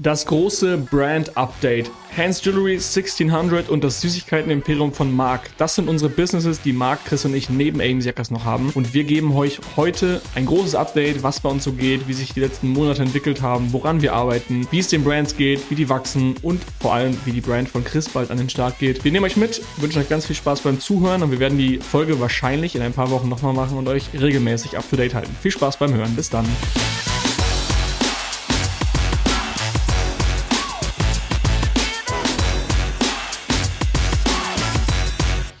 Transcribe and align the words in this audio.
Das 0.00 0.26
große 0.26 0.76
Brand 0.76 1.36
Update. 1.36 1.88
Hans 2.16 2.44
Jewelry 2.44 2.72
1600 2.72 3.68
und 3.68 3.84
das 3.84 4.00
Süßigkeiten-Imperium 4.00 4.92
von 4.92 5.14
Mark. 5.14 5.50
Das 5.56 5.76
sind 5.76 5.88
unsere 5.88 6.10
Businesses, 6.10 6.60
die 6.60 6.72
Mark, 6.72 7.04
Chris 7.04 7.24
und 7.24 7.32
ich 7.32 7.48
neben 7.48 7.80
Ames 7.80 8.04
Jackers 8.04 8.32
noch 8.32 8.44
haben. 8.44 8.70
Und 8.70 8.92
wir 8.92 9.04
geben 9.04 9.32
euch 9.36 9.60
heute 9.76 10.20
ein 10.34 10.46
großes 10.46 10.74
Update, 10.74 11.22
was 11.22 11.38
bei 11.38 11.48
uns 11.48 11.62
so 11.62 11.72
geht, 11.74 12.08
wie 12.08 12.12
sich 12.12 12.32
die 12.32 12.40
letzten 12.40 12.70
Monate 12.70 13.02
entwickelt 13.02 13.40
haben, 13.40 13.72
woran 13.72 14.02
wir 14.02 14.14
arbeiten, 14.14 14.66
wie 14.72 14.80
es 14.80 14.88
den 14.88 15.04
Brands 15.04 15.36
geht, 15.36 15.70
wie 15.70 15.76
die 15.76 15.88
wachsen 15.88 16.34
und 16.42 16.60
vor 16.80 16.94
allem, 16.94 17.16
wie 17.24 17.30
die 17.30 17.40
Brand 17.40 17.68
von 17.68 17.84
Chris 17.84 18.08
bald 18.08 18.32
an 18.32 18.38
den 18.38 18.50
Start 18.50 18.80
geht. 18.80 19.04
Wir 19.04 19.12
nehmen 19.12 19.24
euch 19.24 19.36
mit, 19.36 19.62
wünschen 19.76 20.02
euch 20.02 20.08
ganz 20.08 20.26
viel 20.26 20.34
Spaß 20.34 20.62
beim 20.62 20.80
Zuhören 20.80 21.22
und 21.22 21.30
wir 21.30 21.38
werden 21.38 21.56
die 21.56 21.78
Folge 21.78 22.18
wahrscheinlich 22.18 22.74
in 22.74 22.82
ein 22.82 22.94
paar 22.94 23.10
Wochen 23.10 23.28
nochmal 23.28 23.54
machen 23.54 23.78
und 23.78 23.86
euch 23.86 24.08
regelmäßig 24.12 24.76
up 24.76 24.90
to 24.90 24.96
date 24.96 25.14
halten. 25.14 25.30
Viel 25.40 25.52
Spaß 25.52 25.76
beim 25.76 25.94
Hören. 25.94 26.16
Bis 26.16 26.30
dann. 26.30 26.46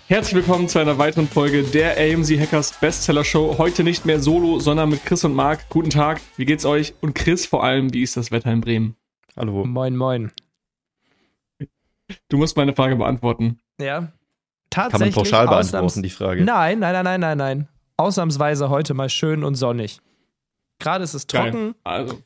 Herzlich 0.06 0.34
willkommen 0.34 0.68
zu 0.68 0.78
einer 0.78 0.98
weiteren 0.98 1.26
Folge 1.26 1.62
der 1.62 1.96
AMZ 1.96 2.30
Hackers 2.32 2.78
Bestseller 2.78 3.24
Show. 3.24 3.56
Heute 3.56 3.82
nicht 3.82 4.04
mehr 4.04 4.20
solo, 4.20 4.60
sondern 4.60 4.90
mit 4.90 5.02
Chris 5.06 5.24
und 5.24 5.34
Marc. 5.34 5.70
Guten 5.70 5.88
Tag, 5.88 6.20
wie 6.36 6.44
geht's 6.44 6.66
euch? 6.66 6.92
Und 7.00 7.14
Chris 7.14 7.46
vor 7.46 7.64
allem, 7.64 7.90
wie 7.94 8.02
ist 8.02 8.18
das 8.18 8.30
Wetter 8.30 8.52
in 8.52 8.60
Bremen? 8.60 8.96
Hallo. 9.34 9.64
Moin, 9.64 9.96
moin. 9.96 10.30
Du 12.28 12.36
musst 12.36 12.54
meine 12.58 12.74
Frage 12.74 12.96
beantworten. 12.96 13.60
Ja. 13.80 14.12
Tatsächlich. 14.68 15.14
Kann 15.14 15.22
man 15.22 15.24
pauschal 15.24 15.48
beantworten, 15.48 16.02
die 16.02 16.10
Frage? 16.10 16.44
Nein, 16.44 16.80
nein, 16.80 16.92
nein, 16.92 17.04
nein, 17.04 17.20
nein, 17.20 17.38
nein. 17.38 17.68
Ausnahmsweise 17.96 18.68
heute 18.68 18.92
mal 18.92 19.08
schön 19.08 19.42
und 19.42 19.54
sonnig. 19.54 20.00
Gerade 20.80 21.04
ist 21.04 21.14
es 21.14 21.26
trocken, 21.26 21.74
also. 21.82 22.20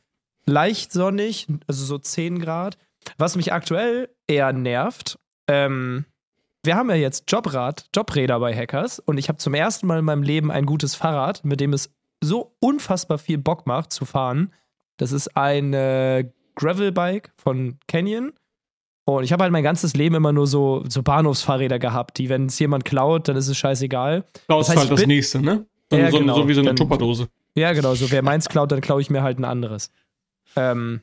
leicht 0.45 0.91
sonnig, 0.91 1.47
also 1.67 1.85
so 1.85 1.97
10 1.97 2.39
Grad. 2.39 2.77
Was 3.17 3.37
mich 3.37 3.53
aktuell 3.53 4.09
eher 4.27 4.51
nervt, 4.51 5.17
ähm, 5.47 6.03
wir 6.63 6.75
haben 6.75 6.89
ja 6.89 6.95
jetzt 6.95 7.31
Jobrad, 7.31 7.87
Jobräder 7.95 8.39
bei 8.39 8.55
Hackers 8.55 8.99
und 8.99 9.17
ich 9.17 9.29
habe 9.29 9.37
zum 9.37 9.53
ersten 9.53 9.87
Mal 9.87 9.99
in 9.99 10.05
meinem 10.05 10.23
Leben 10.23 10.51
ein 10.51 10.65
gutes 10.65 10.95
Fahrrad, 10.95 11.45
mit 11.45 11.59
dem 11.59 11.73
es 11.73 11.91
so 12.21 12.55
unfassbar 12.59 13.17
viel 13.17 13.37
Bock 13.37 13.65
macht 13.65 13.93
zu 13.93 14.05
fahren. 14.05 14.53
Das 14.97 15.11
ist 15.11 15.37
ein 15.37 15.73
äh, 15.73 16.29
Gravelbike 16.55 17.31
von 17.37 17.77
Canyon. 17.87 18.33
Und 19.05 19.23
ich 19.23 19.31
habe 19.31 19.43
halt 19.43 19.51
mein 19.51 19.63
ganzes 19.63 19.95
Leben 19.95 20.15
immer 20.15 20.33
nur 20.33 20.45
so, 20.45 20.83
so 20.87 21.01
Bahnhofsfahrräder 21.01 21.79
gehabt, 21.79 22.17
die, 22.19 22.29
wenn 22.29 22.45
es 22.45 22.59
jemand 22.59 22.85
klaut, 22.85 23.27
dann 23.27 23.37
ist 23.37 23.47
es 23.47 23.57
scheißegal. 23.57 24.25
Klaust 24.45 24.69
das 24.69 24.77
heißt, 24.77 24.89
halt 24.89 24.99
das 24.99 25.07
nächste, 25.07 25.41
ne? 25.41 25.65
So, 25.89 25.97
ja, 25.97 26.11
so, 26.11 26.19
genau. 26.19 26.35
so 26.35 26.47
wie 26.47 26.53
so 26.53 26.61
eine 26.61 26.75
Tupperdose. 26.75 27.27
Ja, 27.55 27.73
genau. 27.73 27.95
So, 27.95 28.11
wer 28.11 28.21
meins 28.21 28.49
klaut, 28.49 28.71
dann 28.71 28.81
klaue 28.81 29.01
ich 29.01 29.09
mir 29.09 29.23
halt 29.23 29.39
ein 29.39 29.45
anderes. 29.45 29.89
Ähm, 30.55 31.01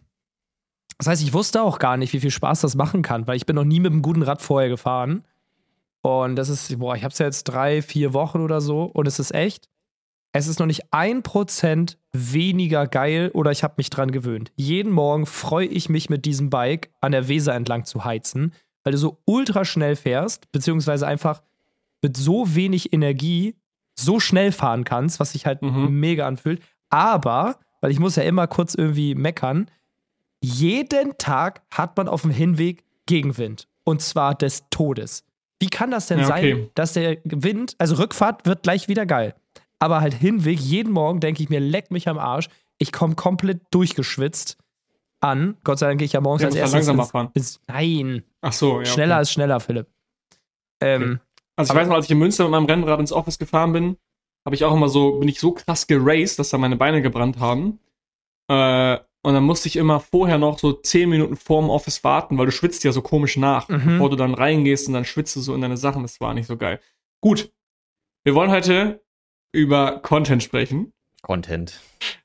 das 0.98 1.08
heißt, 1.08 1.22
ich 1.22 1.32
wusste 1.32 1.62
auch 1.62 1.78
gar 1.78 1.96
nicht, 1.96 2.12
wie 2.12 2.20
viel 2.20 2.30
Spaß 2.30 2.60
das 2.60 2.76
machen 2.76 3.02
kann, 3.02 3.26
weil 3.26 3.36
ich 3.36 3.46
bin 3.46 3.56
noch 3.56 3.64
nie 3.64 3.80
mit 3.80 3.92
einem 3.92 4.02
guten 4.02 4.22
Rad 4.22 4.40
vorher 4.40 4.68
gefahren. 4.68 5.24
Und 6.02 6.36
das 6.36 6.48
ist, 6.48 6.78
boah, 6.78 6.94
ich 6.94 7.02
habe 7.02 7.12
es 7.12 7.18
ja 7.18 7.26
jetzt 7.26 7.44
drei, 7.44 7.82
vier 7.82 8.12
Wochen 8.12 8.40
oder 8.40 8.60
so 8.60 8.84
und 8.84 9.08
es 9.08 9.18
ist 9.18 9.34
echt, 9.34 9.68
es 10.32 10.46
ist 10.46 10.60
noch 10.60 10.66
nicht 10.66 10.92
ein 10.92 11.22
Prozent 11.22 11.98
weniger 12.12 12.86
geil 12.86 13.30
oder 13.32 13.50
ich 13.50 13.64
habe 13.64 13.74
mich 13.78 13.90
dran 13.90 14.12
gewöhnt. 14.12 14.52
Jeden 14.54 14.92
Morgen 14.92 15.26
freue 15.26 15.66
ich 15.66 15.88
mich 15.88 16.10
mit 16.10 16.24
diesem 16.24 16.50
Bike 16.50 16.90
an 17.00 17.12
der 17.12 17.28
Weser 17.28 17.54
entlang 17.54 17.84
zu 17.84 18.04
heizen, 18.04 18.52
weil 18.84 18.92
du 18.92 18.98
so 18.98 19.18
ultra 19.24 19.64
schnell 19.64 19.96
fährst, 19.96 20.52
beziehungsweise 20.52 21.06
einfach 21.06 21.42
mit 22.02 22.16
so 22.16 22.54
wenig 22.54 22.92
Energie 22.92 23.56
so 23.98 24.20
schnell 24.20 24.52
fahren 24.52 24.84
kannst, 24.84 25.18
was 25.20 25.32
sich 25.32 25.46
halt 25.46 25.62
mhm. 25.62 25.98
mega 25.98 26.26
anfühlt. 26.26 26.62
Aber, 26.90 27.58
weil 27.80 27.90
ich 27.90 27.98
muss 27.98 28.16
ja 28.16 28.22
immer 28.22 28.46
kurz 28.46 28.74
irgendwie 28.74 29.14
meckern, 29.14 29.70
jeden 30.42 31.18
Tag 31.18 31.62
hat 31.70 31.96
man 31.96 32.08
auf 32.08 32.22
dem 32.22 32.30
Hinweg 32.30 32.84
Gegenwind. 33.06 33.68
Und 33.84 34.02
zwar 34.02 34.34
des 34.34 34.64
Todes. 34.70 35.24
Wie 35.60 35.68
kann 35.68 35.90
das 35.90 36.06
denn 36.06 36.18
ja, 36.18 36.28
okay. 36.28 36.52
sein, 36.54 36.70
dass 36.74 36.92
der 36.92 37.18
Wind, 37.24 37.74
also 37.78 37.96
Rückfahrt 37.96 38.46
wird 38.46 38.62
gleich 38.62 38.88
wieder 38.88 39.06
geil. 39.06 39.34
Aber 39.78 40.00
halt 40.00 40.14
Hinweg, 40.14 40.58
jeden 40.58 40.92
Morgen 40.92 41.20
denke 41.20 41.42
ich 41.42 41.48
mir, 41.48 41.60
leck 41.60 41.90
mich 41.90 42.08
am 42.08 42.18
Arsch. 42.18 42.48
Ich 42.78 42.92
komme 42.92 43.14
komplett 43.14 43.62
durchgeschwitzt 43.70 44.58
an. 45.20 45.56
Gott 45.64 45.78
sei 45.78 45.88
Dank 45.88 45.98
gehe 45.98 46.06
ich 46.06 46.12
ja 46.12 46.20
morgens 46.20 46.42
ja, 46.42 46.48
als 46.48 46.56
erstes. 46.56 46.74
langsamer 46.74 47.02
ins, 47.02 47.10
fahren. 47.10 47.30
Ins, 47.34 47.60
nein. 47.66 48.22
Ach 48.42 48.52
so, 48.52 48.80
ja. 48.80 48.86
Schneller 48.86 49.14
okay. 49.16 49.22
ist 49.22 49.32
schneller, 49.32 49.60
Philipp. 49.60 49.88
Ähm. 50.80 51.20
Also 51.58 51.72
ich 51.72 51.80
weiß 51.80 51.88
noch, 51.88 51.94
als 51.94 52.04
ich 52.04 52.10
in 52.10 52.18
Münster 52.18 52.44
mit 52.44 52.50
meinem 52.50 52.66
Rennrad 52.66 53.00
ins 53.00 53.12
Office 53.12 53.38
gefahren 53.38 53.72
bin, 53.72 53.96
habe 54.44 54.54
ich 54.54 54.64
auch 54.64 54.74
immer 54.74 54.90
so, 54.90 55.18
bin 55.18 55.28
ich 55.28 55.40
so 55.40 55.52
krass 55.52 55.86
geraced, 55.86 56.38
dass 56.38 56.50
da 56.50 56.58
meine 56.58 56.76
Beine 56.76 57.00
gebrannt 57.00 57.38
haben. 57.40 57.80
Äh, 58.48 58.98
und 59.26 59.34
dann 59.34 59.42
musste 59.42 59.66
ich 59.66 59.74
immer 59.74 59.98
vorher 59.98 60.38
noch 60.38 60.60
so 60.60 60.72
zehn 60.72 61.10
Minuten 61.10 61.34
vorm 61.34 61.68
Office 61.68 62.04
warten, 62.04 62.38
weil 62.38 62.46
du 62.46 62.52
schwitzt 62.52 62.84
ja 62.84 62.92
so 62.92 63.02
komisch 63.02 63.36
nach, 63.36 63.68
mhm. 63.68 63.82
bevor 63.84 64.08
du 64.08 64.14
dann 64.14 64.34
reingehst 64.34 64.86
und 64.86 64.94
dann 64.94 65.04
schwitzt 65.04 65.34
du 65.34 65.40
so 65.40 65.52
in 65.52 65.62
deine 65.62 65.76
Sachen. 65.76 66.02
Das 66.02 66.20
war 66.20 66.32
nicht 66.32 66.46
so 66.46 66.56
geil. 66.56 66.78
Gut. 67.20 67.50
Wir 68.22 68.36
wollen 68.36 68.52
heute 68.52 69.02
über 69.50 69.98
Content 69.98 70.44
sprechen. 70.44 70.92
Content. 71.22 71.80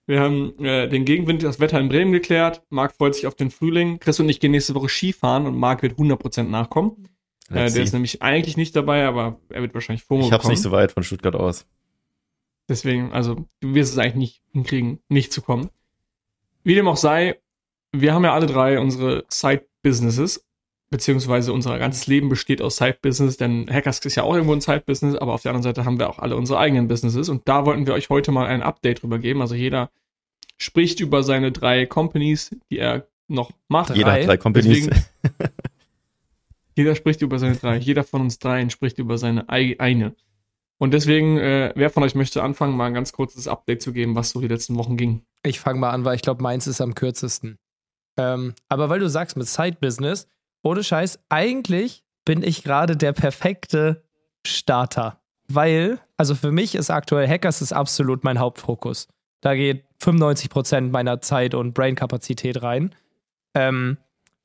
Wir 0.05 0.19
haben 0.19 0.53
äh, 0.63 0.87
den 0.89 1.03
Gegenwind, 1.03 1.41
das 1.41 1.59
Wetter 1.59 1.79
in 1.79 1.89
Bremen 1.89 2.11
geklärt. 2.11 2.61
Marc 2.69 2.93
freut 2.93 3.15
sich 3.15 3.25
auf 3.25 3.33
den 3.33 3.49
Frühling. 3.49 3.97
Chris 3.97 4.19
und 4.19 4.29
ich 4.29 4.39
gehen 4.39 4.51
nächste 4.51 4.75
Woche 4.75 4.87
Skifahren 4.87 5.47
und 5.47 5.57
Marc 5.57 5.81
wird 5.81 5.97
100% 5.97 6.43
nachkommen. 6.43 7.07
Äh, 7.49 7.71
der 7.71 7.81
ist 7.81 7.93
nämlich 7.93 8.21
eigentlich 8.21 8.57
nicht 8.57 8.75
dabei, 8.75 9.05
aber 9.05 9.39
er 9.49 9.63
wird 9.63 9.73
wahrscheinlich 9.73 10.03
FOMO 10.03 10.27
Ich 10.27 10.31
hab's 10.31 10.47
nicht 10.47 10.61
so 10.61 10.69
weit 10.69 10.91
von 10.91 11.01
Stuttgart 11.01 11.35
aus. 11.35 11.65
Deswegen, 12.69 13.11
also 13.11 13.47
du 13.59 13.73
wirst 13.73 13.91
es 13.91 13.97
eigentlich 13.97 14.15
nicht 14.15 14.41
hinkriegen, 14.51 14.99
nicht 15.09 15.33
zu 15.33 15.41
kommen. 15.41 15.71
Wie 16.63 16.75
dem 16.75 16.87
auch 16.87 16.97
sei, 16.97 17.39
wir 17.91 18.13
haben 18.13 18.23
ja 18.23 18.33
alle 18.33 18.45
drei 18.45 18.79
unsere 18.79 19.25
Side-Businesses, 19.29 20.45
beziehungsweise 20.89 21.53
unser 21.53 21.77
ganzes 21.79 22.07
Leben 22.07 22.29
besteht 22.29 22.61
aus 22.61 22.77
Side-Business, 22.77 23.37
denn 23.37 23.67
Hackers 23.71 23.99
ist 23.99 24.15
ja 24.15 24.23
auch 24.23 24.33
irgendwo 24.33 24.53
ein 24.53 24.61
Side-Business, 24.61 25.15
aber 25.15 25.33
auf 25.33 25.41
der 25.41 25.51
anderen 25.51 25.63
Seite 25.63 25.85
haben 25.85 25.99
wir 25.99 26.09
auch 26.09 26.19
alle 26.19 26.35
unsere 26.35 26.59
eigenen 26.59 26.87
Businesses 26.87 27.29
und 27.29 27.47
da 27.47 27.65
wollten 27.65 27.87
wir 27.87 27.93
euch 27.93 28.09
heute 28.09 28.31
mal 28.31 28.47
ein 28.47 28.61
Update 28.61 29.01
drüber 29.01 29.19
geben. 29.19 29.41
Also 29.41 29.55
jeder 29.55 29.89
spricht 30.57 30.99
über 30.99 31.23
seine 31.23 31.51
drei 31.51 31.85
Companies, 31.85 32.55
die 32.69 32.77
er 32.77 33.07
noch 33.27 33.51
macht. 33.67 33.95
Jeder 33.95 34.13
hat 34.13 34.27
drei 34.27 34.37
Companies. 34.37 34.87
Deswegen, 34.87 35.05
jeder 36.75 36.95
spricht 36.95 37.21
über 37.21 37.39
seine 37.39 37.55
drei. 37.55 37.77
Jeder 37.77 38.03
von 38.03 38.21
uns 38.21 38.37
dreien 38.37 38.69
spricht 38.69 38.99
über 38.99 39.17
seine 39.17 39.49
eine. 39.49 40.15
Und 40.81 40.95
deswegen, 40.95 41.37
äh, 41.37 41.71
wer 41.75 41.91
von 41.91 42.01
euch 42.01 42.15
möchte 42.15 42.41
anfangen, 42.41 42.75
mal 42.75 42.87
ein 42.87 42.95
ganz 42.95 43.13
kurzes 43.13 43.47
Update 43.47 43.83
zu 43.83 43.93
geben, 43.93 44.15
was 44.15 44.31
so 44.31 44.41
die 44.41 44.47
letzten 44.47 44.75
Wochen 44.77 44.97
ging? 44.97 45.21
Ich 45.43 45.59
fange 45.59 45.79
mal 45.79 45.91
an, 45.91 46.05
weil 46.05 46.15
ich 46.15 46.23
glaube, 46.23 46.41
meins 46.41 46.65
ist 46.65 46.81
am 46.81 46.95
kürzesten. 46.95 47.59
Ähm, 48.17 48.55
aber 48.67 48.89
weil 48.89 48.99
du 48.99 49.07
sagst, 49.07 49.37
mit 49.37 49.47
Side-Business, 49.47 50.27
ohne 50.63 50.83
Scheiß, 50.83 51.19
eigentlich 51.29 52.03
bin 52.25 52.41
ich 52.41 52.63
gerade 52.63 52.97
der 52.97 53.13
perfekte 53.13 54.03
Starter. 54.43 55.21
Weil, 55.47 55.99
also 56.17 56.33
für 56.33 56.51
mich 56.51 56.73
ist 56.73 56.89
aktuell 56.89 57.27
Hackers 57.27 57.61
ist 57.61 57.73
absolut 57.73 58.23
mein 58.23 58.39
Hauptfokus. 58.39 59.07
Da 59.41 59.53
geht 59.53 59.85
95% 60.01 60.89
meiner 60.89 61.21
Zeit 61.21 61.53
und 61.53 61.75
Brain-Kapazität 61.75 62.63
rein. 62.63 62.95
Ähm, 63.53 63.97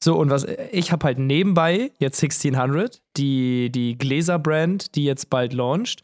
so, 0.04 0.18
und 0.18 0.28
was, 0.28 0.44
ich 0.70 0.92
habe 0.92 1.06
halt 1.06 1.18
nebenbei 1.18 1.92
jetzt 1.98 2.22
1600, 2.22 3.00
die, 3.16 3.72
die 3.72 3.96
Gläser-Brand, 3.96 4.94
die 4.96 5.04
jetzt 5.04 5.30
bald 5.30 5.54
launcht. 5.54 6.02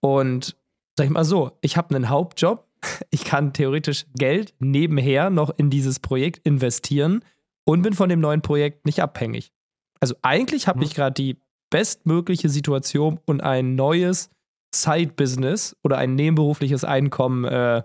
Und 0.00 0.56
sag 0.96 1.06
ich 1.06 1.10
mal 1.10 1.24
so, 1.24 1.52
ich 1.60 1.76
habe 1.76 1.94
einen 1.94 2.08
Hauptjob. 2.08 2.64
Ich 3.10 3.24
kann 3.24 3.52
theoretisch 3.52 4.06
Geld 4.14 4.54
nebenher 4.60 5.30
noch 5.30 5.50
in 5.56 5.68
dieses 5.68 5.98
Projekt 5.98 6.46
investieren 6.46 7.24
und 7.64 7.82
bin 7.82 7.92
von 7.92 8.08
dem 8.08 8.20
neuen 8.20 8.40
Projekt 8.40 8.86
nicht 8.86 9.02
abhängig. 9.02 9.52
Also 9.98 10.14
eigentlich 10.22 10.68
habe 10.68 10.78
mhm. 10.78 10.84
ich 10.84 10.94
gerade 10.94 11.14
die 11.14 11.40
bestmögliche 11.70 12.48
Situation 12.48 13.18
und 13.26 13.42
ein 13.42 13.74
neues 13.74 14.30
Side-Business 14.74 15.76
oder 15.82 15.98
ein 15.98 16.14
nebenberufliches 16.14 16.84
Einkommen 16.84 17.44
äh, 17.44 17.82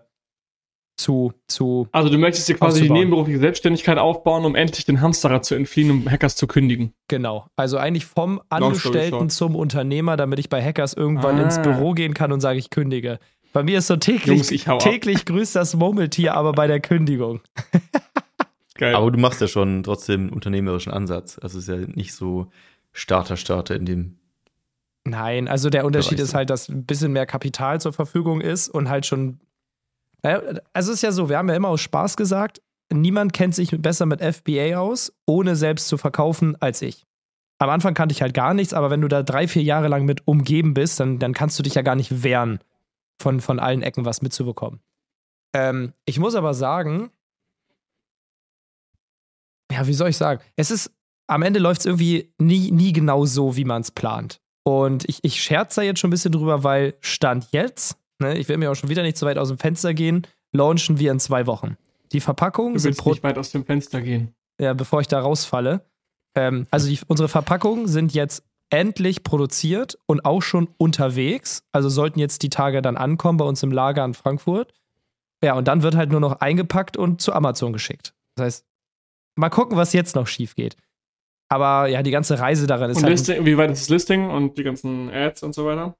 zu, 0.96 1.34
zu. 1.48 1.88
Also 1.92 2.10
du 2.10 2.18
möchtest 2.18 2.48
dir 2.48 2.56
quasi 2.56 2.84
die 2.84 2.90
nebenberufliche 2.90 3.40
Selbstständigkeit 3.40 3.98
aufbauen, 3.98 4.46
um 4.46 4.56
endlich 4.56 4.86
den 4.86 5.02
Hamsterrad 5.02 5.46
zu 5.46 5.56
entfliehen, 5.56 5.92
um 5.92 6.10
Hackers 6.10 6.36
zu 6.36 6.48
kündigen. 6.48 6.94
Genau. 7.08 7.48
Also 7.56 7.78
eigentlich 7.78 8.06
vom 8.06 8.42
Angestellten 8.50 9.30
zum 9.30 9.56
Unternehmer, 9.56 10.18
damit 10.18 10.40
ich 10.40 10.50
bei 10.50 10.64
Hackers 10.64 10.94
irgendwann 10.94 11.40
ah. 11.40 11.44
ins 11.44 11.62
Büro 11.62 11.94
gehen 11.94 12.14
kann 12.14 12.32
und 12.32 12.42
sage, 12.42 12.60
ich 12.60 12.70
kündige. 12.70 13.20
Bei 13.54 13.64
mir 13.64 13.80
ist 13.80 13.88
so 13.88 13.96
täglich, 13.96 14.50
Jungs, 14.50 14.84
täglich 14.84 15.26
grüßt 15.26 15.56
das 15.56 15.76
Murmeltier, 15.76 16.34
aber 16.34 16.54
bei 16.54 16.68
der 16.68 16.80
Kündigung. 16.80 17.42
Geil. 18.76 18.96
Aber 18.96 19.12
du 19.12 19.20
machst 19.20 19.40
ja 19.42 19.48
schon 19.48 19.84
trotzdem 19.84 20.22
einen 20.22 20.30
unternehmerischen 20.32 20.92
Ansatz. 20.92 21.38
Also 21.40 21.60
es 21.60 21.68
ist 21.68 21.70
ja 21.70 21.88
nicht 21.94 22.14
so 22.14 22.48
Starter-Starter 22.92 23.76
in 23.76 23.86
dem. 23.86 24.18
Nein, 25.06 25.48
also 25.48 25.70
der 25.70 25.86
Unterschied 25.86 26.20
ist 26.20 26.34
halt, 26.34 26.50
dass 26.50 26.70
ein 26.70 26.86
bisschen 26.86 27.12
mehr 27.12 27.26
Kapital 27.26 27.80
zur 27.82 27.94
Verfügung 27.94 28.42
ist 28.42 28.70
und 28.70 28.90
halt 28.90 29.06
schon 29.06 29.40
also 30.24 30.62
es 30.74 30.88
ist 30.88 31.02
ja 31.04 31.12
so, 31.12 31.30
wir 31.30 31.38
haben 31.38 31.50
ja 31.50 31.56
immer 31.56 31.70
aus 31.70 31.82
Spaß 31.82 32.16
gesagt, 32.18 32.62
niemand 32.92 33.34
kennt 33.34 33.56
sich 33.56 33.70
besser 33.82 34.06
mit 34.06 34.22
FBA 34.22 34.78
aus, 34.78 35.14
ohne 35.26 35.56
selbst 35.56 35.88
zu 35.88 35.98
verkaufen 35.98 36.56
als 36.62 36.82
ich. 36.82 37.06
Am 37.60 37.70
Anfang 37.70 37.94
kannte 37.94 38.14
ich 38.14 38.22
halt 38.22 38.34
gar 38.34 38.54
nichts, 38.54 38.74
aber 38.74 38.90
wenn 38.90 39.02
du 39.02 39.08
da 39.08 39.24
drei, 39.24 39.48
vier 39.48 39.64
Jahre 39.64 39.88
lang 39.88 40.06
mit 40.06 40.28
umgeben 40.28 40.74
bist, 40.74 41.00
dann, 41.00 41.20
dann 41.20 41.34
kannst 41.34 41.58
du 41.60 41.64
dich 41.64 41.76
ja 41.76 41.82
gar 41.82 41.96
nicht 41.96 42.24
wehren, 42.24 42.60
von, 43.22 43.40
von 43.40 43.60
allen 43.60 43.84
Ecken 43.84 44.06
was 44.06 44.22
mitzubekommen. 44.22 44.80
Ähm, 45.54 45.94
ich 46.06 46.20
muss 46.20 46.36
aber 46.36 46.54
sagen, 46.54 47.12
ja, 49.72 49.88
wie 49.88 49.94
soll 49.94 50.10
ich 50.10 50.18
sagen? 50.18 50.42
Es 50.56 50.72
ist, 50.72 50.92
am 51.28 51.42
Ende 51.42 51.60
läuft 51.60 51.82
es 51.82 51.86
irgendwie 51.86 52.34
nie, 52.38 52.72
nie 52.72 52.94
genau 52.94 53.26
so, 53.26 53.56
wie 53.56 53.66
man 53.66 53.82
es 53.82 53.92
plant. 53.92 54.42
Und 54.64 55.08
ich, 55.08 55.24
ich 55.24 55.42
scherze 55.42 55.82
da 55.82 55.86
jetzt 55.86 56.00
schon 56.00 56.10
ein 56.10 56.12
bisschen 56.12 56.32
drüber, 56.32 56.64
weil 56.64 56.96
Stand 57.02 57.48
jetzt, 57.52 57.98
ne, 58.24 58.38
ich 58.38 58.50
will 58.50 58.58
mir 58.58 58.72
auch 58.72 58.76
schon 58.76 58.90
wieder 58.90 59.04
nicht 59.04 59.18
so 59.18 59.26
weit 59.26 59.38
aus 59.38 59.50
dem 59.50 59.58
Fenster 59.58 59.94
gehen, 59.94 60.28
launchen 60.52 61.00
wir 61.00 61.12
in 61.12 61.20
zwei 61.20 61.46
Wochen. 61.48 61.78
Die 62.12 62.20
Verpackungen 62.20 62.78
sind. 62.80 63.00
Du 63.00 63.10
nicht 63.10 63.24
weit 63.24 63.38
aus 63.38 63.52
dem 63.52 63.66
Fenster 63.66 64.02
gehen. 64.02 64.34
Ja, 64.60 64.74
bevor 64.74 65.02
ich 65.02 65.08
da 65.08 65.20
rausfalle. 65.20 65.86
Ähm, 66.36 66.68
also 66.72 66.88
die, 66.88 67.00
unsere 67.08 67.30
Verpackungen 67.30 67.88
sind 67.88 68.14
jetzt 68.14 68.44
endlich 68.70 69.24
produziert 69.24 69.98
und 70.08 70.26
auch 70.26 70.42
schon 70.42 70.68
unterwegs. 70.78 71.64
Also 71.72 71.90
sollten 71.90 72.20
jetzt 72.20 72.42
die 72.44 72.50
Tage 72.50 72.82
dann 72.82 72.98
ankommen 72.98 73.38
bei 73.38 73.46
uns 73.46 73.62
im 73.64 73.72
Lager 73.72 74.04
in 74.04 74.14
Frankfurt. 74.14 74.74
Ja, 75.44 75.56
und 75.56 75.68
dann 75.68 75.84
wird 75.84 75.96
halt 75.96 76.12
nur 76.12 76.20
noch 76.20 76.40
eingepackt 76.40 76.98
und 76.98 77.22
zu 77.22 77.34
Amazon 77.34 77.74
geschickt. 77.74 78.14
Das 78.36 78.46
heißt, 78.46 78.66
mal 79.36 79.50
gucken, 79.50 79.78
was 79.78 79.94
jetzt 79.94 80.16
noch 80.16 80.28
schief 80.28 80.56
geht. 80.56 80.78
Aber 81.50 81.88
ja, 81.88 82.02
die 82.02 82.12
ganze 82.12 82.40
Reise 82.40 82.66
darin 82.66 82.90
ist 82.90 82.98
und 82.98 83.04
halt. 83.04 83.12
Listing, 83.12 83.46
wie 83.46 83.58
weit 83.58 83.72
ist 83.72 83.82
das 83.82 83.90
Listing 83.90 84.30
und 84.30 84.58
die 84.58 84.64
ganzen 84.64 85.10
Ads 85.12 85.44
und 85.44 85.54
so 85.54 85.66
weiter? 85.66 85.96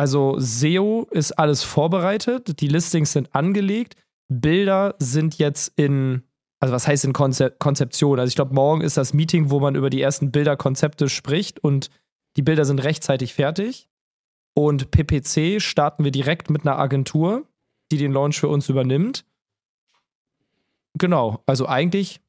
Also 0.00 0.36
SEO 0.38 1.06
ist 1.10 1.32
alles 1.32 1.62
vorbereitet, 1.62 2.62
die 2.62 2.68
Listings 2.68 3.12
sind 3.12 3.34
angelegt, 3.34 3.96
Bilder 4.28 4.94
sind 4.98 5.36
jetzt 5.36 5.74
in, 5.76 6.22
also 6.58 6.72
was 6.72 6.88
heißt 6.88 7.04
in 7.04 7.12
Konzep 7.12 7.58
Konzeption? 7.58 8.18
Also 8.18 8.30
ich 8.30 8.34
glaube, 8.34 8.54
morgen 8.54 8.80
ist 8.80 8.96
das 8.96 9.12
Meeting, 9.12 9.50
wo 9.50 9.60
man 9.60 9.74
über 9.74 9.90
die 9.90 10.00
ersten 10.00 10.32
Bilderkonzepte 10.32 11.10
spricht 11.10 11.62
und 11.62 11.90
die 12.38 12.40
Bilder 12.40 12.64
sind 12.64 12.82
rechtzeitig 12.82 13.34
fertig. 13.34 13.90
Und 14.54 14.90
PPC 14.90 15.60
starten 15.60 16.02
wir 16.02 16.12
direkt 16.12 16.48
mit 16.48 16.62
einer 16.62 16.78
Agentur, 16.78 17.46
die 17.92 17.98
den 17.98 18.12
Launch 18.12 18.40
für 18.40 18.48
uns 18.48 18.70
übernimmt. 18.70 19.26
Genau, 20.94 21.42
also 21.44 21.66
eigentlich 21.66 22.22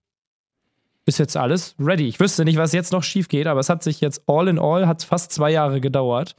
ist 1.05 1.19
jetzt 1.19 1.37
alles 1.37 1.75
ready. 1.79 2.09
Ich 2.09 2.19
wüsste 2.19 2.43
nicht, 2.43 2.57
was 2.57 2.73
jetzt 2.73 2.91
noch 2.91 3.03
schief 3.03 3.29
geht, 3.29 3.47
aber 3.47 3.61
es 3.61 3.69
hat 3.69 3.81
sich 3.81 4.01
jetzt 4.01 4.23
all 4.27 4.49
in 4.49 4.59
all, 4.59 4.89
hat 4.89 5.03
fast 5.03 5.31
zwei 5.31 5.51
Jahre 5.51 5.79
gedauert. 5.79 6.35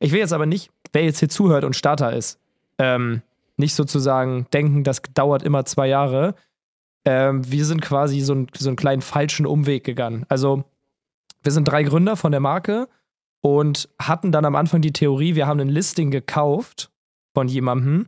Ich 0.00 0.12
will 0.12 0.18
jetzt 0.18 0.32
aber 0.32 0.46
nicht, 0.46 0.70
wer 0.92 1.04
jetzt 1.04 1.20
hier 1.20 1.28
zuhört 1.28 1.64
und 1.64 1.76
Starter 1.76 2.12
ist, 2.12 2.40
ähm, 2.78 3.22
nicht 3.56 3.74
sozusagen 3.74 4.46
denken, 4.52 4.82
das 4.82 5.02
dauert 5.14 5.42
immer 5.42 5.64
zwei 5.66 5.86
Jahre. 5.86 6.34
Ähm, 7.04 7.50
wir 7.50 7.64
sind 7.64 7.82
quasi 7.82 8.20
so, 8.20 8.34
ein, 8.34 8.46
so 8.56 8.68
einen 8.68 8.76
kleinen 8.76 9.02
falschen 9.02 9.46
Umweg 9.46 9.84
gegangen. 9.84 10.24
Also, 10.28 10.64
wir 11.42 11.52
sind 11.52 11.68
drei 11.68 11.82
Gründer 11.82 12.16
von 12.16 12.32
der 12.32 12.40
Marke 12.40 12.88
und 13.42 13.88
hatten 13.98 14.32
dann 14.32 14.44
am 14.44 14.56
Anfang 14.56 14.82
die 14.82 14.92
Theorie, 14.92 15.34
wir 15.34 15.46
haben 15.46 15.60
ein 15.60 15.68
Listing 15.68 16.10
gekauft 16.10 16.90
von 17.34 17.48
jemandem. 17.48 18.06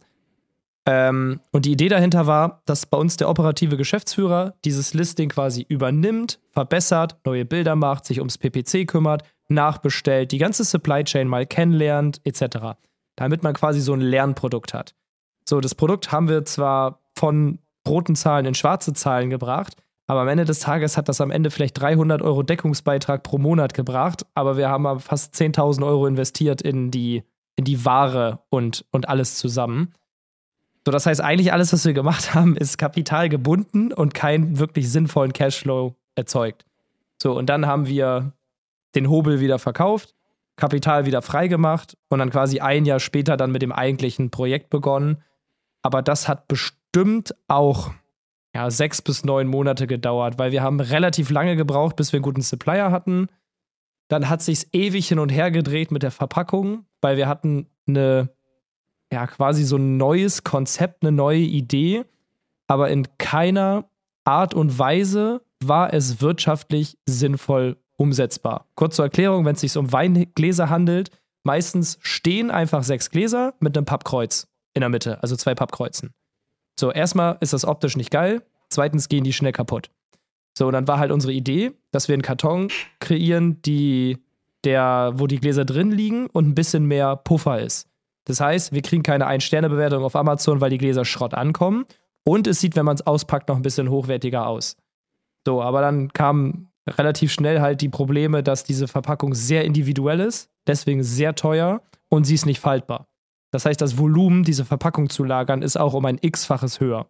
Ähm, 0.85 1.41
und 1.53 1.65
die 1.65 1.73
Idee 1.73 1.89
dahinter 1.89 2.27
war, 2.27 2.63
dass 2.65 2.87
bei 2.87 2.99
uns 2.99 3.17
der 3.17 3.29
operative 3.29 3.77
Geschäftsführer 3.77 4.55
dieses 4.65 4.95
Listing 4.95 5.29
quasi 5.29 5.65
übernimmt, 5.69 6.41
verbessert, 6.51 7.19
neue 7.25 7.45
Bilder 7.45 7.77
macht, 7.77 8.05
sich 8.05 8.19
ums 8.19 8.37
PPC 8.37 8.87
kümmert, 8.87 9.23
nachbestellt, 9.55 10.33
die 10.33 10.39
ganze 10.39 10.65
Supply 10.65 11.05
Chain 11.05 11.29
mal 11.29 11.47
kennenlernt, 11.47 12.21
etc. 12.25 12.77
Damit 13.17 13.43
man 13.43 13.55
quasi 13.55 13.81
so 13.81 13.93
ein 13.95 14.01
Lernprodukt 14.01 14.75
hat. 14.75 14.95
So, 15.49 15.61
das 15.61 15.75
Produkt 15.75 16.13
haben 16.13 16.29
wir 16.29 16.45
zwar 16.45 17.01
von 17.17 17.59
roten 17.87 18.15
Zahlen 18.15 18.47
in 18.47 18.55
schwarze 18.55 18.93
Zahlen 18.93 19.31
gebracht, 19.31 19.77
aber 20.07 20.21
am 20.21 20.29
Ende 20.29 20.45
des 20.45 20.61
Tages 20.61 20.97
hat 20.97 21.09
das 21.09 21.21
am 21.21 21.31
Ende 21.31 21.51
vielleicht 21.51 21.81
300 21.81 22.23
Euro 22.23 22.43
Deckungsbeitrag 22.43 23.23
pro 23.23 23.39
Monat 23.39 23.75
gebracht, 23.75 24.27
aber 24.35 24.57
wir 24.57 24.69
haben 24.69 25.01
fast 25.01 25.35
10.000 25.35 25.87
Euro 25.87 26.07
investiert 26.07 26.63
in 26.63 26.91
die, 26.91 27.23
in 27.57 27.65
die 27.65 27.85
Ware 27.85 28.41
und, 28.51 28.85
und 28.91 29.09
alles 29.09 29.37
zusammen. 29.37 29.95
So, 30.85 30.91
das 30.91 31.07
heißt, 31.07 31.21
eigentlich 31.21 31.53
alles, 31.53 31.73
was 31.73 31.85
wir 31.85 31.93
gemacht 31.93 32.35
haben, 32.35 32.57
ist 32.57 32.79
Kapital 32.79 33.29
gebunden 33.29 33.93
und 33.93 34.15
keinen 34.15 34.59
wirklich 34.59 34.91
sinnvollen 34.91 35.33
Cashflow 35.33 35.95
erzeugt. 36.15 36.65
So, 37.21 37.37
und 37.37 37.47
dann 37.47 37.67
haben 37.67 37.87
wir 37.87 38.33
den 38.95 39.09
Hobel 39.09 39.41
wieder 39.41 39.59
verkauft, 39.59 40.15
Kapital 40.57 41.07
wieder 41.07 41.23
freigemacht 41.23 41.97
und 42.09 42.19
dann 42.19 42.31
quasi 42.31 42.61
ein 42.61 42.85
Jahr 42.85 43.01
später 43.01 43.37
dann 43.37 43.53
mit 43.53 43.63
dem 43.63 43.73
eigentlichen 43.73 44.31
Projekt 44.31 44.71
begonnen. 44.71 45.23
Aber 45.83 46.03
das 46.03 46.29
hat 46.29 46.49
bestimmt 46.49 47.35
auch 47.49 47.91
ja, 48.55 48.71
sechs 48.71 49.01
bis 49.01 49.25
neun 49.25 49.49
Monate 49.49 49.87
gedauert, 49.87 50.39
weil 50.39 50.53
wir 50.53 50.63
haben 50.63 50.81
relativ 50.81 51.31
lange 51.31 51.57
gebraucht, 51.57 51.97
bis 51.97 52.13
wir 52.13 52.19
einen 52.19 52.25
guten 52.25 52.43
Supplier 52.43 52.91
hatten. 52.91 53.29
Dann 54.09 54.29
hat 54.29 54.43
sich's 54.43 54.67
ewig 54.73 55.09
hin 55.09 55.19
und 55.19 55.31
her 55.31 55.51
gedreht 55.51 55.91
mit 55.91 56.03
der 56.03 56.11
Verpackung, 56.11 56.85
weil 57.01 57.17
wir 57.17 57.29
hatten 57.29 57.67
eine 57.89 58.29
ja 59.13 59.27
quasi 59.27 59.65
so 59.65 59.77
ein 59.77 59.97
neues 59.97 60.43
Konzept, 60.43 61.03
eine 61.03 61.13
neue 61.13 61.39
Idee, 61.39 62.05
aber 62.67 62.91
in 62.91 63.07
keiner 63.19 63.91
Art 64.25 64.55
und 64.55 64.79
Weise 64.79 65.43
war 65.63 65.93
es 65.93 66.21
wirtschaftlich 66.21 66.99
sinnvoll 67.07 67.77
umsetzbar. 68.03 68.67
Kurz 68.75 68.97
zur 68.97 69.07
Erklärung, 69.07 69.45
wenn 69.45 69.55
es 69.55 69.61
sich 69.61 69.77
um 69.77 69.93
Weingläser 69.93 70.69
handelt, 70.69 71.11
meistens 71.45 71.99
stehen 72.03 72.51
einfach 72.51 72.83
sechs 72.83 73.11
Gläser 73.11 73.55
mit 73.61 73.77
einem 73.77 73.87
Pappkreuz 73.87 74.49
in 74.75 74.81
der 74.81 74.89
Mitte, 74.89 75.23
also 75.23 75.37
zwei 75.37 75.55
Pappkreuzen. 75.55 76.13
So, 76.79 76.91
erstmal 76.91 77.39
ist 77.41 77.53
das 77.53 77.65
optisch 77.65 77.97
nicht 77.97 78.11
geil, 78.11 78.43
zweitens 78.69 79.09
gehen 79.09 79.25
die 79.25 79.33
schnell 79.33 79.53
kaputt. 79.53 79.91
So, 80.57 80.67
und 80.67 80.73
dann 80.73 80.89
war 80.89 80.99
halt 80.99 81.13
unsere 81.13 81.33
Idee, 81.33 81.73
dass 81.93 82.09
wir 82.09 82.15
einen 82.15 82.23
Karton 82.23 82.69
kreieren, 83.01 83.63
die, 83.63 84.19
der, 84.65 85.13
wo 85.15 85.27
die 85.27 85.41
Gläser 85.41 85.65
drin 85.65 85.91
liegen 85.91 86.27
und 86.27 86.49
ein 86.49 86.55
bisschen 86.55 86.85
mehr 86.87 87.17
Puffer 87.17 87.61
ist. 87.61 87.89
Das 88.25 88.41
heißt, 88.41 88.73
wir 88.73 88.83
kriegen 88.83 89.03
keine 89.03 89.27
Ein-Sterne-Bewertung 89.27 90.05
auf 90.05 90.17
Amazon, 90.17 90.61
weil 90.61 90.71
die 90.71 90.79
Gläser 90.79 91.05
Schrott 91.05 91.35
ankommen. 91.35 91.87
Und 92.25 92.47
es 92.47 92.61
sieht, 92.61 92.77
wenn 92.77 92.85
man 92.85 92.95
es 92.95 93.07
auspackt, 93.07 93.49
noch 93.49 93.57
ein 93.57 93.63
bisschen 93.63 93.91
hochwertiger 93.91 94.47
aus. 94.47 94.77
So, 95.45 95.61
aber 95.61 95.81
dann 95.81 96.13
kamen 96.13 96.69
relativ 96.89 97.33
schnell 97.33 97.61
halt 97.61 97.81
die 97.81 97.89
Probleme, 97.89 98.43
dass 98.43 98.65
diese 98.65 98.89
Verpackung 98.89 99.35
sehr 99.35 99.65
individuell 99.65 100.21
ist, 100.21 100.51
deswegen 100.67 101.03
sehr 101.03 101.35
teuer 101.35 101.83
und 102.09 102.25
sie 102.25 102.35
ist 102.35 102.47
nicht 102.47 102.61
faltbar. 102.61 103.07
Das 103.53 103.67
heißt, 103.67 103.81
das 103.81 103.99
Volumen, 103.99 104.45
diese 104.45 104.65
Verpackung 104.65 105.11
zu 105.11 105.25
lagern, 105.25 105.63
ist 105.63 105.77
auch 105.77 105.95
um 105.95 106.05
ein 106.07 106.19
x-faches 106.21 106.81
höher. 106.81 107.07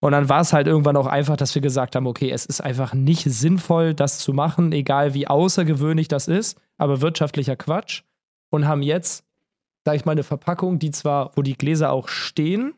Und 0.00 0.12
dann 0.12 0.28
war 0.28 0.40
es 0.40 0.52
halt 0.52 0.68
irgendwann 0.68 0.96
auch 0.96 1.08
einfach, 1.08 1.36
dass 1.36 1.54
wir 1.54 1.62
gesagt 1.62 1.96
haben, 1.96 2.06
okay, 2.06 2.30
es 2.30 2.46
ist 2.46 2.60
einfach 2.60 2.94
nicht 2.94 3.24
sinnvoll, 3.24 3.94
das 3.94 4.20
zu 4.20 4.32
machen, 4.32 4.72
egal 4.72 5.14
wie 5.14 5.26
außergewöhnlich 5.26 6.06
das 6.06 6.28
ist, 6.28 6.56
aber 6.76 7.00
wirtschaftlicher 7.00 7.56
Quatsch. 7.56 8.02
Und 8.50 8.66
haben 8.66 8.82
jetzt 8.82 9.24
sage 9.88 9.96
ich 9.96 10.04
mal, 10.04 10.12
eine 10.12 10.22
Verpackung, 10.22 10.78
die 10.78 10.90
zwar, 10.90 11.34
wo 11.34 11.40
die 11.40 11.56
Gläser 11.56 11.92
auch 11.92 12.08
stehen, 12.08 12.74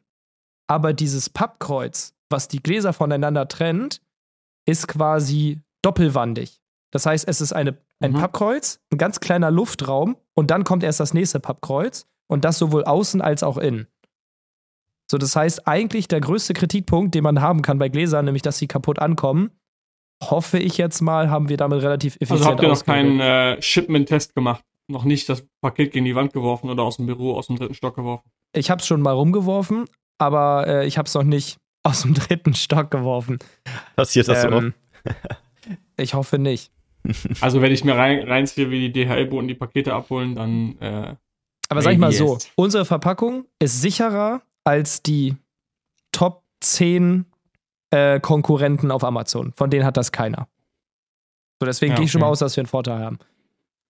aber 0.68 0.92
dieses 0.92 1.28
Pappkreuz, 1.28 2.14
was 2.28 2.46
die 2.46 2.62
Gläser 2.62 2.92
voneinander 2.92 3.48
trennt, 3.48 4.00
ist 4.64 4.86
quasi 4.86 5.58
doppelwandig. 5.82 6.61
Das 6.93 7.06
heißt, 7.06 7.27
es 7.29 7.41
ist 7.41 7.53
eine, 7.53 7.79
ein 8.01 8.13
mhm. 8.13 8.17
Pappkreuz, 8.17 8.81
ein 8.93 8.99
ganz 8.99 9.20
kleiner 9.20 9.51
Luftraum 9.51 10.17
und 10.34 10.51
dann 10.51 10.65
kommt 10.65 10.82
erst 10.82 11.01
das 11.01 11.15
nächste 11.15 11.41
Pappkreuz 11.41 12.06
und 12.29 12.44
das 12.44 12.58
sowohl 12.58 12.84
außen 12.84 13.20
als 13.20 13.43
auch 13.43 13.58
innen. 13.58 13.87
So, 15.10 15.19
das 15.19 15.34
heißt, 15.34 15.67
eigentlich 15.67 16.08
der 16.08 16.20
größte 16.20 16.53
Kritikpunkt, 16.55 17.15
den 17.15 17.25
man 17.25 17.41
haben 17.41 17.63
kann 17.63 17.79
bei 17.79 17.89
Gläsern, 17.89 18.25
nämlich 18.25 18.43
dass 18.43 18.58
sie 18.58 18.69
kaputt 18.69 18.99
ankommen, 19.01 19.51
hoffe 20.22 20.58
ich 20.58 20.79
jetzt 20.79 21.01
mal, 21.01 21.31
haben 21.31 21.49
wir 21.49 21.56
damit 21.56 21.82
relativ 21.82 22.17
effizient 22.17 22.41
Also 22.41 22.51
habt 22.51 22.63
ihr 22.63 22.69
noch 22.69 22.84
keinen 22.84 23.20
äh, 23.20 23.60
Shipment-Test 23.60 24.34
gemacht? 24.34 24.65
noch 24.91 25.05
nicht 25.05 25.29
das 25.29 25.46
Paket 25.63 25.93
gegen 25.93 26.05
die 26.05 26.15
Wand 26.15 26.32
geworfen 26.32 26.69
oder 26.69 26.82
aus 26.82 26.96
dem 26.96 27.06
Büro, 27.06 27.34
aus 27.34 27.46
dem 27.46 27.56
dritten 27.56 27.75
Stock 27.75 27.96
geworfen? 27.96 28.31
Ich 28.55 28.70
habe 28.70 28.81
es 28.81 28.87
schon 28.87 29.01
mal 29.01 29.13
rumgeworfen, 29.13 29.87
aber 30.19 30.67
äh, 30.67 30.87
ich 30.87 30.99
habe 30.99 31.06
es 31.06 31.15
noch 31.15 31.22
nicht 31.22 31.58
aus 31.82 32.03
dem 32.03 32.15
dritten 32.15 32.55
Stock 32.55 32.91
geworfen. 32.91 33.39
Passiert 33.96 34.29
das 34.29 34.44
ähm, 34.44 34.75
so 35.05 35.10
Ich 36.00 36.14
hoffe 36.14 36.38
nicht. 36.38 36.70
Also 37.40 37.62
wenn 37.62 37.72
ich 37.72 37.82
mir 37.82 37.96
rein, 37.96 38.28
reinziehe, 38.28 38.70
wie 38.70 38.90
die 38.90 38.92
DHL-Boten 38.92 39.48
die 39.48 39.54
Pakete 39.54 39.94
abholen, 39.94 40.34
dann. 40.34 40.76
Äh, 40.80 41.14
aber 41.70 41.82
sag 41.82 41.92
ich 41.92 41.98
mal 41.98 42.12
so: 42.12 42.36
Unsere 42.56 42.84
Verpackung 42.84 43.46
ist 43.58 43.80
sicherer 43.80 44.42
als 44.64 45.02
die 45.02 45.36
Top 46.12 46.42
10 46.60 47.24
äh, 47.90 48.20
Konkurrenten 48.20 48.90
auf 48.90 49.02
Amazon. 49.02 49.52
Von 49.52 49.70
denen 49.70 49.84
hat 49.84 49.96
das 49.96 50.12
keiner. 50.12 50.48
So, 51.58 51.66
deswegen 51.66 51.92
ja, 51.92 51.96
gehe 51.96 52.04
ich 52.04 52.12
schon 52.12 52.20
mal 52.20 52.28
aus, 52.28 52.40
dass 52.40 52.56
wir 52.56 52.62
einen 52.62 52.69
Vorteil 52.69 53.00
haben. 53.00 53.19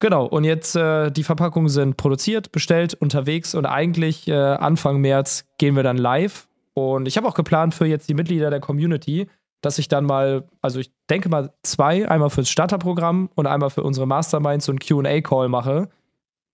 Genau, 0.00 0.24
und 0.24 0.44
jetzt 0.44 0.74
äh, 0.76 1.10
die 1.10 1.22
Verpackungen 1.22 1.68
sind 1.68 1.96
produziert, 1.96 2.52
bestellt, 2.52 2.94
unterwegs 2.94 3.54
und 3.54 3.66
eigentlich 3.66 4.26
äh, 4.28 4.34
Anfang 4.34 5.00
März 5.00 5.44
gehen 5.58 5.76
wir 5.76 5.82
dann 5.82 5.98
live. 5.98 6.48
Und 6.72 7.06
ich 7.06 7.16
habe 7.16 7.28
auch 7.28 7.34
geplant 7.34 7.74
für 7.74 7.84
jetzt 7.86 8.08
die 8.08 8.14
Mitglieder 8.14 8.48
der 8.48 8.60
Community, 8.60 9.28
dass 9.60 9.78
ich 9.78 9.88
dann 9.88 10.04
mal, 10.04 10.48
also 10.62 10.80
ich 10.80 10.92
denke 11.08 11.28
mal 11.28 11.52
zwei, 11.62 12.08
einmal 12.08 12.30
fürs 12.30 12.48
Starterprogramm 12.48 13.30
und 13.34 13.46
einmal 13.46 13.70
für 13.70 13.82
unsere 13.82 14.06
Masterminds 14.06 14.66
so 14.66 14.72
einen 14.72 14.78
QA-Call 14.78 15.48
mache. 15.48 15.90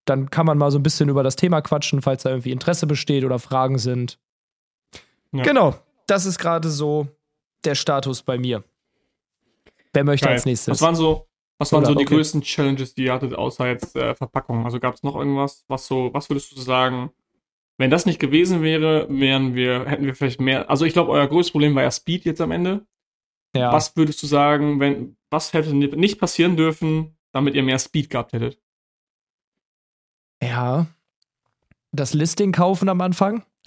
Dann 0.04 0.30
kann 0.30 0.46
man 0.46 0.58
mal 0.58 0.70
so 0.70 0.78
ein 0.78 0.82
bisschen 0.82 1.08
über 1.08 1.22
das 1.22 1.36
Thema 1.36 1.60
quatschen, 1.60 2.02
falls 2.02 2.22
da 2.22 2.30
irgendwie 2.30 2.52
Interesse 2.52 2.86
besteht 2.86 3.25
oder 3.25 3.38
Fragen 3.38 3.78
sind. 3.78 4.18
Ja. 5.32 5.42
Genau, 5.42 5.75
das 6.06 6.26
ist 6.26 6.38
gerade 6.38 6.68
so 6.68 7.08
der 7.64 7.75
Status 7.75 8.22
bei 8.22 8.38
mir. 8.38 8.64
Wer 9.92 10.04
möchte 10.04 10.26
Geil. 10.26 10.34
als 10.34 10.44
nächstes? 10.44 10.72
Was 10.72 10.82
waren 10.82 10.94
so, 10.94 11.26
was 11.58 11.72
waren 11.72 11.84
so 11.84 11.94
die 11.94 12.04
okay. 12.04 12.14
größten 12.14 12.42
Challenges, 12.42 12.94
die 12.94 13.04
ihr 13.04 13.12
hattet, 13.12 13.34
außer 13.34 13.66
jetzt 13.66 13.96
äh, 13.96 14.14
Verpackung? 14.14 14.64
Also 14.64 14.78
gab 14.78 14.94
es 14.94 15.02
noch 15.02 15.16
irgendwas, 15.16 15.64
was 15.68 15.86
so, 15.86 16.10
was 16.12 16.28
würdest 16.28 16.56
du 16.56 16.60
sagen, 16.60 17.10
wenn 17.78 17.90
das 17.90 18.06
nicht 18.06 18.18
gewesen 18.18 18.62
wäre, 18.62 19.06
wären 19.08 19.54
wir, 19.54 19.84
hätten 19.86 20.06
wir 20.06 20.14
vielleicht 20.14 20.40
mehr. 20.40 20.70
Also 20.70 20.84
ich 20.84 20.92
glaube, 20.92 21.12
euer 21.12 21.26
größtes 21.26 21.52
Problem 21.52 21.75
war 21.75 21.82
ja 21.82 21.90
Speed 21.90 22.25
jetzt 22.25 22.40
am 22.40 22.50
Ende. 22.50 22.86
Ja. 23.56 23.72
Was 23.72 23.96
würdest 23.96 24.22
du 24.22 24.26
sagen, 24.26 24.80
wenn, 24.80 25.16
was 25.30 25.52
hätte 25.52 25.75
nicht 25.75 26.18
passieren 26.18 26.56
dürfen, 26.56 27.16
damit 27.32 27.54
ihr 27.54 27.62
mehr 27.62 27.78
Speed 27.78 28.10
gehabt 28.10 28.32
hättet? 28.32 28.58
Ja. 30.42 30.86
Das 31.92 32.14
Listing 32.14 32.52
kaufen 32.52 32.88
am 32.88 33.00
Anfang. 33.00 33.42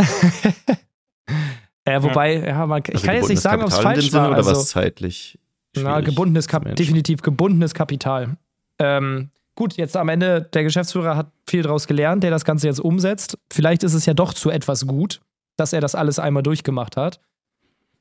äh, 1.86 2.01
wobei, 2.01 2.36
ja, 2.36 2.48
ja 2.48 2.67
man, 2.67 2.81
ich 2.86 2.93
also 2.93 3.05
kann 3.05 3.15
jetzt 3.15 3.29
nicht 3.29 3.41
sagen, 3.41 3.63
ob 3.63 3.69
es 3.69 3.77
falsch 3.77 4.13
war. 4.13 4.29
Oder 4.29 4.38
also, 4.38 4.51
was 4.51 4.69
zeitlich? 4.69 5.39
Na, 5.75 6.01
gebundenes 6.01 6.48
Kap 6.48 6.75
definitiv 6.75 7.22
gebundenes 7.22 7.74
Kapital. 7.74 8.38
Ähm, 8.79 9.29
gut, 9.55 9.77
jetzt 9.77 9.96
am 9.98 10.10
Ende, 10.10 10.41
der 10.41 10.63
Geschäftsführer 10.63 11.15
hat 11.15 11.31
viel 11.48 11.62
daraus 11.62 11.88
gelernt, 11.88 12.24
der 12.24 12.31
das 12.31 12.46
Ganze 12.46 12.67
jetzt 12.67 12.79
umsetzt. 12.79 13.38
Vielleicht 13.51 13.84
ist 13.84 13.93
es 13.93 14.05
ja 14.05 14.13
doch 14.13 14.34
zu 14.34 14.50
etwas 14.50 14.88
gut, 14.88 15.22
dass 15.58 15.74
er 15.74 15.81
das 15.81 15.96
alles 15.96 16.17
einmal 16.19 16.43
durchgemacht 16.43 16.98
hat. 16.98 17.19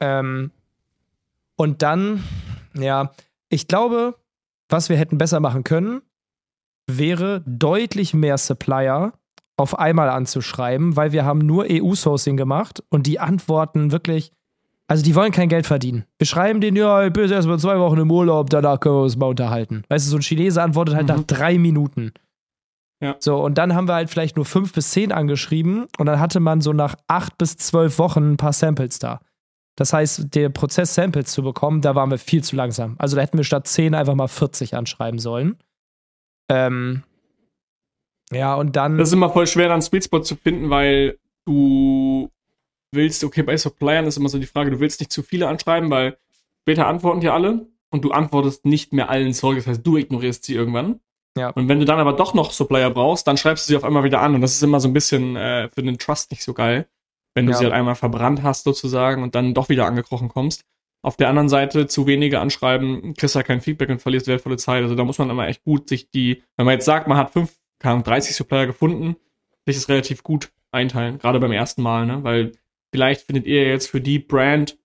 Ähm, 0.01 0.51
und 1.59 1.83
dann, 1.83 2.23
ja, 2.75 3.11
ich 3.51 3.67
glaube, 3.67 4.15
was 4.69 4.89
wir 4.89 4.97
hätten 4.97 5.19
besser 5.19 5.41
machen 5.41 5.65
können, 5.65 6.03
wäre 6.87 7.43
deutlich 7.47 8.15
mehr 8.15 8.39
Supplier 8.39 9.13
auf 9.57 9.79
einmal 9.79 10.09
anzuschreiben, 10.09 10.97
weil 10.97 11.13
wir 11.13 11.25
haben 11.25 11.41
nur 11.41 11.67
EU-Sourcing 11.69 12.37
gemacht 12.37 12.83
und 12.91 13.07
die 13.07 13.19
antworten 13.19 13.91
wirklich, 13.91 14.33
also 14.87 15.03
die 15.03 15.17
wollen 15.17 15.33
kein 15.33 15.49
Geld 15.49 15.67
verdienen. 15.67 16.05
Wir 16.17 16.27
schreiben 16.27 16.61
denen, 16.61 16.77
ja, 16.77 17.05
ich 17.05 17.13
bin 17.13 17.25
jetzt 17.25 17.33
erstmal 17.33 17.59
zwei 17.59 17.79
Wochen 17.81 17.99
im 17.99 18.11
Urlaub, 18.11 18.51
danach 18.51 18.79
können 18.79 18.95
wir 18.95 19.03
uns 19.03 19.17
mal 19.17 19.27
unterhalten. 19.27 19.83
Weißt 19.89 20.07
du, 20.07 20.11
so 20.11 20.17
ein 20.19 20.23
Chinese 20.23 20.63
antwortet 20.63 20.95
halt 20.95 21.09
mhm. 21.09 21.17
nach 21.17 21.25
drei 21.25 21.59
Minuten. 21.59 22.13
Ja. 23.03 23.17
So, 23.19 23.45
und 23.45 23.59
dann 23.59 23.75
haben 23.75 23.89
wir 23.89 23.95
halt 23.95 24.11
vielleicht 24.11 24.37
nur 24.37 24.45
fünf 24.45 24.73
bis 24.73 24.91
zehn 24.91 25.11
angeschrieben 25.11 25.87
und 25.99 26.07
dann 26.07 26.21
hatte 26.21 26.39
man 26.39 26.61
so 26.61 26.73
nach 26.73 26.95
acht 27.09 27.37
bis 27.37 27.57
zwölf 27.57 27.99
Wochen 27.99 28.33
ein 28.33 28.37
paar 28.37 28.53
Samples 28.53 29.01
da. 29.01 29.21
Das 29.79 29.93
heißt, 29.93 30.35
der 30.35 30.49
Prozess, 30.49 30.97
Samples 30.97 31.31
zu 31.31 31.41
bekommen, 31.45 31.83
da 31.83 31.95
waren 31.95 32.11
wir 32.11 32.19
viel 32.19 32.43
zu 32.43 32.57
langsam. 32.57 32.97
Also 32.99 33.15
da 33.15 33.23
hätten 33.23 33.37
wir 33.37 33.45
statt 33.45 33.69
10 33.69 33.95
einfach 33.95 34.17
mal 34.17 34.27
40 34.27 34.75
anschreiben 34.75 35.21
sollen. 35.21 35.57
Ähm, 36.49 37.05
ja, 38.33 38.57
und 38.57 38.75
dann. 38.75 38.99
Das 38.99 39.11
ist 39.11 39.15
immer 39.15 39.31
voll 39.31 39.47
schwer, 39.47 39.69
dann 39.69 39.81
Sweet 39.81 40.07
Spot 40.07 40.19
zu 40.19 40.35
finden, 40.35 40.69
weil 40.69 41.21
du 41.47 42.29
willst, 42.91 43.23
okay, 43.23 43.45
bei 43.45 43.57
Suppliern 43.57 44.07
ist 44.07 44.17
immer 44.17 44.29
so 44.29 44.41
die 44.41 44.47
Frage, 44.47 44.73
du 44.73 44.81
willst 44.81 44.99
nicht 44.99 45.13
zu 45.13 45.23
viele 45.23 45.47
anschreiben, 45.47 45.89
weil 45.91 46.19
später 46.63 46.89
antworten 46.89 47.21
die 47.21 47.29
alle 47.29 47.69
und 47.91 48.05
du 48.05 48.11
antwortest 48.11 48.65
nicht 48.65 48.93
mehr 48.93 49.09
allen 49.11 49.33
zurück. 49.33 49.59
Das 49.59 49.69
heißt, 49.69 49.87
du 49.87 49.97
ignorierst 49.97 50.43
sie 50.43 50.57
irgendwann. 50.57 50.99
Ja. 51.37 51.51
Und 51.51 51.69
wenn 51.69 51.79
du 51.79 51.85
dann 51.85 52.01
aber 52.01 52.15
doch 52.15 52.35
noch 52.35 52.51
Supplier 52.51 52.91
brauchst, 52.91 53.29
dann 53.29 53.37
schreibst 53.37 53.69
du 53.69 53.71
sie 53.71 53.77
auf 53.77 53.85
einmal 53.85 54.03
wieder 54.03 54.23
an 54.23 54.35
und 54.35 54.41
das 54.41 54.57
ist 54.57 54.63
immer 54.65 54.81
so 54.81 54.89
ein 54.89 54.93
bisschen 54.93 55.37
äh, 55.37 55.69
für 55.69 55.85
den 55.85 55.99
Trust 55.99 56.33
nicht 56.33 56.43
so 56.43 56.53
geil 56.53 56.89
wenn 57.39 57.47
du 57.47 57.53
ja. 57.53 57.59
sie 57.59 57.65
halt 57.65 57.75
einmal 57.75 57.95
verbrannt 57.95 58.43
hast 58.43 58.65
sozusagen 58.65 59.23
und 59.23 59.37
dann 59.37 59.55
doch 59.55 59.69
wieder 59.69 59.87
angekrochen 59.87 60.29
kommst. 60.29 60.65
Auf 61.03 61.17
der 61.17 61.29
anderen 61.29 61.49
Seite 61.49 61.87
zu 61.87 62.09
wenige 62.09 62.41
anschreiben, 62.41 63.15
kriegst 63.15 63.35
du 63.35 63.37
halt 63.37 63.47
kein 63.47 63.61
Feedback 63.61 63.89
und 63.91 64.03
verlierst 64.03 64.27
wertvolle 64.27 64.57
Zeit. 64.57 64.83
Also 64.83 64.97
da 64.97 65.05
muss 65.05 65.19
man 65.19 65.31
immer 65.31 65.47
echt 65.47 65.63
gut 65.63 65.89
sich 65.89 66.11
die, 66.11 66.43
wenn 66.57 66.67
man 66.67 66.75
jetzt 66.75 66.85
sagt, 66.85 67.07
man 67.07 67.17
hat 67.17 67.31
fünf, 67.31 67.57
30 67.81 68.35
Supplier 68.35 68.67
gefunden, 68.67 69.15
sich 69.65 69.77
das 69.77 69.89
relativ 69.89 70.25
gut 70.25 70.51
einteilen, 70.73 71.19
gerade 71.19 71.39
beim 71.39 71.53
ersten 71.53 71.81
Mal, 71.83 72.07
ne? 72.07 72.25
Weil 72.25 72.53
vielleicht 72.91 73.23
findet 73.23 73.47
ihr 73.47 73.69
jetzt 73.69 73.89
für 73.89 74.01
die 74.01 74.19
Brand 74.19 74.77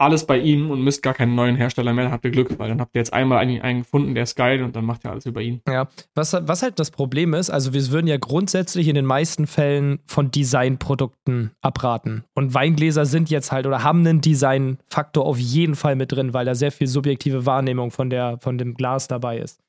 alles 0.00 0.24
bei 0.24 0.38
ihm 0.38 0.70
und 0.70 0.82
müsst 0.82 1.02
gar 1.02 1.14
keinen 1.14 1.34
neuen 1.34 1.56
Hersteller 1.56 1.92
mehr, 1.92 2.04
dann 2.04 2.12
habt 2.12 2.24
ihr 2.24 2.30
Glück, 2.30 2.58
weil 2.58 2.68
dann 2.68 2.80
habt 2.80 2.94
ihr 2.96 3.00
jetzt 3.00 3.12
einmal 3.12 3.38
einen, 3.38 3.60
einen 3.60 3.82
gefunden, 3.82 4.14
der 4.14 4.22
ist 4.22 4.34
geil 4.34 4.62
und 4.62 4.74
dann 4.74 4.84
macht 4.84 5.04
ihr 5.04 5.10
alles 5.10 5.26
über 5.26 5.42
ihn. 5.42 5.60
Ja, 5.68 5.88
was, 6.14 6.32
was 6.32 6.62
halt 6.62 6.78
das 6.78 6.90
Problem 6.90 7.34
ist, 7.34 7.50
also 7.50 7.74
wir 7.74 7.86
würden 7.90 8.06
ja 8.06 8.16
grundsätzlich 8.16 8.88
in 8.88 8.94
den 8.94 9.04
meisten 9.04 9.46
Fällen 9.46 10.00
von 10.06 10.30
Designprodukten 10.30 11.50
abraten. 11.60 12.24
Und 12.34 12.54
Weingläser 12.54 13.04
sind 13.04 13.30
jetzt 13.30 13.52
halt 13.52 13.66
oder 13.66 13.84
haben 13.84 14.00
einen 14.00 14.20
Designfaktor 14.22 15.26
auf 15.26 15.38
jeden 15.38 15.74
Fall 15.74 15.96
mit 15.96 16.12
drin, 16.12 16.32
weil 16.32 16.46
da 16.46 16.54
sehr 16.54 16.72
viel 16.72 16.86
subjektive 16.86 17.44
Wahrnehmung 17.44 17.90
von, 17.90 18.08
der, 18.08 18.38
von 18.38 18.56
dem 18.56 18.74
Glas 18.74 19.06
dabei 19.06 19.38
ist. 19.38 19.60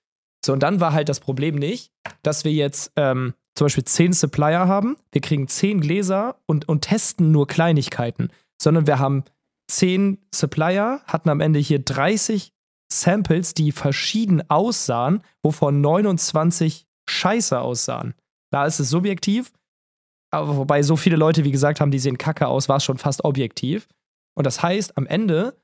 So, 0.45 0.53
und 0.53 0.63
dann 0.63 0.79
war 0.79 0.93
halt 0.93 1.09
das 1.09 1.19
Problem 1.19 1.55
nicht, 1.55 1.91
dass 2.23 2.45
wir 2.45 2.51
jetzt 2.51 2.93
ähm, 2.95 3.33
zum 3.53 3.65
Beispiel 3.65 3.83
zehn 3.83 4.13
Supplier 4.13 4.67
haben, 4.67 4.95
wir 5.11 5.21
kriegen 5.21 5.47
zehn 5.47 5.81
Gläser 5.81 6.38
und, 6.45 6.67
und 6.69 6.81
testen 6.81 7.31
nur 7.31 7.47
Kleinigkeiten, 7.47 8.29
sondern 8.61 8.88
wir 8.88 8.97
haben 8.97 9.23
zehn 9.71 10.19
Supplier 10.33 11.01
hatten 11.05 11.29
am 11.29 11.41
Ende 11.41 11.59
hier 11.59 11.79
30 11.79 12.53
Samples, 12.91 13.53
die 13.53 13.71
verschieden 13.71 14.49
aussahen, 14.49 15.23
wovon 15.43 15.81
29 15.81 16.87
scheiße 17.09 17.59
aussahen. 17.59 18.13
Da 18.51 18.65
ist 18.65 18.79
es 18.79 18.89
subjektiv, 18.89 19.51
aber 20.31 20.57
wobei 20.57 20.83
so 20.83 20.95
viele 20.95 21.15
Leute, 21.15 21.43
wie 21.43 21.51
gesagt, 21.51 21.81
haben, 21.81 21.91
die 21.91 21.99
sehen 21.99 22.17
kacke 22.17 22.47
aus, 22.47 22.69
war 22.69 22.77
es 22.77 22.83
schon 22.83 22.97
fast 22.97 23.23
objektiv. 23.23 23.87
Und 24.35 24.45
das 24.45 24.61
heißt, 24.61 24.97
am 24.97 25.07
Ende 25.07 25.57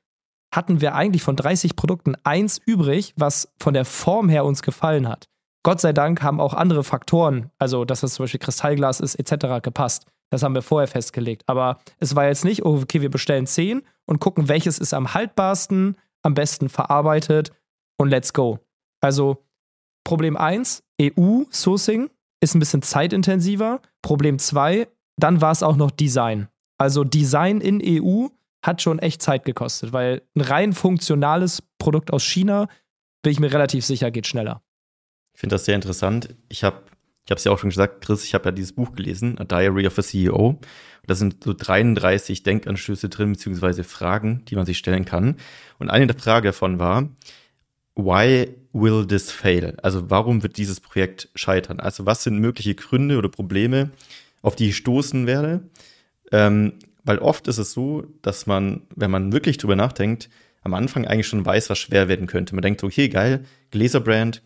hatten 0.54 0.80
wir 0.80 0.94
eigentlich 0.94 1.22
von 1.22 1.36
30 1.36 1.76
Produkten 1.76 2.14
eins 2.24 2.58
übrig, 2.64 3.12
was 3.16 3.52
von 3.58 3.74
der 3.74 3.84
Form 3.84 4.28
her 4.28 4.44
uns 4.44 4.62
gefallen 4.62 5.08
hat. 5.08 5.26
Gott 5.62 5.80
sei 5.80 5.92
Dank 5.92 6.22
haben 6.22 6.40
auch 6.40 6.54
andere 6.54 6.84
Faktoren, 6.84 7.50
also 7.58 7.84
dass 7.84 8.02
es 8.02 8.14
zum 8.14 8.24
Beispiel 8.24 8.40
Kristallglas 8.40 9.00
ist, 9.00 9.16
etc., 9.16 9.62
gepasst. 9.62 10.06
Das 10.30 10.42
haben 10.42 10.54
wir 10.54 10.62
vorher 10.62 10.88
festgelegt. 10.88 11.42
Aber 11.46 11.78
es 11.98 12.14
war 12.14 12.26
jetzt 12.26 12.44
nicht, 12.44 12.64
oh, 12.64 12.80
okay, 12.82 13.00
wir 13.00 13.10
bestellen 13.10 13.46
10 13.46 13.82
und 14.06 14.20
gucken, 14.20 14.48
welches 14.48 14.78
ist 14.78 14.94
am 14.94 15.14
haltbarsten, 15.14 15.96
am 16.22 16.34
besten 16.34 16.68
verarbeitet 16.68 17.52
und 17.96 18.10
let's 18.10 18.32
go. 18.32 18.58
Also 19.00 19.44
Problem 20.04 20.36
1, 20.36 20.82
EU-Sourcing 21.00 22.10
ist 22.40 22.54
ein 22.54 22.60
bisschen 22.60 22.82
zeitintensiver. 22.82 23.80
Problem 24.02 24.38
2, 24.38 24.88
dann 25.16 25.40
war 25.40 25.52
es 25.52 25.62
auch 25.62 25.76
noch 25.76 25.90
Design. 25.90 26.48
Also 26.78 27.04
Design 27.04 27.60
in 27.60 27.82
EU 27.84 28.28
hat 28.64 28.82
schon 28.82 28.98
echt 28.98 29.22
Zeit 29.22 29.44
gekostet, 29.44 29.92
weil 29.92 30.22
ein 30.34 30.40
rein 30.40 30.72
funktionales 30.72 31.62
Produkt 31.78 32.12
aus 32.12 32.24
China, 32.24 32.68
bin 33.22 33.32
ich 33.32 33.40
mir 33.40 33.52
relativ 33.52 33.84
sicher, 33.84 34.10
geht 34.10 34.26
schneller. 34.26 34.62
Ich 35.34 35.40
finde 35.40 35.54
das 35.54 35.64
sehr 35.64 35.74
interessant. 35.74 36.34
Ich 36.48 36.64
habe 36.64 36.82
ich 37.28 37.30
habe 37.30 37.40
es 37.40 37.44
ja 37.44 37.52
auch 37.52 37.58
schon 37.58 37.68
gesagt, 37.68 38.02
Chris, 38.02 38.24
ich 38.24 38.32
habe 38.32 38.46
ja 38.46 38.52
dieses 38.52 38.72
Buch 38.72 38.94
gelesen, 38.94 39.36
A 39.36 39.44
Diary 39.44 39.86
of 39.86 39.98
a 39.98 40.02
CEO. 40.02 40.58
Da 41.06 41.14
sind 41.14 41.44
so 41.44 41.52
33 41.52 42.42
Denkanstöße 42.42 43.10
drin, 43.10 43.32
beziehungsweise 43.32 43.84
Fragen, 43.84 44.46
die 44.46 44.56
man 44.56 44.64
sich 44.64 44.78
stellen 44.78 45.04
kann. 45.04 45.36
Und 45.78 45.90
eine 45.90 46.06
der 46.06 46.16
Fragen 46.16 46.46
davon 46.46 46.78
war, 46.78 47.10
why 47.94 48.48
will 48.72 49.06
this 49.06 49.30
fail? 49.30 49.76
Also 49.82 50.08
warum 50.08 50.42
wird 50.42 50.56
dieses 50.56 50.80
Projekt 50.80 51.28
scheitern? 51.34 51.80
Also 51.80 52.06
was 52.06 52.22
sind 52.22 52.38
mögliche 52.38 52.74
Gründe 52.74 53.18
oder 53.18 53.28
Probleme, 53.28 53.90
auf 54.40 54.56
die 54.56 54.70
ich 54.70 54.78
stoßen 54.78 55.26
werde? 55.26 55.68
Ähm, 56.32 56.78
weil 57.04 57.18
oft 57.18 57.46
ist 57.46 57.58
es 57.58 57.72
so, 57.72 58.06
dass 58.22 58.46
man, 58.46 58.86
wenn 58.96 59.10
man 59.10 59.34
wirklich 59.34 59.58
drüber 59.58 59.76
nachdenkt, 59.76 60.30
am 60.62 60.72
Anfang 60.72 61.06
eigentlich 61.06 61.28
schon 61.28 61.44
weiß, 61.44 61.68
was 61.68 61.78
schwer 61.78 62.08
werden 62.08 62.26
könnte. 62.26 62.54
Man 62.54 62.62
denkt, 62.62 62.82
okay, 62.82 63.10
geil, 63.10 63.44
Gläserbrand, 63.70 64.40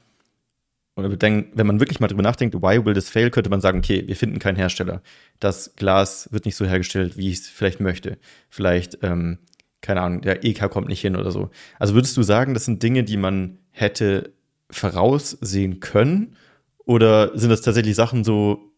und 0.94 1.22
wenn 1.22 1.66
man 1.66 1.80
wirklich 1.80 2.00
mal 2.00 2.08
drüber 2.08 2.22
nachdenkt, 2.22 2.54
why 2.56 2.84
will 2.84 2.92
this 2.92 3.08
fail, 3.08 3.30
könnte 3.30 3.48
man 3.48 3.62
sagen, 3.62 3.78
okay, 3.78 4.06
wir 4.06 4.16
finden 4.16 4.38
keinen 4.38 4.56
Hersteller. 4.56 5.02
Das 5.40 5.74
Glas 5.74 6.28
wird 6.32 6.44
nicht 6.44 6.56
so 6.56 6.66
hergestellt, 6.66 7.16
wie 7.16 7.30
ich 7.30 7.38
es 7.38 7.48
vielleicht 7.48 7.80
möchte. 7.80 8.18
Vielleicht, 8.50 8.98
ähm, 9.02 9.38
keine 9.80 10.02
Ahnung, 10.02 10.20
der 10.20 10.44
EK 10.44 10.70
kommt 10.70 10.88
nicht 10.88 11.00
hin 11.00 11.16
oder 11.16 11.30
so. 11.30 11.50
Also 11.78 11.94
würdest 11.94 12.16
du 12.16 12.22
sagen, 12.22 12.52
das 12.52 12.66
sind 12.66 12.82
Dinge, 12.82 13.04
die 13.04 13.16
man 13.16 13.58
hätte 13.70 14.34
voraussehen 14.70 15.80
können? 15.80 16.36
Oder 16.84 17.36
sind 17.38 17.48
das 17.48 17.62
tatsächlich 17.62 17.96
Sachen 17.96 18.22
so, 18.22 18.72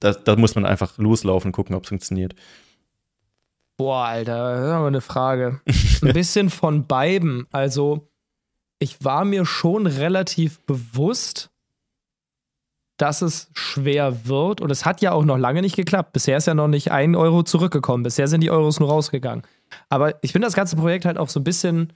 da, 0.00 0.12
da 0.12 0.36
muss 0.36 0.54
man 0.54 0.66
einfach 0.66 0.98
loslaufen 0.98 1.48
und 1.48 1.52
gucken, 1.52 1.74
ob 1.74 1.84
es 1.84 1.88
funktioniert? 1.88 2.34
Boah, 3.76 4.04
Alter, 4.04 4.52
das 4.56 4.66
ist 4.66 4.72
aber 4.72 4.86
eine 4.86 5.00
Frage. 5.00 5.60
Ein 6.02 6.12
bisschen 6.12 6.50
von 6.50 6.86
beiden. 6.86 7.46
Also, 7.50 8.08
ich 8.78 9.04
war 9.04 9.24
mir 9.24 9.46
schon 9.46 9.86
relativ 9.86 10.60
bewusst, 10.60 11.50
dass 12.96 13.22
es 13.22 13.50
schwer 13.54 14.26
wird. 14.26 14.60
Und 14.60 14.70
es 14.70 14.84
hat 14.84 15.00
ja 15.00 15.12
auch 15.12 15.24
noch 15.24 15.36
lange 15.36 15.62
nicht 15.62 15.76
geklappt. 15.76 16.12
Bisher 16.12 16.36
ist 16.36 16.46
ja 16.46 16.54
noch 16.54 16.68
nicht 16.68 16.92
ein 16.92 17.16
Euro 17.16 17.42
zurückgekommen. 17.42 18.02
Bisher 18.02 18.28
sind 18.28 18.40
die 18.40 18.50
Euros 18.50 18.78
nur 18.78 18.88
rausgegangen. 18.88 19.42
Aber 19.88 20.22
ich 20.22 20.32
bin 20.32 20.42
das 20.42 20.54
ganze 20.54 20.76
Projekt 20.76 21.04
halt 21.04 21.18
auch 21.18 21.28
so 21.28 21.40
ein 21.40 21.44
bisschen 21.44 21.92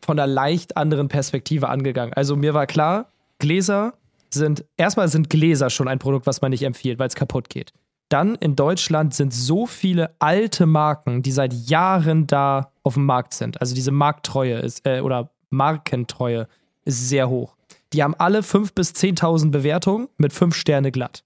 von 0.00 0.18
einer 0.18 0.26
leicht 0.26 0.76
anderen 0.76 1.08
Perspektive 1.08 1.68
angegangen. 1.68 2.12
Also 2.14 2.36
mir 2.36 2.54
war 2.54 2.66
klar, 2.66 3.10
Gläser 3.38 3.94
sind, 4.30 4.64
erstmal 4.76 5.08
sind 5.08 5.30
Gläser 5.30 5.70
schon 5.70 5.88
ein 5.88 5.98
Produkt, 5.98 6.26
was 6.26 6.40
man 6.42 6.50
nicht 6.50 6.62
empfiehlt, 6.62 6.98
weil 6.98 7.08
es 7.08 7.14
kaputt 7.14 7.48
geht. 7.48 7.72
Dann 8.08 8.34
in 8.36 8.54
Deutschland 8.54 9.14
sind 9.14 9.32
so 9.32 9.66
viele 9.66 10.14
alte 10.18 10.66
Marken, 10.66 11.22
die 11.22 11.32
seit 11.32 11.52
Jahren 11.52 12.26
da 12.26 12.70
auf 12.82 12.94
dem 12.94 13.06
Markt 13.06 13.34
sind. 13.34 13.60
Also 13.60 13.74
diese 13.74 13.92
Markttreue 13.92 14.58
ist, 14.58 14.86
äh, 14.86 15.00
oder 15.00 15.30
Markentreue 15.50 16.48
ist 16.84 17.08
sehr 17.08 17.28
hoch. 17.28 17.56
Die 17.92 18.02
haben 18.02 18.14
alle 18.14 18.40
5.000 18.40 18.74
bis 18.74 18.90
10.000 18.92 19.50
Bewertungen 19.50 20.08
mit 20.16 20.32
5 20.32 20.54
Sterne 20.54 20.90
glatt. 20.90 21.24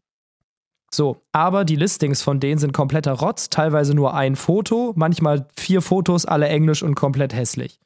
So, 0.90 1.22
aber 1.32 1.64
die 1.64 1.76
Listings 1.76 2.22
von 2.22 2.40
denen 2.40 2.58
sind 2.58 2.72
kompletter 2.72 3.12
Rotz, 3.12 3.50
teilweise 3.50 3.94
nur 3.94 4.14
ein 4.14 4.36
Foto, 4.36 4.92
manchmal 4.96 5.46
vier 5.56 5.82
Fotos, 5.82 6.24
alle 6.24 6.48
englisch 6.48 6.82
und 6.82 6.94
komplett 6.94 7.34
hässlich. 7.34 7.78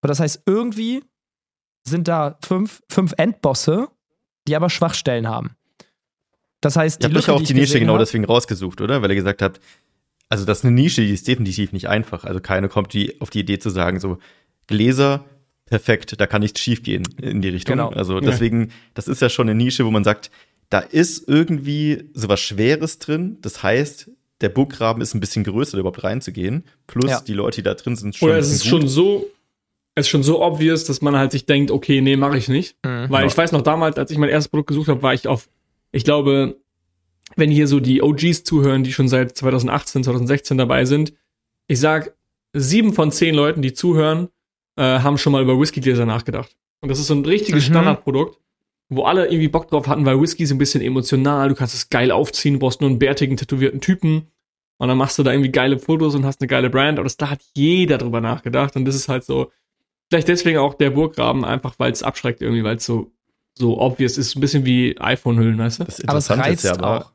Und 0.00 0.08
das 0.08 0.20
heißt, 0.20 0.42
irgendwie 0.46 1.02
sind 1.86 2.08
da 2.08 2.38
fünf, 2.42 2.82
fünf 2.88 3.12
Endbosse, 3.16 3.88
die 4.46 4.56
aber 4.56 4.70
Schwachstellen 4.70 5.28
haben. 5.28 5.56
Das 6.60 6.76
heißt, 6.76 7.02
die 7.02 7.06
Ihr 7.06 7.14
habt 7.14 7.18
euch 7.18 7.30
auch 7.30 7.38
die, 7.38 7.52
die 7.52 7.54
Nische 7.54 7.78
genau 7.78 7.94
hab, 7.94 8.00
deswegen 8.00 8.24
rausgesucht, 8.24 8.80
oder? 8.80 9.02
Weil 9.02 9.10
ihr 9.10 9.16
gesagt 9.16 9.42
habt, 9.42 9.60
also 10.28 10.44
das 10.44 10.58
ist 10.58 10.64
eine 10.64 10.74
Nische, 10.74 11.02
die 11.02 11.12
ist 11.12 11.28
definitiv 11.28 11.72
nicht 11.72 11.88
einfach. 11.88 12.24
Also 12.24 12.40
keiner 12.40 12.68
kommt 12.68 12.92
die, 12.92 13.20
auf 13.20 13.30
die 13.30 13.40
Idee 13.40 13.58
zu 13.58 13.70
sagen, 13.70 14.00
so 14.00 14.18
Gläser, 14.66 15.24
perfekt, 15.70 16.20
da 16.20 16.26
kann 16.26 16.42
nichts 16.42 16.60
schief 16.60 16.82
gehen 16.82 17.02
in 17.20 17.42
die 17.42 17.48
Richtung. 17.48 17.76
Genau. 17.76 17.88
Also 17.90 18.20
deswegen, 18.20 18.70
das 18.94 19.08
ist 19.08 19.22
ja 19.22 19.28
schon 19.28 19.48
eine 19.48 19.54
Nische, 19.56 19.84
wo 19.84 19.90
man 19.90 20.04
sagt, 20.04 20.30
da 20.70 20.80
ist 20.80 21.28
irgendwie 21.28 22.10
sowas 22.14 22.40
Schweres 22.40 22.98
drin. 22.98 23.38
Das 23.40 23.62
heißt, 23.62 24.10
der 24.40 24.48
Burggraben 24.50 25.02
ist 25.02 25.14
ein 25.14 25.20
bisschen 25.20 25.44
größer, 25.44 25.72
da 25.72 25.80
überhaupt 25.80 26.04
reinzugehen. 26.04 26.64
Plus 26.86 27.10
Ja. 27.10 27.20
die 27.20 27.32
Leute, 27.34 27.56
die 27.56 27.62
da 27.62 27.74
drin 27.74 27.96
sind, 27.96 28.14
schon. 28.16 28.28
Oder 28.28 28.38
es 28.38 28.46
ist 28.48 28.58
bisschen 28.64 28.70
schon 28.70 28.80
gut. 28.82 28.90
so, 28.90 29.26
es 29.94 30.06
ist 30.06 30.10
schon 30.10 30.22
so 30.22 30.42
obvious, 30.42 30.84
dass 30.84 31.00
man 31.02 31.16
halt 31.16 31.32
sich 31.32 31.46
denkt, 31.46 31.70
okay, 31.70 32.00
nee, 32.00 32.16
mache 32.16 32.38
ich 32.38 32.48
nicht. 32.48 32.76
Mhm. 32.84 33.06
Weil 33.08 33.22
Ja. 33.22 33.26
ich 33.26 33.36
weiß 33.36 33.52
noch 33.52 33.62
damals, 33.62 33.96
als 33.96 34.10
ich 34.10 34.18
mein 34.18 34.28
erstes 34.28 34.48
Produkt 34.50 34.68
gesucht 34.68 34.88
habe, 34.88 35.02
war 35.02 35.14
ich 35.14 35.26
auf, 35.26 35.48
ich 35.90 36.04
glaube, 36.04 36.56
wenn 37.36 37.50
hier 37.50 37.66
so 37.66 37.80
die 37.80 38.02
OGs 38.02 38.44
zuhören, 38.44 38.84
die 38.84 38.92
schon 38.92 39.08
seit 39.08 39.36
2018, 39.36 40.04
2016 40.04 40.56
dabei 40.58 40.84
sind, 40.84 41.12
ich 41.66 41.80
sag, 41.80 42.14
sieben 42.54 42.92
von 42.92 43.10
zehn 43.12 43.34
Leuten, 43.34 43.60
die 43.62 43.72
zuhören, 43.72 44.28
äh, 44.78 45.00
haben 45.00 45.18
schon 45.18 45.32
mal 45.32 45.42
über 45.42 45.60
Whiskygläser 45.60 46.06
nachgedacht. 46.06 46.56
Und 46.80 46.88
das 46.88 46.98
ist 46.98 47.08
so 47.08 47.14
ein 47.14 47.24
richtiges 47.24 47.64
Mhm. 47.68 47.72
Standardprodukt, 47.72 48.38
wo 48.88 49.02
alle 49.02 49.26
irgendwie 49.26 49.48
Bock 49.48 49.68
drauf 49.68 49.88
hatten, 49.88 50.06
weil 50.06 50.20
Whisky 50.20 50.44
ist 50.44 50.52
ein 50.52 50.58
bisschen 50.58 50.80
emotional, 50.80 51.48
du 51.50 51.54
kannst 51.54 51.74
es 51.74 51.90
geil 51.90 52.10
aufziehen, 52.10 52.54
du 52.54 52.60
brauchst 52.60 52.80
nur 52.80 52.88
einen 52.88 52.98
bärtigen, 52.98 53.36
tätowierten 53.36 53.80
Typen. 53.80 54.28
Und 54.80 54.86
dann 54.88 54.96
machst 54.96 55.18
du 55.18 55.24
da 55.24 55.32
irgendwie 55.32 55.50
geile 55.50 55.78
Fotos 55.80 56.14
und 56.14 56.24
hast 56.24 56.40
eine 56.40 56.46
geile 56.48 56.70
Brand. 56.70 56.98
Aber 56.98 57.04
das, 57.04 57.16
da 57.16 57.30
hat 57.30 57.40
jeder 57.54 57.98
drüber 57.98 58.20
nachgedacht. 58.20 58.76
Und 58.76 58.84
das 58.84 58.94
ist 58.94 59.08
halt 59.08 59.24
so, 59.24 59.50
vielleicht 60.08 60.28
deswegen 60.28 60.58
auch 60.58 60.74
der 60.74 60.90
Burggraben, 60.90 61.44
einfach 61.44 61.74
weil 61.78 61.90
es 61.90 62.04
abschreckt 62.04 62.40
irgendwie, 62.40 62.62
weil 62.62 62.76
es 62.76 62.86
so, 62.86 63.10
so 63.58 63.80
obvious 63.80 64.16
ist. 64.16 64.36
Ein 64.36 64.40
bisschen 64.40 64.64
wie 64.64 64.96
iPhone-Hüllen, 65.00 65.58
weißt 65.58 65.80
du? 65.80 65.84
Das 65.84 66.00
Aber 66.06 66.18
es 66.18 66.30
Interessante 66.30 66.42
ist 66.42 66.48
reizt 66.52 66.64
ja 66.64 66.72
aber, 66.74 67.06
auch. 67.06 67.12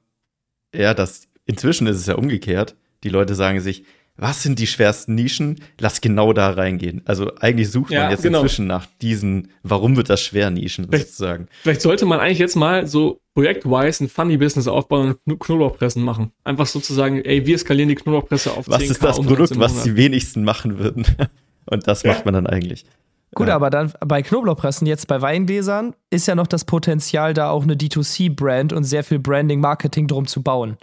ja, 0.76 0.94
das, 0.94 1.30
inzwischen 1.46 1.88
ist 1.88 1.96
es 1.96 2.06
ja 2.06 2.16
umgekehrt. 2.16 2.76
Die 3.06 3.10
Leute 3.10 3.34
sagen 3.34 3.62
sich, 3.62 3.86
was 4.16 4.44
sind 4.44 4.60
die 4.60 4.68
schwersten 4.68 5.16
Nischen? 5.16 5.60
Lass 5.80 6.00
genau 6.02 6.34
da 6.34 6.52
reingehen. 6.52 7.02
Also 7.06 7.32
eigentlich 7.40 7.72
sucht 7.72 7.92
Ja, 7.92 8.04
man 8.04 8.12
jetzt 8.12 8.24
genau. 8.24 8.40
inzwischen 8.42 8.68
nach 8.68 8.86
diesen, 9.02 9.50
warum 9.64 9.96
wird 9.98 10.10
das 10.10 10.22
schwer 10.22 10.50
Nischen 10.52 10.86
Vielleicht- 10.86 11.08
sozusagen. 11.08 11.48
Vielleicht 11.64 11.82
sollte 11.82 12.06
man 12.06 12.20
eigentlich 12.20 12.40
jetzt 12.40 12.56
mal 12.56 12.86
so 12.86 13.20
projektwise 13.34 14.04
ein 14.04 14.10
Funny-Business 14.10 14.68
aufbauen 14.68 15.08
und 15.08 15.18
Kn- 15.28 15.40
Knoblauchpressen 15.40 16.04
machen. 16.04 16.32
Einfach 16.44 16.68
sozusagen, 16.68 17.22
ey, 17.26 17.46
wir 17.48 17.58
skalieren 17.58 17.90
die 17.90 17.96
Knoblauchpresse 17.96 18.52
auf 18.52 18.68
Was 18.70 18.84
10K 18.84 18.92
ist 18.92 19.04
das 19.04 19.20
Produkt, 19.22 19.58
was 19.60 19.84
die 19.84 19.96
wenigsten 19.96 20.44
machen 20.44 20.78
würden? 20.78 21.06
Und 21.66 21.88
das 21.88 22.04
macht 22.04 22.26
man 22.26 22.34
dann 22.36 22.46
eigentlich. 22.46 22.86
Gut, 23.34 23.48
Ja. 23.48 23.56
aber 23.56 23.72
dann 23.72 23.92
bei 24.06 24.22
Knoblauchpressen, 24.22 24.86
jetzt 24.86 25.08
bei 25.08 25.20
Weingläsern, 25.22 25.96
ist 26.12 26.28
ja 26.28 26.36
noch 26.36 26.46
das 26.46 26.66
Potenzial, 26.66 27.34
da 27.34 27.50
auch 27.50 27.64
eine 27.64 27.74
D2C-Brand 27.76 28.74
und 28.74 28.84
sehr 28.84 29.04
viel 29.04 29.18
Branding, 29.18 29.60
Marketing 29.60 30.08
drum 30.08 30.28
zu 30.28 30.44
bauen. 30.44 30.78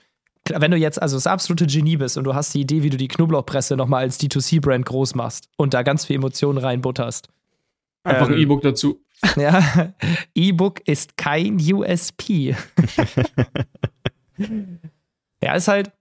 Wenn 0.57 0.71
du 0.71 0.76
jetzt 0.76 1.00
also 1.00 1.16
das 1.16 1.26
absolute 1.26 1.66
Genie 1.66 1.97
bist 1.97 2.16
und 2.16 2.25
du 2.25 2.35
hast 2.35 2.54
die 2.54 2.61
Idee, 2.61 2.83
wie 2.83 2.90
du 2.90 2.97
die 2.97 3.09
Knoblauchpresse 3.09 3.76
nochmal 3.76 4.02
als 4.02 4.21
D2C-Brand 4.21 4.87
groß 4.87 5.14
machst 5.14 5.49
und 5.57 5.75
da 5.75 5.83
ganz 5.83 6.04
viel 6.04 6.16
Emotionen 6.16 6.59
reinbutterst. 6.59 7.28
Einfach 8.04 8.28
ein 8.28 8.35
ähm, 8.35 8.40
E-Book 8.40 8.62
dazu. 8.62 9.00
Ja, 9.37 9.92
E-Book 10.35 10.80
ist 10.88 11.19
kein 11.19 11.57
USP. 11.61 12.57
ja, 15.42 15.54
ist 15.54 15.69
halt. 15.69 15.92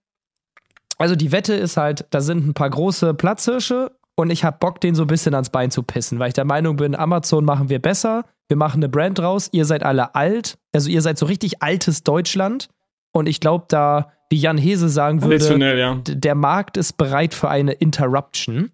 Also 0.97 1.17
die 1.17 1.33
Wette 1.33 1.53
ist 1.53 1.75
halt, 1.75 2.05
da 2.11 2.21
sind 2.21 2.47
ein 2.47 2.53
paar 2.53 2.69
große 2.69 3.13
Platzhirsche 3.13 3.91
und 4.15 4.29
ich 4.29 4.43
hab 4.43 4.59
Bock, 4.59 4.81
den 4.81 4.95
so 4.95 5.03
ein 5.03 5.07
bisschen 5.07 5.33
ans 5.33 5.49
Bein 5.49 5.71
zu 5.71 5.83
pissen, 5.83 6.19
weil 6.19 6.29
ich 6.29 6.33
der 6.33 6.45
Meinung 6.45 6.75
bin, 6.75 6.95
Amazon 6.95 7.45
machen 7.45 7.69
wir 7.69 7.79
besser, 7.79 8.25
wir 8.49 8.57
machen 8.57 8.79
eine 8.79 8.89
Brand 8.89 9.17
draus, 9.17 9.49
ihr 9.51 9.65
seid 9.65 9.83
alle 9.83 10.15
alt, 10.15 10.57
also 10.73 10.89
ihr 10.89 11.01
seid 11.01 11.17
so 11.17 11.25
richtig 11.25 11.61
altes 11.61 12.03
Deutschland 12.03 12.67
und 13.11 13.27
ich 13.27 13.39
glaube 13.39 13.65
da, 13.69 14.11
wie 14.29 14.37
Jan 14.37 14.57
Hese 14.57 14.89
sagen 14.89 15.21
würde, 15.23 15.77
ja. 15.77 15.95
der 16.05 16.35
Markt 16.35 16.77
ist 16.77 16.97
bereit 16.97 17.33
für 17.33 17.49
eine 17.49 17.73
Interruption. 17.73 18.71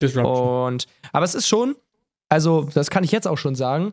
Disruption. 0.00 0.74
Und, 0.74 0.86
aber 1.12 1.24
es 1.24 1.34
ist 1.34 1.48
schon, 1.48 1.74
also 2.28 2.68
das 2.74 2.90
kann 2.90 3.04
ich 3.04 3.10
jetzt 3.10 3.26
auch 3.26 3.38
schon 3.38 3.54
sagen, 3.54 3.92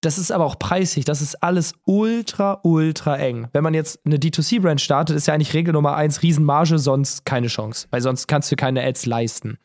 das 0.00 0.18
ist 0.18 0.30
aber 0.30 0.44
auch 0.44 0.58
preisig, 0.58 1.04
das 1.04 1.22
ist 1.22 1.42
alles 1.42 1.74
ultra, 1.84 2.60
ultra 2.62 3.16
eng. 3.16 3.48
Wenn 3.52 3.64
man 3.64 3.74
jetzt 3.74 4.00
eine 4.04 4.16
D2C-Brand 4.16 4.80
startet, 4.80 5.16
ist 5.16 5.26
ja 5.26 5.34
eigentlich 5.34 5.54
Regel 5.54 5.72
Nummer 5.72 5.96
eins, 5.96 6.22
Riesenmarge, 6.22 6.78
sonst 6.78 7.24
keine 7.24 7.46
Chance, 7.46 7.86
weil 7.90 8.00
sonst 8.00 8.26
kannst 8.26 8.50
du 8.52 8.56
keine 8.56 8.84
Ads 8.84 9.06
leisten. 9.06 9.58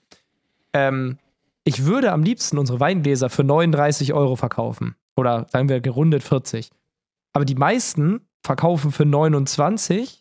Ähm, 0.73 1.17
ich 1.63 1.85
würde 1.85 2.11
am 2.11 2.23
liebsten 2.23 2.57
unsere 2.57 2.79
Weingläser 2.79 3.29
für 3.29 3.43
39 3.43 4.13
Euro 4.13 4.35
verkaufen. 4.35 4.95
Oder 5.15 5.45
sagen 5.49 5.69
wir 5.69 5.81
gerundet 5.81 6.23
40. 6.23 6.69
Aber 7.33 7.45
die 7.45 7.55
meisten 7.55 8.21
verkaufen 8.43 8.91
für 8.91 9.05
29, 9.05 10.20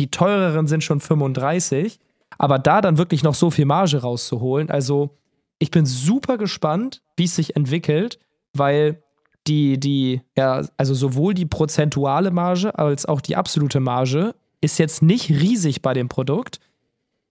die 0.00 0.10
teureren 0.10 0.66
sind 0.66 0.82
schon 0.82 1.00
35. 1.00 2.00
Aber 2.38 2.58
da 2.58 2.80
dann 2.80 2.98
wirklich 2.98 3.22
noch 3.22 3.34
so 3.34 3.50
viel 3.50 3.66
Marge 3.66 3.98
rauszuholen, 3.98 4.70
also 4.70 5.16
ich 5.58 5.70
bin 5.70 5.84
super 5.84 6.38
gespannt, 6.38 7.02
wie 7.16 7.24
es 7.24 7.36
sich 7.36 7.54
entwickelt, 7.54 8.18
weil 8.54 9.02
die, 9.46 9.78
die, 9.78 10.22
ja, 10.36 10.64
also 10.76 10.94
sowohl 10.94 11.34
die 11.34 11.46
prozentuale 11.46 12.30
Marge 12.30 12.76
als 12.78 13.04
auch 13.06 13.20
die 13.20 13.36
absolute 13.36 13.80
Marge 13.80 14.34
ist 14.60 14.78
jetzt 14.78 15.02
nicht 15.02 15.28
riesig 15.30 15.82
bei 15.82 15.92
dem 15.92 16.08
Produkt, 16.08 16.60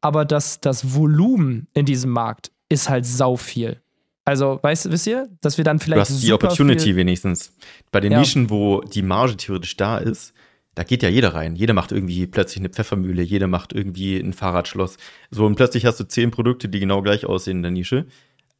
aber 0.01 0.25
das, 0.25 0.61
das 0.61 0.93
Volumen 0.95 1.67
in 1.73 1.85
diesem 1.85 2.11
Markt 2.11 2.51
ist 2.69 2.89
halt 2.89 3.05
sau 3.05 3.35
viel. 3.35 3.81
Also, 4.25 4.59
weißt, 4.61 4.91
wisst 4.91 5.07
ihr, 5.07 5.27
dass 5.41 5.57
wir 5.57 5.63
dann 5.63 5.77
Du 5.77 5.85
vielleicht 5.85 6.11
hast 6.11 6.21
die 6.21 6.33
Opportunity 6.33 6.95
wenigstens. 6.95 7.51
Bei 7.91 7.99
den 7.99 8.11
Ja. 8.11 8.19
Nischen, 8.19 8.51
wo 8.51 8.81
die 8.81 9.01
Marge 9.01 9.37
theoretisch 9.37 9.75
da 9.75 9.97
ist, 9.97 10.33
da 10.79 10.85
geht 10.85 11.03
ja 11.03 11.09
jeder 11.09 11.33
rein. 11.33 11.57
Jeder 11.57 11.73
macht 11.73 11.91
irgendwie 11.91 12.25
plötzlich 12.25 12.59
eine 12.59 12.69
Pfeffermühle, 12.69 13.21
jeder 13.21 13.47
macht 13.47 13.73
irgendwie 13.73 14.15
ein 14.17 14.31
Fahrradschloss. 14.31 14.95
So, 15.29 15.45
und 15.45 15.55
plötzlich 15.55 15.85
hast 15.85 15.99
du 15.99 16.05
zehn 16.05 16.31
Produkte, 16.31 16.69
die 16.69 16.79
genau 16.79 17.01
gleich 17.01 17.25
aussehen 17.25 17.57
in 17.57 17.63
der 17.63 17.71
Nische. 17.71 18.05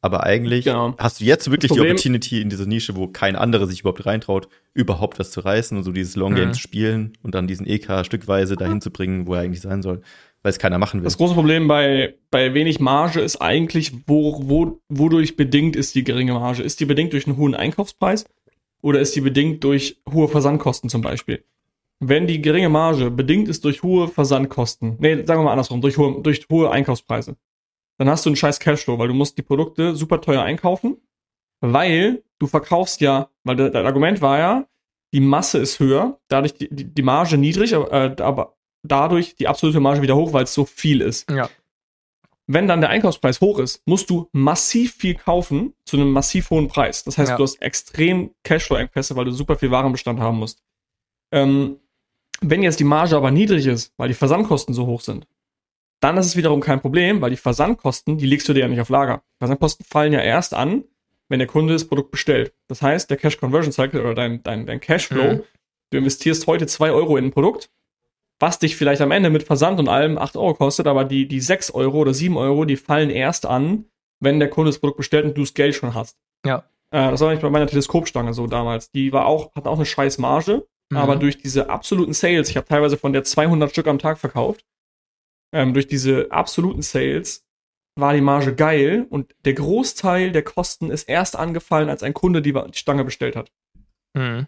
Aber 0.02 0.24
eigentlich 0.24 0.66
Genau. 0.66 0.94
hast 0.98 1.20
du 1.22 1.24
jetzt 1.24 1.50
wirklich 1.50 1.72
die 1.72 1.80
Opportunity 1.80 2.42
in 2.42 2.50
dieser 2.50 2.66
Nische, 2.66 2.94
wo 2.94 3.06
kein 3.08 3.36
anderer 3.36 3.66
sich 3.66 3.80
überhaupt 3.80 4.04
reintraut, 4.04 4.48
überhaupt 4.74 5.18
was 5.18 5.30
zu 5.30 5.40
reißen 5.40 5.78
und 5.78 5.82
so 5.84 5.92
dieses 5.92 6.14
Long 6.14 6.34
Game 6.34 6.48
Mhm. 6.48 6.52
zu 6.52 6.60
spielen 6.60 7.12
und 7.22 7.34
dann 7.34 7.46
diesen 7.46 7.66
EK 7.66 8.04
stückweise 8.04 8.54
dahin 8.56 8.82
zu 8.82 8.90
bringen, 8.90 9.26
wo 9.26 9.32
er 9.32 9.40
eigentlich 9.40 9.62
sein 9.62 9.80
soll, 9.80 10.02
weil 10.42 10.50
es 10.50 10.58
keiner 10.58 10.76
machen 10.78 11.00
will. 11.00 11.04
Das 11.04 11.16
große 11.16 11.32
Problem 11.34 11.68
bei, 11.68 12.16
bei 12.30 12.52
wenig 12.52 12.80
Marge 12.80 13.20
ist 13.20 13.36
eigentlich, 13.40 13.92
wo, 14.06 14.42
wo, 14.46 14.80
wodurch 14.90 15.36
bedingt 15.36 15.74
ist 15.74 15.94
die 15.94 16.04
geringe 16.04 16.34
Marge? 16.34 16.62
Ist 16.62 16.80
die 16.80 16.84
bedingt 16.86 17.14
durch 17.14 17.26
einen 17.26 17.38
hohen 17.38 17.54
Einkaufspreis 17.54 18.26
oder 18.82 19.00
ist 19.00 19.16
die 19.16 19.22
bedingt 19.22 19.64
durch 19.64 20.02
hohe 20.12 20.28
Versandkosten 20.28 20.90
zum 20.90 21.00
Beispiel? 21.02 21.44
Wenn 22.02 22.26
die 22.26 22.40
geringe 22.40 22.70
Marge 22.70 23.10
bedingt 23.10 23.48
ist 23.48 23.64
durch 23.64 23.82
hohe 23.82 24.08
Versandkosten, 24.08 24.96
nee, 25.00 25.16
sagen 25.24 25.40
wir 25.40 25.44
mal 25.44 25.52
andersrum, 25.52 25.80
durch 25.82 25.98
hohe, 25.98 26.22
durch 26.22 26.46
hohe 26.50 26.70
Einkaufspreise, 26.70 27.36
dann 27.98 28.08
hast 28.08 28.24
du 28.24 28.30
einen 28.30 28.36
scheiß 28.36 28.58
Cashflow, 28.58 28.98
weil 28.98 29.08
du 29.08 29.14
musst 29.14 29.36
die 29.36 29.42
Produkte 29.42 29.94
super 29.94 30.20
teuer 30.22 30.42
einkaufen, 30.42 30.96
weil 31.60 32.22
du 32.38 32.46
verkaufst 32.46 33.02
ja, 33.02 33.28
weil 33.44 33.56
das 33.56 33.74
Argument 33.74 34.22
war 34.22 34.38
ja, 34.38 34.66
die 35.12 35.20
Masse 35.20 35.58
ist 35.58 35.78
höher, 35.78 36.18
dadurch 36.28 36.54
die, 36.54 36.68
die, 36.74 36.84
die 36.84 37.02
Marge 37.02 37.36
niedrig, 37.36 37.74
aber, 37.74 37.92
äh, 37.92 38.22
aber 38.22 38.56
dadurch 38.82 39.36
die 39.36 39.46
absolute 39.48 39.80
Marge 39.80 40.00
wieder 40.00 40.16
hoch, 40.16 40.32
weil 40.32 40.44
es 40.44 40.54
so 40.54 40.64
viel 40.64 41.02
ist. 41.02 41.30
Ja. 41.30 41.50
Wenn 42.46 42.66
dann 42.66 42.80
der 42.80 42.90
Einkaufspreis 42.90 43.40
hoch 43.42 43.58
ist, 43.58 43.82
musst 43.86 44.08
du 44.08 44.28
massiv 44.32 44.94
viel 44.94 45.14
kaufen 45.14 45.74
zu 45.84 45.96
einem 45.98 46.10
massiv 46.10 46.48
hohen 46.50 46.68
Preis. 46.68 47.04
Das 47.04 47.18
heißt, 47.18 47.32
Ja. 47.32 47.36
du 47.36 47.42
hast 47.42 47.60
extrem 47.60 48.30
Cashflow-Engpässe, 48.42 49.14
weil 49.14 49.26
du 49.26 49.32
super 49.32 49.56
viel 49.56 49.70
Warenbestand 49.70 50.18
haben 50.18 50.38
musst. 50.38 50.62
Ähm, 51.32 51.78
wenn 52.40 52.62
jetzt 52.62 52.80
die 52.80 52.84
Marge 52.84 53.16
aber 53.16 53.30
niedrig 53.30 53.66
ist, 53.66 53.92
weil 53.96 54.08
die 54.08 54.14
Versandkosten 54.14 54.74
so 54.74 54.86
hoch 54.86 55.00
sind, 55.00 55.26
dann 56.00 56.16
ist 56.16 56.26
es 56.26 56.36
wiederum 56.36 56.60
kein 56.60 56.80
Problem, 56.80 57.20
weil 57.20 57.30
die 57.30 57.36
Versandkosten, 57.36 58.16
die 58.16 58.26
legst 58.26 58.48
du 58.48 58.54
dir 58.54 58.60
ja 58.60 58.68
nicht 58.68 58.80
auf 58.80 58.88
Lager. 58.88 59.22
Versandkosten 59.38 59.84
fallen 59.84 60.12
ja 60.12 60.20
erst 60.20 60.54
an, 60.54 60.84
wenn 61.28 61.38
der 61.38 61.48
Kunde 61.48 61.74
das 61.74 61.84
Produkt 61.86 62.10
bestellt. 62.10 62.54
Das 62.68 62.80
heißt, 62.82 63.10
der 63.10 63.18
Cash 63.18 63.38
Conversion 63.38 63.72
Cycle 63.72 64.00
oder 64.00 64.14
dein, 64.14 64.42
dein, 64.42 64.66
dein 64.66 64.80
Cashflow, 64.80 65.34
Mhm. 65.34 65.42
du 65.90 65.98
investierst 65.98 66.46
heute 66.46 66.66
2 66.66 66.90
Euro 66.92 67.16
in 67.18 67.26
ein 67.26 67.30
Produkt, 67.30 67.70
was 68.38 68.58
dich 68.58 68.76
vielleicht 68.76 69.02
am 69.02 69.10
Ende 69.10 69.28
mit 69.28 69.42
Versand 69.42 69.78
und 69.78 69.88
allem 69.88 70.16
8 70.16 70.36
Euro 70.38 70.54
kostet, 70.54 70.86
aber 70.86 71.04
die, 71.04 71.28
die 71.28 71.40
6 71.40 71.72
Euro 71.72 71.98
oder 71.98 72.14
7 72.14 72.36
Euro, 72.38 72.64
die 72.64 72.76
fallen 72.76 73.10
erst 73.10 73.44
an, 73.44 73.84
wenn 74.18 74.38
der 74.40 74.48
Kunde 74.48 74.70
das 74.70 74.78
Produkt 74.78 74.96
bestellt 74.96 75.26
und 75.26 75.36
du 75.36 75.42
das 75.42 75.52
Geld 75.52 75.74
schon 75.74 75.94
hast. 75.94 76.16
Ja. 76.46 76.64
Äh, 76.90 77.10
das 77.10 77.20
war 77.20 77.30
nicht 77.30 77.42
bei 77.42 77.50
meiner 77.50 77.66
Teleskopstange 77.66 78.32
so 78.32 78.46
damals. 78.46 78.90
Die 78.90 79.12
war 79.12 79.26
auch, 79.26 79.54
hat 79.54 79.66
auch 79.66 79.76
eine 79.76 79.84
scheiß 79.86 80.16
Marge, 80.18 80.66
Mhm. 80.90 80.96
aber 80.96 81.16
durch 81.16 81.38
diese 81.38 81.70
absoluten 81.70 82.12
Sales, 82.12 82.48
ich 82.48 82.56
habe 82.56 82.66
teilweise 82.66 82.96
von 82.96 83.12
der 83.12 83.24
200 83.24 83.70
Stück 83.70 83.86
am 83.86 83.98
Tag 83.98 84.18
verkauft, 84.18 84.64
ähm, 85.54 85.72
durch 85.72 85.86
diese 85.86 86.30
absoluten 86.30 86.82
Sales 86.82 87.46
war 87.98 88.14
die 88.14 88.20
Marge 88.20 88.54
geil 88.54 89.06
und 89.10 89.34
der 89.44 89.54
Großteil 89.54 90.32
der 90.32 90.42
Kosten 90.42 90.90
ist 90.90 91.08
erst 91.08 91.36
angefallen, 91.36 91.88
als 91.88 92.02
ein 92.02 92.14
Kunde 92.14 92.42
die, 92.42 92.52
die 92.52 92.78
Stange 92.78 93.04
bestellt 93.04 93.36
hat. 93.36 93.50
Mhm. 94.14 94.46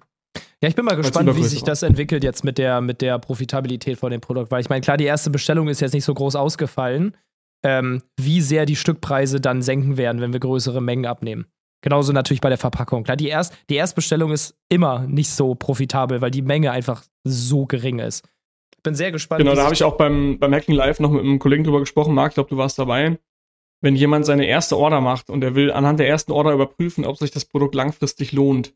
Ja, 0.63 0.69
ich 0.69 0.77
bin 0.77 0.85
mal 0.85 0.97
gespannt, 0.97 1.35
wie 1.37 1.43
sich 1.43 1.65
das 1.65 1.83
entwickelt 1.83 2.23
jetzt 2.23 2.45
mit 2.45 2.57
der, 2.57 2.81
mit 2.81 3.03
der 3.03 3.19
Profitabilität 3.19 3.99
von 3.99 4.13
dem 4.13 4.21
Produkt. 4.21 4.51
Weil 4.51 4.61
ich 4.61 4.69
meine, 4.69 4.81
klar, 4.81 4.97
die 4.97 5.05
erste 5.05 5.31
Bestellung 5.31 5.69
ist 5.69 5.81
jetzt 5.81 5.93
nicht 5.93 6.05
so 6.05 6.15
groß 6.15 6.37
ausgefallen, 6.37 7.17
ähm, 7.65 8.03
wie 8.17 8.41
sehr 8.41 8.65
die 8.65 8.77
Stückpreise 8.77 9.41
dann 9.41 9.61
senken 9.61 9.97
werden, 9.97 10.21
wenn 10.21 10.33
wir 10.33 10.41
größere 10.41 10.81
Mengen 10.81 11.07
abnehmen. 11.07 11.47
Genauso 11.83 12.13
natürlich 12.13 12.41
bei 12.41 12.49
der 12.49 12.59
Verpackung. 12.59 13.03
Klar, 13.03 13.17
die, 13.17 13.29
Erst, 13.29 13.55
die 13.69 13.75
Erstbestellung 13.75 14.31
ist 14.31 14.57
immer 14.69 15.01
nicht 15.01 15.31
so 15.31 15.55
profitabel, 15.55 16.21
weil 16.21 16.31
die 16.31 16.43
Menge 16.43 16.71
einfach 16.71 17.05
so 17.25 17.67
gering 17.67 17.99
ist. 17.99 18.27
bin 18.83 18.95
sehr 18.95 19.11
gespannt. 19.11 19.41
Genau, 19.41 19.55
da 19.55 19.65
habe 19.65 19.75
ich 19.75 19.85
auch 19.85 19.97
beim, 19.97 20.39
beim 20.39 20.55
Hacking 20.55 20.75
Live 20.75 21.01
noch 21.01 21.11
mit 21.11 21.23
einem 21.23 21.41
Kollegen 21.41 21.65
drüber 21.65 21.81
gesprochen. 21.81 22.15
Marc, 22.15 22.31
ich 22.31 22.35
glaube, 22.35 22.51
du 22.51 22.57
warst 22.57 22.79
dabei. 22.79 23.19
Wenn 23.81 23.97
jemand 23.97 24.25
seine 24.25 24.47
erste 24.47 24.79
Order 24.79 25.01
macht 25.01 25.29
und 25.29 25.43
er 25.43 25.57
will 25.57 25.73
anhand 25.73 25.99
der 25.99 26.09
ersten 26.09 26.31
Order 26.31 26.53
überprüfen, 26.53 27.05
ob 27.05 27.19
sich 27.19 27.33
das 27.33 27.45
Produkt 27.45 27.75
langfristig 27.75 28.31
lohnt, 28.31 28.75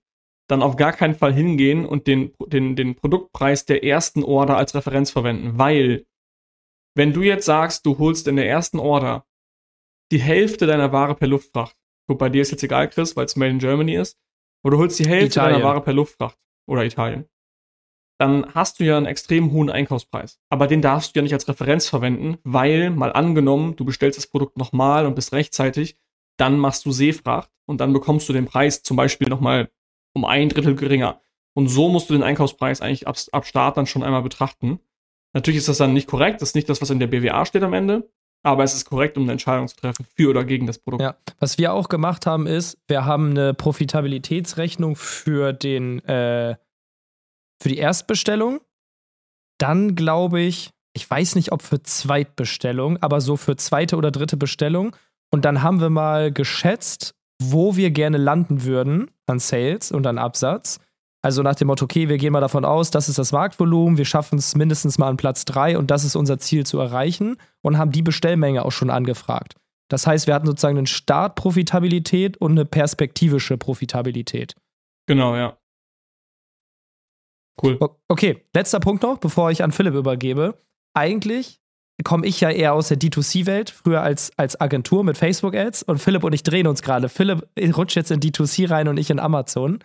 dann 0.48 0.62
auf 0.62 0.76
gar 0.76 0.92
keinen 0.92 1.14
Fall 1.14 1.32
hingehen 1.32 1.86
und 1.86 2.08
den, 2.08 2.32
den, 2.46 2.74
den 2.74 2.96
Produktpreis 2.96 3.66
der 3.66 3.84
ersten 3.84 4.24
Order 4.24 4.56
als 4.56 4.74
Referenz 4.74 5.12
verwenden. 5.12 5.58
Weil, 5.58 6.06
wenn 6.96 7.12
du 7.12 7.22
jetzt 7.22 7.46
sagst, 7.46 7.86
du 7.86 7.98
holst 7.98 8.26
in 8.26 8.34
der 8.34 8.48
ersten 8.48 8.80
Order 8.80 9.26
die 10.10 10.20
Hälfte 10.20 10.66
deiner 10.66 10.92
Ware 10.92 11.14
per 11.14 11.28
Luftfracht, 11.28 11.76
guck, 12.06 12.18
bei 12.18 12.28
dir 12.28 12.42
ist 12.42 12.50
jetzt 12.50 12.62
egal, 12.62 12.88
Chris, 12.88 13.16
weil 13.16 13.26
es 13.26 13.36
Made 13.36 13.52
in 13.52 13.58
Germany 13.58 13.96
ist, 13.96 14.18
oder 14.64 14.76
du 14.76 14.82
holst 14.82 14.98
die 14.98 15.06
Hälfte 15.06 15.40
Italien. 15.40 15.60
deiner 15.60 15.64
Ware 15.64 15.80
per 15.80 15.92
Luftfracht 15.92 16.38
oder 16.66 16.84
Italien, 16.84 17.26
dann 18.18 18.54
hast 18.54 18.80
du 18.80 18.84
ja 18.84 18.96
einen 18.96 19.06
extrem 19.06 19.52
hohen 19.52 19.70
Einkaufspreis. 19.70 20.40
Aber 20.48 20.66
den 20.66 20.80
darfst 20.82 21.14
du 21.14 21.18
ja 21.18 21.22
nicht 21.22 21.34
als 21.34 21.48
Referenz 21.48 21.88
verwenden, 21.88 22.38
weil, 22.44 22.90
mal 22.90 23.12
angenommen, 23.12 23.76
du 23.76 23.84
bestellst 23.84 24.18
das 24.18 24.26
Produkt 24.26 24.56
nochmal 24.56 25.06
und 25.06 25.14
bist 25.14 25.32
rechtzeitig, 25.32 25.98
dann 26.38 26.58
machst 26.58 26.84
du 26.86 26.92
Seefracht 26.92 27.50
und 27.66 27.80
dann 27.80 27.92
bekommst 27.92 28.28
du 28.28 28.32
den 28.32 28.46
Preis 28.46 28.82
zum 28.82 28.96
Beispiel 28.96 29.28
nochmal 29.28 29.70
um 30.14 30.24
ein 30.24 30.48
Drittel 30.48 30.74
geringer. 30.74 31.20
Und 31.54 31.68
so 31.68 31.88
musst 31.88 32.10
du 32.10 32.14
den 32.14 32.22
Einkaufspreis 32.22 32.80
eigentlich 32.80 33.06
ab, 33.06 33.16
ab 33.32 33.46
Start 33.46 33.76
dann 33.76 33.86
schon 33.86 34.02
einmal 34.02 34.22
betrachten. 34.22 34.80
Natürlich 35.34 35.58
ist 35.58 35.68
das 35.68 35.78
dann 35.78 35.92
nicht 35.92 36.08
korrekt, 36.08 36.40
das 36.40 36.50
ist 36.50 36.54
nicht 36.54 36.68
das, 36.68 36.80
was 36.80 36.90
in 36.90 36.98
der 36.98 37.06
BWA 37.06 37.44
steht 37.44 37.62
am 37.62 37.74
Ende, 37.74 38.10
aber 38.46 38.62
es 38.62 38.74
ist 38.74 38.84
korrekt, 38.84 39.16
um 39.16 39.24
eine 39.24 39.32
Entscheidung 39.32 39.66
zu 39.66 39.74
treffen 39.74 40.06
für 40.14 40.30
oder 40.30 40.44
gegen 40.44 40.68
das 40.68 40.78
Produkt. 40.78 41.02
Ja, 41.02 41.16
was 41.40 41.58
wir 41.58 41.72
auch 41.72 41.88
gemacht 41.88 42.26
haben, 42.26 42.46
ist, 42.46 42.78
wir 42.86 43.04
haben 43.04 43.30
eine 43.30 43.54
Profitabilitätsrechnung 43.54 44.94
für 44.94 45.52
den 45.52 45.98
äh, 46.04 46.56
für 47.60 47.68
die 47.68 47.78
Erstbestellung. 47.78 48.60
Dann 49.58 49.96
glaube 49.96 50.40
ich, 50.42 50.70
ich 50.94 51.10
weiß 51.10 51.34
nicht, 51.34 51.50
ob 51.50 51.62
für 51.62 51.82
Zweitbestellung, 51.82 53.02
aber 53.02 53.20
so 53.20 53.36
für 53.36 53.56
zweite 53.56 53.96
oder 53.96 54.12
dritte 54.12 54.36
Bestellung. 54.36 54.94
Und 55.32 55.44
dann 55.44 55.62
haben 55.62 55.80
wir 55.80 55.90
mal 55.90 56.30
geschätzt, 56.30 57.16
wo 57.42 57.74
wir 57.74 57.90
gerne 57.90 58.16
landen 58.16 58.62
würden 58.62 59.10
an 59.26 59.40
Sales 59.40 59.90
und 59.90 60.06
an 60.06 60.18
Absatz. 60.18 60.78
Also 61.26 61.42
nach 61.42 61.56
dem 61.56 61.66
Motto, 61.66 61.86
okay, 61.86 62.08
wir 62.08 62.18
gehen 62.18 62.32
mal 62.32 62.40
davon 62.40 62.64
aus, 62.64 62.92
das 62.92 63.08
ist 63.08 63.18
das 63.18 63.32
Marktvolumen, 63.32 63.98
wir 63.98 64.04
schaffen 64.04 64.38
es 64.38 64.54
mindestens 64.54 64.96
mal 64.96 65.08
an 65.08 65.16
Platz 65.16 65.44
3 65.46 65.76
und 65.76 65.90
das 65.90 66.04
ist 66.04 66.14
unser 66.14 66.38
Ziel 66.38 66.64
zu 66.64 66.78
erreichen 66.78 67.36
und 67.62 67.78
haben 67.78 67.90
die 67.90 68.02
Bestellmenge 68.02 68.64
auch 68.64 68.70
schon 68.70 68.90
angefragt. 68.90 69.56
Das 69.88 70.06
heißt, 70.06 70.28
wir 70.28 70.34
hatten 70.34 70.46
sozusagen 70.46 70.78
eine 70.78 70.86
Startprofitabilität 70.86 72.36
und 72.36 72.52
eine 72.52 72.64
perspektivische 72.64 73.58
Profitabilität. 73.58 74.54
Genau, 75.08 75.34
ja. 75.34 75.58
Cool. 77.60 77.76
Okay, 78.06 78.44
letzter 78.54 78.78
Punkt 78.78 79.02
noch, 79.02 79.18
bevor 79.18 79.50
ich 79.50 79.64
an 79.64 79.72
Philipp 79.72 79.94
übergebe. 79.94 80.62
Eigentlich 80.94 81.58
komme 82.04 82.24
ich 82.24 82.40
ja 82.40 82.50
eher 82.50 82.72
aus 82.72 82.86
der 82.86 83.00
D2C-Welt, 83.00 83.70
früher 83.70 84.00
als, 84.00 84.30
als 84.36 84.60
Agentur 84.60 85.02
mit 85.02 85.18
Facebook-Ads 85.18 85.82
und 85.82 85.98
Philipp 85.98 86.22
und 86.22 86.34
ich 86.34 86.44
drehen 86.44 86.68
uns 86.68 86.82
gerade. 86.82 87.08
Philipp 87.08 87.48
rutscht 87.76 87.96
jetzt 87.96 88.12
in 88.12 88.20
D2C 88.20 88.70
rein 88.70 88.86
und 88.86 88.96
ich 88.96 89.10
in 89.10 89.18
Amazon. 89.18 89.80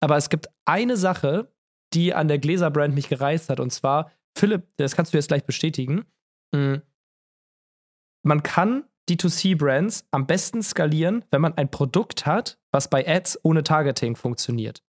Aber 0.00 0.16
es 0.16 0.30
gibt 0.30 0.48
eine 0.64 0.96
Sache, 0.96 1.52
die 1.92 2.14
an 2.14 2.28
der 2.28 2.38
Gläser-Brand 2.38 2.94
mich 2.94 3.08
gereizt 3.08 3.50
hat 3.50 3.60
und 3.60 3.70
zwar, 3.70 4.10
Philipp, 4.36 4.68
das 4.76 4.96
kannst 4.96 5.12
du 5.12 5.18
jetzt 5.18 5.28
gleich 5.28 5.44
bestätigen. 5.44 6.04
Hm, 6.54 6.82
man 8.22 8.42
kann 8.42 8.84
D2C-Brands 9.08 10.06
am 10.10 10.26
besten 10.26 10.62
skalieren, 10.62 11.24
wenn 11.30 11.40
man 11.40 11.54
ein 11.54 11.70
Produkt 11.70 12.26
hat, 12.26 12.58
was 12.70 12.88
bei 12.88 13.06
Ads 13.06 13.40
ohne 13.42 13.64
Targeting 13.64 14.14
funktioniert. 14.14 14.82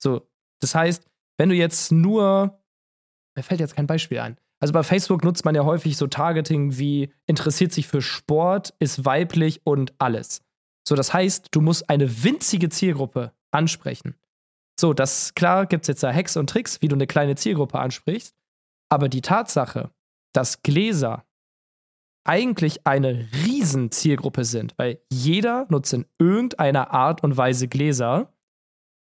So, 0.00 0.28
das 0.60 0.74
heißt, 0.74 1.06
wenn 1.38 1.48
du 1.48 1.54
jetzt 1.54 1.90
nur, 1.90 2.62
mir 3.36 3.42
fällt 3.42 3.60
jetzt 3.60 3.74
kein 3.74 3.86
Beispiel 3.86 4.20
ein. 4.20 4.38
Also 4.60 4.72
bei 4.72 4.84
Facebook 4.84 5.24
nutzt 5.24 5.44
man 5.44 5.56
ja 5.56 5.64
häufig 5.64 5.96
so 5.96 6.06
Targeting 6.06 6.78
wie 6.78 7.12
interessiert 7.26 7.72
sich 7.72 7.88
für 7.88 8.00
Sport, 8.00 8.74
ist 8.78 9.04
weiblich 9.04 9.60
und 9.64 9.92
alles. 9.98 10.42
So, 10.86 10.94
das 10.94 11.12
heißt, 11.12 11.48
du 11.50 11.60
musst 11.60 11.90
eine 11.90 12.22
winzige 12.22 12.68
Zielgruppe 12.68 13.32
ansprechen. 13.50 14.14
So, 14.82 14.92
das 14.92 15.34
klar 15.34 15.66
gibt 15.66 15.82
es 15.82 15.86
jetzt 15.86 16.02
da 16.02 16.12
Hacks 16.12 16.36
und 16.36 16.50
Tricks, 16.50 16.82
wie 16.82 16.88
du 16.88 16.96
eine 16.96 17.06
kleine 17.06 17.36
Zielgruppe 17.36 17.78
ansprichst. 17.78 18.34
Aber 18.88 19.08
die 19.08 19.20
Tatsache, 19.20 19.92
dass 20.34 20.64
Gläser 20.64 21.24
eigentlich 22.24 22.84
eine 22.84 23.28
Riesenzielgruppe 23.44 24.44
sind, 24.44 24.74
weil 24.78 25.00
jeder 25.08 25.66
nutzt 25.68 25.92
in 25.92 26.06
irgendeiner 26.18 26.92
Art 26.92 27.22
und 27.22 27.36
Weise 27.36 27.68
Gläser 27.68 28.32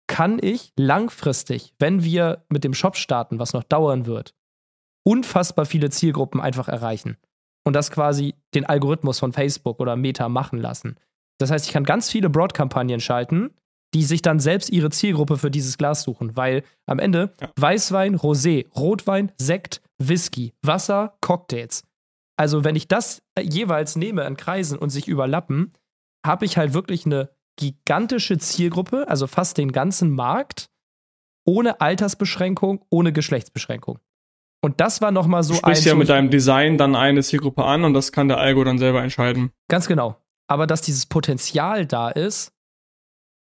kann 0.08 0.40
ich 0.42 0.74
langfristig, 0.78 1.76
wenn 1.78 2.04
wir 2.04 2.44
mit 2.50 2.64
dem 2.64 2.74
Shop 2.74 2.96
starten, 2.96 3.38
was 3.38 3.54
noch 3.54 3.64
dauern 3.64 4.08
wird, 4.08 4.34
unfassbar 5.04 5.68
viele 5.68 5.92
Zielgruppen 5.92 6.42
einfach 6.42 6.70
erreichen. 6.70 7.18
Und 7.64 7.76
das 7.76 7.92
quasi 7.92 8.34
den 8.56 8.66
Algorithmus 8.66 9.20
von 9.20 9.32
Facebook 9.32 9.80
oder 9.80 9.96
Meta 9.96 10.28
machen 10.28 10.58
lassen. 10.58 10.96
Das 11.38 11.52
heißt, 11.52 11.68
ich 11.68 11.74
kann 11.74 11.84
ganz 11.84 12.10
viele 12.10 12.32
Broad-Kampagnen 12.32 13.00
schalten, 13.00 13.54
die 13.94 14.04
sich 14.04 14.22
dann 14.22 14.40
selbst 14.40 14.70
ihre 14.70 14.90
Zielgruppe 14.90 15.38
für 15.38 15.52
dieses 15.52 15.78
Glas 15.78 16.04
suchen, 16.04 16.36
weil 16.36 16.64
am 16.86 17.00
Ende 17.00 17.34
ja. 17.42 17.50
Weißwein, 17.56 18.16
Rosé, 18.18 18.68
Rotwein, 18.76 19.32
Sekt, 19.38 19.82
Whisky, 19.98 20.54
Wasser, 20.62 21.18
Cocktails. 21.22 21.84
Also, 22.38 22.64
wenn 22.64 22.76
ich 22.76 22.88
das 22.88 23.24
jeweils 23.40 23.96
nehme 23.96 24.26
an 24.26 24.38
Kreisen 24.38 24.78
und 24.78 24.90
sich 24.90 25.08
überlappen, 25.08 25.74
habe 26.26 26.46
ich 26.46 26.58
halt 26.58 26.74
wirklich 26.74 27.06
eine 27.06 27.30
gigantische 27.58 28.38
Zielgruppe, 28.38 29.08
also 29.08 29.26
fast 29.26 29.58
den 29.58 29.72
ganzen 29.72 30.12
Markt, 30.12 30.70
ohne 31.46 31.82
Altersbeschränkung, 31.82 32.86
ohne 32.90 33.14
Geschlechtsbeschränkung. 33.14 34.00
Und 34.62 34.82
das 34.82 35.02
war 35.02 35.12
nochmal 35.12 35.44
so 35.44 35.54
du 35.54 35.60
sprichst 35.60 35.84
ein. 35.84 35.90
ja 35.90 35.96
mit 35.96 36.10
deinem 36.10 36.30
Design 36.30 36.78
dann 36.78 36.96
eine 36.96 37.24
Zielgruppe 37.24 37.64
an 37.64 37.84
und 37.84 37.94
das 37.94 38.12
kann 38.12 38.28
der 38.28 38.38
Algo 38.38 38.64
dann 38.64 38.78
selber 38.78 39.02
entscheiden. 39.02 39.52
Ganz 39.70 39.88
genau. 39.88 40.18
Aber 40.48 40.68
dass 40.68 40.82
dieses 40.82 41.06
Potenzial 41.06 41.86
da 41.86 42.10
ist, 42.10 42.54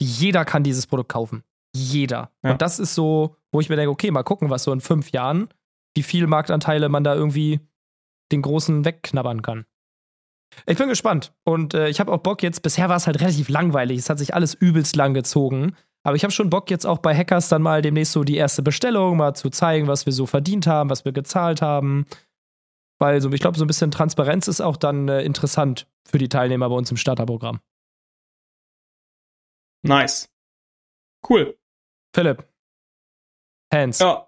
jeder 0.01 0.45
kann 0.45 0.63
dieses 0.63 0.87
Produkt 0.87 1.09
kaufen. 1.09 1.43
Jeder. 1.75 2.31
Ja. 2.43 2.51
Und 2.51 2.61
das 2.61 2.79
ist 2.79 2.95
so, 2.95 3.35
wo 3.51 3.61
ich 3.61 3.69
mir 3.69 3.75
denke, 3.75 3.91
okay, 3.91 4.11
mal 4.11 4.23
gucken, 4.23 4.49
was 4.49 4.63
so 4.63 4.73
in 4.73 4.81
fünf 4.81 5.11
Jahren, 5.11 5.49
wie 5.95 6.03
viel 6.03 6.27
Marktanteile 6.27 6.89
man 6.89 7.03
da 7.03 7.15
irgendwie 7.15 7.59
den 8.31 8.41
großen 8.41 8.83
wegknabbern 8.83 9.41
kann. 9.41 9.65
Ich 10.65 10.77
bin 10.77 10.89
gespannt 10.89 11.33
und 11.45 11.73
äh, 11.73 11.87
ich 11.87 11.99
habe 11.99 12.11
auch 12.11 12.17
Bock 12.17 12.43
jetzt. 12.43 12.61
Bisher 12.61 12.89
war 12.89 12.97
es 12.97 13.07
halt 13.07 13.21
relativ 13.21 13.47
langweilig. 13.47 13.99
Es 13.99 14.09
hat 14.09 14.19
sich 14.19 14.33
alles 14.33 14.53
übelst 14.53 14.95
lang 14.95 15.13
gezogen. 15.13 15.75
Aber 16.03 16.15
ich 16.15 16.23
habe 16.23 16.31
schon 16.31 16.49
Bock 16.49 16.69
jetzt 16.71 16.85
auch 16.85 16.97
bei 16.97 17.15
Hackers 17.15 17.47
dann 17.47 17.61
mal 17.61 17.81
demnächst 17.81 18.13
so 18.13 18.23
die 18.23 18.35
erste 18.35 18.63
Bestellung 18.63 19.17
mal 19.17 19.35
zu 19.35 19.49
zeigen, 19.49 19.87
was 19.87 20.05
wir 20.05 20.13
so 20.13 20.25
verdient 20.25 20.67
haben, 20.67 20.89
was 20.89 21.05
wir 21.05 21.11
gezahlt 21.11 21.61
haben. 21.61 22.05
Weil 22.99 23.21
so, 23.21 23.31
ich 23.31 23.39
glaube, 23.39 23.57
so 23.57 23.63
ein 23.63 23.67
bisschen 23.67 23.91
Transparenz 23.91 24.47
ist 24.47 24.61
auch 24.61 24.77
dann 24.77 25.07
äh, 25.07 25.21
interessant 25.21 25.87
für 26.05 26.17
die 26.17 26.29
Teilnehmer 26.29 26.69
bei 26.69 26.75
uns 26.75 26.91
im 26.91 26.97
Starterprogramm. 26.97 27.59
Nice. 29.83 30.29
Cool. 31.27 31.57
Philipp. 32.15 32.47
Hands. 33.73 33.97
Ja. 33.99 34.27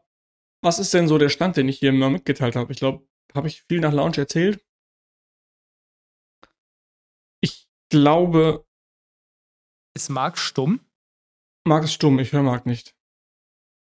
Was 0.62 0.80
ist 0.80 0.94
denn 0.94 1.08
so 1.08 1.18
der 1.18 1.30
Stand, 1.30 1.58
den 1.58 1.68
ich 1.68 1.80
hier 1.80 1.92
mal 1.92 2.10
mitgeteilt 2.10 2.56
habe? 2.56 2.72
Ich 2.72 2.80
glaube, 2.80 3.06
habe 3.36 3.48
ich 3.48 3.64
viel 3.64 3.82
nach 3.82 3.92
Launch 3.92 4.18
erzählt? 4.18 4.64
glaube. 7.94 8.66
Ist 9.96 10.10
Marc 10.10 10.40
stumm? 10.40 10.80
Marc 11.68 11.84
ist 11.84 11.94
stumm, 11.94 12.18
ich 12.18 12.34
höre 12.34 12.42
Marc 12.42 12.66
nicht. 12.66 12.96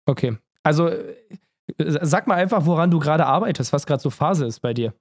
Okay. 0.07 0.37
Also 0.63 0.89
äh, 0.89 1.17
sag 1.79 2.27
mal 2.27 2.35
einfach, 2.35 2.67
woran 2.67 2.91
du 2.91 2.99
gerade 2.99 3.25
arbeitest, 3.25 3.73
was 3.73 3.87
gerade 3.87 4.03
so 4.03 4.11
Phase 4.11 4.45
ist 4.45 4.61
bei 4.61 4.75
dir. 4.75 4.95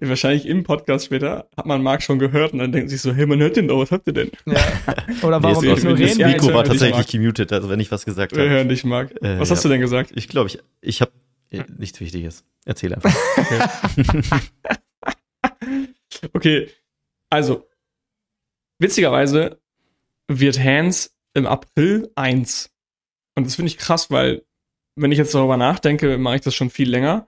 Wahrscheinlich 0.00 0.46
im 0.46 0.64
Podcast 0.64 1.06
später 1.06 1.48
hat 1.56 1.66
man 1.66 1.82
Marc 1.82 2.02
schon 2.02 2.18
gehört 2.18 2.52
und 2.52 2.58
dann 2.58 2.72
denkt 2.72 2.90
sich 2.90 3.00
so, 3.00 3.12
hey, 3.12 3.26
man 3.26 3.38
hört 3.38 3.56
den 3.56 3.68
doch, 3.68 3.78
was 3.78 3.90
habt 3.90 4.06
ihr 4.06 4.14
denn? 4.14 4.30
Ja. 4.46 4.56
Oder 5.22 5.42
warum 5.42 5.64
nee, 5.64 5.72
ignorieren 5.72 6.18
Das 6.18 6.32
Mikro 6.32 6.54
war 6.54 6.64
tatsächlich 6.64 7.06
gemutet, 7.06 7.52
also 7.52 7.68
wenn 7.68 7.78
ich 7.78 7.90
was 7.90 8.04
gesagt 8.04 8.32
habe. 8.32 8.42
Wir 8.42 8.50
hören 8.50 8.68
dich, 8.68 8.84
Marc. 8.84 9.12
Äh, 9.22 9.38
was 9.38 9.50
hast 9.50 9.64
ja. 9.64 9.68
du 9.68 9.74
denn 9.74 9.80
gesagt? 9.80 10.12
Ich 10.14 10.28
glaube, 10.28 10.48
ich, 10.48 10.58
ich 10.80 11.00
habe 11.00 11.12
äh, 11.50 11.62
nichts 11.76 12.00
Wichtiges. 12.00 12.44
Erzähl 12.64 12.94
einfach. 12.94 13.14
Okay. 13.36 14.22
okay, 16.32 16.68
also 17.30 17.68
Witzigerweise 18.78 19.60
wird 20.28 20.58
Hans 20.58 21.16
im 21.34 21.46
April 21.46 22.10
1. 22.14 22.70
Und 23.34 23.46
das 23.46 23.56
finde 23.56 23.70
ich 23.70 23.78
krass, 23.78 24.10
weil, 24.10 24.44
wenn 24.94 25.12
ich 25.12 25.18
jetzt 25.18 25.34
darüber 25.34 25.56
nachdenke, 25.56 26.16
mache 26.18 26.36
ich 26.36 26.42
das 26.42 26.54
schon 26.54 26.70
viel 26.70 26.88
länger. 26.88 27.27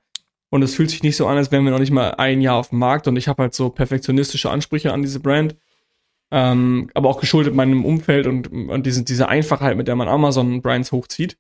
Und 0.51 0.63
es 0.63 0.75
fühlt 0.75 0.91
sich 0.91 1.03
nicht 1.03 1.17
so 1.17 1.27
an, 1.27 1.37
als 1.37 1.53
wären 1.53 1.65
wir 1.65 1.71
noch 1.71 1.79
nicht 1.79 1.93
mal 1.93 2.11
ein 2.13 2.41
Jahr 2.41 2.57
auf 2.57 2.71
dem 2.71 2.81
Markt. 2.81 3.07
Und 3.07 3.17
ich 3.17 3.29
habe 3.29 3.43
halt 3.43 3.55
so 3.55 3.71
perfektionistische 3.71 4.51
Ansprüche 4.51 4.93
an 4.93 5.03
diese 5.03 5.21
Brand. 5.21 5.57
Ähm, 6.33 6.91
aber 6.95 7.09
auch 7.09 7.21
geschuldet 7.21 7.55
meinem 7.55 7.85
Umfeld 7.85 8.27
und, 8.27 8.49
und 8.49 8.87
diese, 8.87 9.05
diese 9.05 9.29
Einfachheit, 9.29 9.77
mit 9.77 9.89
der 9.89 9.97
man 9.97 10.09
Amazon-Brands 10.09 10.93
hochzieht. 10.93 11.39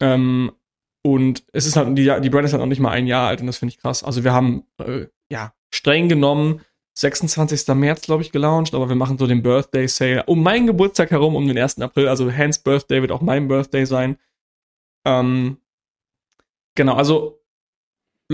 Ähm, 0.00 0.52
und 1.02 1.44
es 1.52 1.66
ist 1.66 1.76
halt, 1.76 1.96
die, 1.98 2.04
die 2.20 2.30
Brand 2.30 2.44
ist 2.44 2.52
halt 2.52 2.60
noch 2.60 2.68
nicht 2.68 2.80
mal 2.80 2.90
ein 2.90 3.06
Jahr 3.06 3.28
alt 3.28 3.40
und 3.40 3.46
das 3.46 3.58
finde 3.58 3.74
ich 3.74 3.78
krass. 3.78 4.02
Also 4.02 4.24
wir 4.24 4.32
haben, 4.32 4.64
äh, 4.78 5.06
ja, 5.30 5.52
streng 5.70 6.08
genommen 6.08 6.60
26. 6.94 7.66
März, 7.74 8.02
glaube 8.02 8.22
ich, 8.22 8.30
gelauncht, 8.30 8.74
aber 8.74 8.88
wir 8.88 8.96
machen 8.96 9.18
so 9.18 9.26
den 9.26 9.42
Birthday 9.42 9.88
Sale 9.88 10.24
um 10.26 10.42
meinen 10.42 10.66
Geburtstag 10.66 11.10
herum, 11.10 11.34
um 11.34 11.46
den 11.46 11.58
1. 11.58 11.80
April. 11.80 12.08
Also 12.08 12.32
Hans 12.32 12.60
Birthday 12.60 13.00
wird 13.00 13.10
auch 13.10 13.20
mein 13.20 13.48
Birthday 13.48 13.84
sein. 13.84 14.16
Ähm, 15.04 15.58
genau, 16.76 16.94
also 16.94 17.43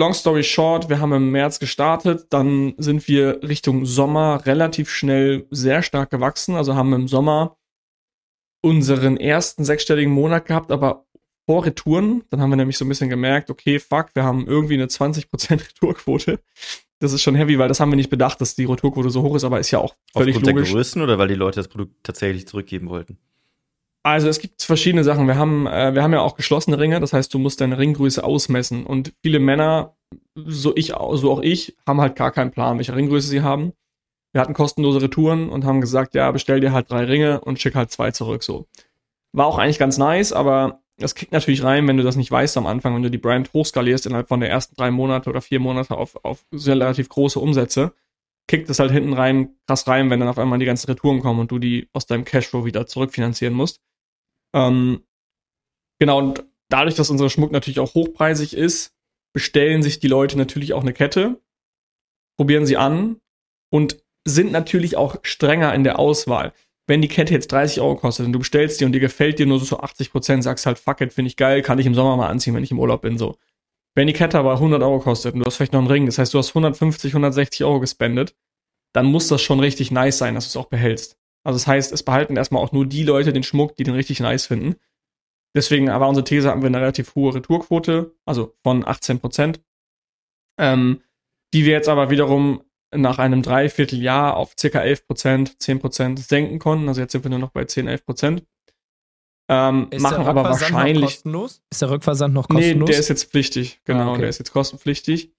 long 0.01 0.15
story 0.15 0.43
short, 0.43 0.89
wir 0.89 0.99
haben 0.99 1.13
im 1.13 1.31
März 1.31 1.61
gestartet, 1.61 2.27
dann 2.31 2.75
sind 2.79 3.07
wir 3.07 3.41
Richtung 3.43 3.85
Sommer 3.85 4.45
relativ 4.47 4.91
schnell 4.91 5.47
sehr 5.51 5.83
stark 5.83 6.11
gewachsen, 6.11 6.57
also 6.57 6.75
haben 6.75 6.93
im 6.95 7.07
Sommer 7.07 7.59
unseren 8.63 9.17
ersten 9.17 9.65
sechsstelligen 9.65 10.13
Monat 10.13 10.47
gehabt, 10.47 10.73
aber 10.73 11.07
vor 11.47 11.65
Retouren. 11.65 12.25
Dann 12.31 12.41
haben 12.41 12.51
wir 12.51 12.57
nämlich 12.57 12.79
so 12.79 12.85
ein 12.85 12.89
bisschen 12.89 13.09
gemerkt, 13.09 13.51
okay, 13.51 13.79
fuck, 13.79 14.09
wir 14.15 14.25
haben 14.25 14.47
irgendwie 14.47 14.75
eine 14.75 14.87
20% 14.87 15.51
Retourquote. 15.51 16.41
Das 16.99 17.13
ist 17.13 17.23
schon 17.23 17.35
heavy, 17.35 17.59
weil 17.59 17.69
das 17.69 17.81
haben 17.81 17.91
wir 17.91 17.97
nicht 17.97 18.11
bedacht, 18.11 18.41
dass 18.41 18.55
die 18.55 18.65
Retourquote 18.65 19.11
so 19.11 19.23
hoch 19.23 19.37
ist, 19.37 19.45
aber 19.45 19.61
ist 19.61 19.71
ja 19.71 19.79
auch 19.79 19.95
völlig 20.13 20.37
Aufgrund 20.37 20.55
logisch. 20.55 20.69
der 20.69 20.77
Größen 20.77 21.03
oder 21.03 21.19
weil 21.19 21.29
die 21.29 21.35
Leute 21.35 21.61
das 21.61 21.69
Produkt 21.69 21.95
tatsächlich 22.03 22.47
zurückgeben 22.47 22.89
wollten? 22.89 23.19
Also 24.03 24.29
es 24.29 24.39
gibt 24.39 24.63
verschiedene 24.63 25.05
Sachen. 25.05 25.27
Wir 25.27 25.37
haben, 25.37 25.67
äh, 25.67 25.95
wir 25.95 26.03
haben 26.03 26.13
ja 26.13 26.21
auch 26.21 26.37
geschlossene 26.37 26.79
Ringe, 26.79 27.01
das 27.01 27.13
heißt, 27.13 27.33
du 27.35 27.39
musst 27.39 27.61
deine 27.61 27.79
Ringgröße 27.79 28.25
ausmessen. 28.25 28.87
Und 28.87 29.13
viele 29.23 29.41
Männer, 29.41 29.97
so 30.35 30.73
ich, 30.75 30.95
so 31.13 31.33
auch 31.33 31.43
ich, 31.43 31.77
haben 31.87 32.01
halt 32.01 32.17
gar 32.17 32.33
keinen 32.33 32.51
Plan, 32.51 32.79
welche 32.79 32.97
Ringgröße 32.97 33.29
sie 33.29 33.43
haben. 33.43 33.73
Wir 34.33 34.41
hatten 34.41 34.55
kostenlose 34.55 35.03
Retouren 35.03 35.51
und 35.51 35.65
haben 35.65 35.81
gesagt, 35.81 36.15
ja, 36.15 36.31
bestell 36.31 36.61
dir 36.61 36.73
halt 36.73 36.91
drei 36.91 37.05
Ringe 37.05 37.41
und 37.41 37.61
schick 37.61 37.75
halt 37.75 37.91
zwei 37.91 38.11
zurück. 38.13 38.43
So 38.43 38.67
war 39.33 39.47
auch 39.47 39.59
eigentlich 39.59 39.79
ganz 39.79 39.99
nice, 39.99 40.33
aber 40.33 40.81
das 40.99 41.15
kickt 41.15 41.33
natürlich 41.33 41.65
rein, 41.65 41.89
wenn 41.89 41.97
du 41.97 42.03
das 42.03 42.17
nicht 42.17 42.31
weißt 42.31 42.57
am 42.57 42.67
Anfang, 42.67 42.95
wenn 42.95 43.03
du 43.03 43.11
die 43.11 43.19
Brand 43.19 43.53
hochskalierst 43.53 44.07
innerhalb 44.07 44.29
von 44.29 44.41
der 44.41 44.51
ersten 44.51 44.77
drei 44.77 44.91
Monate 44.91 45.31
oder 45.31 45.41
vier 45.41 45.61
Monate 45.61 45.97
auf, 45.97 46.23
auf 46.25 46.45
relativ 46.53 47.09
große 47.09 47.41
Umsätze, 47.41 47.93
kickt 48.49 48.69
es 48.69 48.79
halt 48.79 48.91
hinten 48.91 49.15
rein, 49.15 49.57
krass 49.67 49.87
rein, 49.87 50.11
wenn 50.11 50.21
dann 50.21 50.29
auf 50.29 50.39
einmal 50.39 50.59
die 50.59 50.67
ganzen 50.67 50.87
Retouren 50.87 51.21
kommen 51.21 51.41
und 51.41 51.51
du 51.51 51.59
die 51.59 51.89
aus 51.93 52.07
deinem 52.07 52.25
Cashflow 52.25 52.65
wieder 52.65 52.87
zurückfinanzieren 52.87 53.55
musst. 53.55 53.81
Ähm, 54.55 55.03
genau, 55.99 56.19
und 56.19 56.45
dadurch, 56.69 56.95
dass 56.95 57.11
unser 57.11 57.31
Schmuck 57.31 57.53
natürlich 57.53 57.81
auch 57.81 57.95
hochpreisig 57.95 58.55
ist, 58.55 58.95
bestellen 59.33 59.83
sich 59.83 60.01
die 60.01 60.09
Leute 60.09 60.37
natürlich 60.37 60.73
auch 60.73 60.83
eine 60.83 60.93
Kette, 60.93 61.41
probieren 62.37 62.67
sie 62.67 62.77
an 62.77 63.21
und 63.73 64.03
sind 64.27 64.53
natürlich 64.53 64.97
auch 64.97 65.17
strenger 65.23 65.75
in 65.75 65.85
der 65.85 65.99
Auswahl 65.99 66.53
wenn 66.91 67.01
die 67.01 67.09
Kette 67.09 67.33
jetzt 67.33 67.53
30 67.53 67.81
Euro 67.81 67.95
kostet 67.95 68.27
und 68.27 68.33
du 68.33 68.41
bestellst 68.41 68.81
die 68.81 68.85
und 68.85 68.91
dir 68.91 69.01
gefällt 69.01 69.39
dir 69.39 69.47
nur 69.47 69.61
so 69.61 69.79
80 69.79 70.11
Prozent, 70.11 70.43
sagst 70.43 70.67
halt, 70.67 70.77
fuck 70.77 71.01
it, 71.01 71.13
finde 71.13 71.29
ich 71.29 71.37
geil, 71.37 71.63
kann 71.63 71.79
ich 71.79 71.87
im 71.87 71.95
Sommer 71.95 72.17
mal 72.17 72.27
anziehen, 72.27 72.53
wenn 72.53 72.65
ich 72.65 72.73
im 72.73 72.81
Urlaub 72.81 73.03
bin, 73.03 73.17
so. 73.17 73.39
Wenn 73.95 74.09
die 74.09 74.13
Kette 74.13 74.41
aber 74.41 74.55
100 74.55 74.83
Euro 74.83 74.99
kostet 74.99 75.35
und 75.35 75.41
du 75.41 75.47
hast 75.47 75.57
vielleicht 75.57 75.73
noch 75.73 75.79
einen 75.79 75.89
Ring, 75.89 76.07
das 76.07 76.19
heißt, 76.19 76.35
du 76.35 76.39
hast 76.39 76.49
150, 76.49 77.13
160 77.13 77.65
Euro 77.65 77.79
gespendet, 77.79 78.35
dann 78.93 79.07
muss 79.07 79.29
das 79.29 79.41
schon 79.41 79.61
richtig 79.61 79.93
nice 79.93 80.19
sein, 80.19 80.35
dass 80.35 80.47
du 80.47 80.49
es 80.49 80.57
auch 80.57 80.69
behältst. 80.69 81.17
Also 81.45 81.59
das 81.59 81.67
heißt, 81.67 81.93
es 81.93 82.03
behalten 82.03 82.37
erstmal 82.37 82.63
auch 82.63 82.73
nur 82.73 82.87
die 82.87 83.03
Leute 83.03 83.33
den 83.33 83.43
Schmuck, 83.43 83.77
die 83.77 83.85
den 83.85 83.95
richtig 83.95 84.21
nice 84.21 84.47
finden. 84.47 84.77
Deswegen 85.55 85.89
war 85.89 86.09
unsere 86.09 86.25
These, 86.25 86.49
haben 86.49 86.63
wir 86.63 86.69
eine 86.69 86.81
relativ 86.81 87.15
hohe 87.15 87.35
Retourquote, 87.35 88.15
also 88.25 88.55
von 88.63 88.87
18 88.87 89.19
Prozent, 89.19 89.61
ähm, 90.59 91.03
die 91.53 91.65
wir 91.65 91.73
jetzt 91.73 91.89
aber 91.89 92.11
wiederum 92.11 92.63
nach 92.95 93.19
einem 93.19 93.43
Dreivierteljahr 93.43 94.37
auf 94.37 94.55
circa 94.59 94.81
11 94.81 95.07
Prozent, 95.07 95.63
10 95.63 95.81
Prozent 95.81 96.19
senken 96.21 96.59
konnten. 96.59 96.89
Also 96.89 97.01
jetzt 97.01 97.13
sind 97.13 97.25
wir 97.25 97.31
nur 97.31 97.39
noch 97.39 97.51
bei 97.51 97.65
10, 97.65 97.89
11 97.89 98.05
Prozent. 98.05 98.45
Ähm, 99.49 99.89
machen 99.99 100.27
aber 100.27 100.45
wahrscheinlich. 100.45 101.05
kostenlos? 101.05 101.63
Ist 101.71 101.83
der 101.83 101.91
Rückversand 101.91 102.35
noch 102.35 102.49
kostenlos? 102.49 102.89
Nee, 102.89 102.93
der 102.93 103.01
ist 103.01 103.09
jetzt 103.09 103.31
pflichtig. 103.31 103.81
Genau, 103.85 104.11
ah, 104.11 104.11
okay. 104.13 104.21
der 104.21 104.29
ist 104.29 104.39
jetzt 104.39 104.53
kostenpflichtig. 104.53 105.33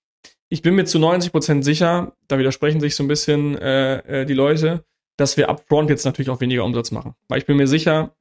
Ich 0.50 0.62
bin 0.62 0.76
mir 0.76 0.84
zu 0.84 1.00
90 1.00 1.32
Prozent 1.32 1.64
sicher, 1.64 2.18
da 2.28 2.38
widersprechen 2.38 2.82
sich 2.82 2.96
so 2.96 3.04
ein 3.04 3.08
bisschen 3.08 3.58
äh, 3.58 4.22
äh, 4.22 4.26
die 4.26 4.34
Leute, 4.34 4.84
dass 5.18 5.38
wir 5.38 5.50
upfront 5.50 5.90
jetzt 5.90 6.06
natürlich 6.06 6.30
auch 6.30 6.42
weniger 6.42 6.64
Umsatz 6.64 6.92
machen. 6.92 7.16
Weil 7.28 7.40
ich 7.40 7.46
bin 7.46 7.58
mir 7.58 7.68
sicher, 7.68 8.16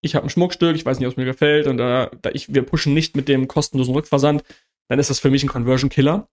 ich 0.00 0.14
habe 0.14 0.26
ein 0.26 0.30
Schmuckstück, 0.30 0.76
ich 0.76 0.84
weiß 0.84 0.98
nicht, 0.98 1.06
ob 1.06 1.12
es 1.12 1.16
mir 1.16 1.24
gefällt 1.24 1.66
und 1.66 1.78
da, 1.78 2.10
da 2.20 2.30
ich, 2.30 2.54
wir 2.54 2.62
pushen 2.62 2.94
nicht 2.94 3.16
mit 3.16 3.28
dem 3.28 3.48
kostenlosen 3.48 3.94
Rückversand, 3.94 4.44
dann 4.88 4.98
ist 4.98 5.10
das 5.10 5.20
für 5.20 5.30
mich 5.30 5.42
ein 5.42 5.48
Conversion 5.48 5.90
Killer. 5.90 6.28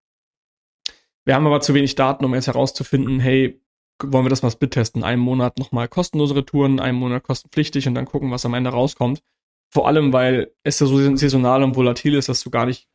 Wir 1.24 1.36
haben 1.36 1.47
aber 1.47 1.62
zu 1.62 1.74
wenig 1.74 1.95
Daten, 1.95 2.26
um 2.26 2.34
jetzt 2.34 2.47
herauszufinden, 2.47 3.19
hey, 3.19 3.62
wollen 4.04 4.26
wir 4.26 4.30
das 4.30 4.41
mal 4.41 4.52
split 4.52 4.71
testen? 4.71 5.04
Einen 5.04 5.21
Monat 5.21 5.60
nochmal 5.60 5.88
kostenlose 5.88 6.36
Retouren, 6.36 6.80
einen 6.80 6.97
Monat 6.97 7.24
kostenpflichtig 7.24 7.88
und 7.88 7.95
dann 7.95 8.06
gucken, 8.06 8.32
was 8.32 8.45
am 8.45 8.54
Ende 8.54 8.71
rauskommt. 8.71 9.21
Vor 9.69 9.88
allem, 9.88 10.12
weil 10.12 10.52
es 10.63 10.80
ja 10.80 10.88
so 10.88 11.15
saisonal 11.15 11.63
und 11.63 11.76
volatil 11.76 12.15
ist, 12.15 12.28
dass 12.28 12.43
du 12.43 12.50
gar 12.50 12.65
nicht 12.65 12.89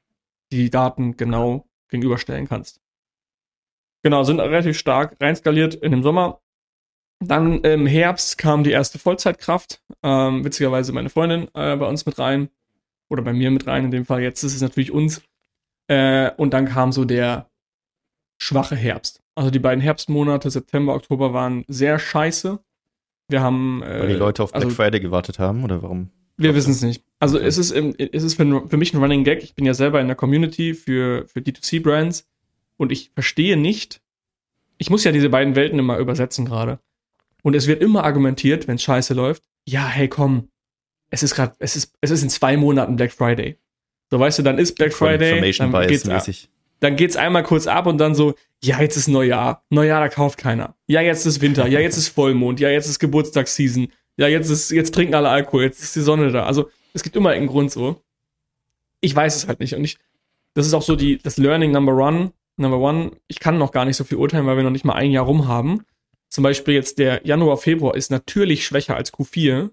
die 0.52 0.68
Daten 0.70 1.16
genau 1.16 1.66
gegenüberstellen 1.88 2.48
kannst. 2.48 2.80
Genau, 4.02 4.24
sind 4.24 4.40
relativ 4.40 4.78
stark 4.78 5.16
reinskaliert 5.20 5.74
in 5.74 5.92
dem 5.92 6.02
Sommer. 6.02 6.40
Dann 7.20 7.60
im 7.62 7.86
Herbst 7.86 8.38
kam 8.38 8.62
die 8.62 8.72
erste 8.72 8.98
Vollzeitkraft. 8.98 9.82
Ähm, 10.02 10.44
witzigerweise 10.44 10.92
meine 10.92 11.08
Freundin 11.08 11.48
äh, 11.54 11.76
bei 11.76 11.86
uns 11.86 12.04
mit 12.06 12.18
rein. 12.18 12.48
Oder 13.08 13.22
bei 13.22 13.32
mir 13.32 13.50
mit 13.50 13.66
rein 13.66 13.84
in 13.84 13.90
dem 13.90 14.04
Fall. 14.04 14.20
Jetzt 14.22 14.42
ist 14.42 14.54
es 14.54 14.60
natürlich 14.60 14.90
uns. 14.90 15.22
Äh, 15.88 16.32
und 16.36 16.52
dann 16.52 16.66
kam 16.66 16.92
so 16.92 17.04
der 17.04 17.48
schwache 18.38 18.76
Herbst. 18.76 19.22
Also 19.34 19.50
die 19.50 19.58
beiden 19.58 19.80
Herbstmonate, 19.80 20.50
September, 20.50 20.94
Oktober, 20.94 21.32
waren 21.32 21.64
sehr 21.68 21.98
scheiße. 21.98 22.58
Wir 23.28 23.40
haben. 23.40 23.82
Äh, 23.82 24.00
Weil 24.00 24.08
die 24.08 24.14
Leute 24.14 24.42
auf 24.42 24.52
Black 24.52 24.64
also, 24.64 24.74
Friday 24.74 25.00
gewartet 25.00 25.38
haben 25.38 25.64
oder 25.64 25.82
warum? 25.82 26.10
Wir 26.36 26.54
wissen 26.54 26.72
es 26.72 26.82
nicht. 26.82 27.02
Also 27.18 27.38
okay. 27.38 27.46
es 27.46 27.56
ist, 27.56 27.70
im, 27.70 27.94
es 27.96 28.22
ist 28.22 28.34
für, 28.34 28.68
für 28.68 28.76
mich 28.76 28.92
ein 28.92 29.00
Running 29.00 29.24
Gag. 29.24 29.42
Ich 29.42 29.54
bin 29.54 29.64
ja 29.64 29.74
selber 29.74 30.00
in 30.00 30.06
der 30.06 30.16
Community 30.16 30.74
für, 30.74 31.26
für 31.26 31.40
D2C-Brands 31.40 32.28
und 32.76 32.92
ich 32.92 33.10
verstehe 33.14 33.56
nicht. 33.56 34.02
Ich 34.76 34.90
muss 34.90 35.04
ja 35.04 35.12
diese 35.12 35.30
beiden 35.30 35.56
Welten 35.56 35.78
immer 35.78 35.96
übersetzen 35.96 36.44
gerade. 36.44 36.78
Und 37.46 37.54
es 37.54 37.68
wird 37.68 37.80
immer 37.80 38.02
argumentiert, 38.02 38.66
wenn 38.66 38.74
es 38.74 38.82
scheiße 38.82 39.14
läuft. 39.14 39.44
Ja, 39.68 39.86
hey, 39.86 40.08
komm. 40.08 40.48
Es 41.10 41.22
ist 41.22 41.36
gerade, 41.36 41.54
es 41.60 41.76
ist, 41.76 41.94
es 42.00 42.10
ist 42.10 42.24
in 42.24 42.28
zwei 42.28 42.56
Monaten 42.56 42.96
Black 42.96 43.12
Friday. 43.12 43.60
So, 44.10 44.18
weißt 44.18 44.40
du, 44.40 44.42
dann 44.42 44.58
ist 44.58 44.74
Black 44.74 44.92
Friday. 44.92 45.46
Information 45.46 45.70
dann 45.70 45.86
geht's, 45.86 46.04
mäßig 46.06 46.50
dann 46.80 46.96
geht's 46.96 47.14
einmal 47.14 47.44
kurz 47.44 47.68
ab 47.68 47.86
und 47.86 47.98
dann 47.98 48.16
so, 48.16 48.34
ja, 48.64 48.80
jetzt 48.80 48.96
ist 48.96 49.06
Neujahr. 49.06 49.62
Neujahr, 49.70 50.00
da 50.00 50.08
kauft 50.08 50.38
keiner. 50.38 50.74
Ja, 50.88 51.02
jetzt 51.02 51.24
ist 51.24 51.40
Winter. 51.40 51.68
Ja, 51.68 51.78
jetzt 51.78 51.96
ist 51.96 52.08
Vollmond. 52.08 52.58
Ja, 52.58 52.68
jetzt 52.68 52.88
ist 52.88 52.98
Geburtstagsseason. 52.98 53.92
Ja, 54.16 54.26
jetzt 54.26 54.50
ist, 54.50 54.72
jetzt 54.72 54.92
trinken 54.92 55.14
alle 55.14 55.28
Alkohol. 55.28 55.62
Jetzt 55.62 55.80
ist 55.80 55.94
die 55.94 56.00
Sonne 56.00 56.32
da. 56.32 56.46
Also, 56.46 56.68
es 56.94 57.04
gibt 57.04 57.14
immer 57.14 57.30
einen 57.30 57.46
Grund 57.46 57.70
so. 57.70 58.02
Ich 59.00 59.14
weiß 59.14 59.36
es 59.36 59.46
halt 59.46 59.60
nicht. 59.60 59.76
Und 59.76 59.84
ich, 59.84 59.98
das 60.54 60.66
ist 60.66 60.74
auch 60.74 60.82
so 60.82 60.96
die, 60.96 61.18
das 61.18 61.36
Learning 61.36 61.70
Number 61.70 61.94
One. 61.94 62.32
Number 62.56 62.80
One, 62.80 63.12
ich 63.28 63.38
kann 63.38 63.56
noch 63.56 63.70
gar 63.70 63.84
nicht 63.84 63.96
so 63.96 64.02
viel 64.02 64.18
urteilen, 64.18 64.46
weil 64.46 64.56
wir 64.56 64.64
noch 64.64 64.70
nicht 64.70 64.84
mal 64.84 64.94
ein 64.94 65.12
Jahr 65.12 65.26
rum 65.26 65.46
haben. 65.46 65.84
Zum 66.28 66.42
Beispiel 66.42 66.74
jetzt 66.74 66.98
der 66.98 67.26
Januar, 67.26 67.56
Februar 67.56 67.94
ist 67.94 68.10
natürlich 68.10 68.66
schwächer 68.66 68.96
als 68.96 69.12
Q4. 69.12 69.70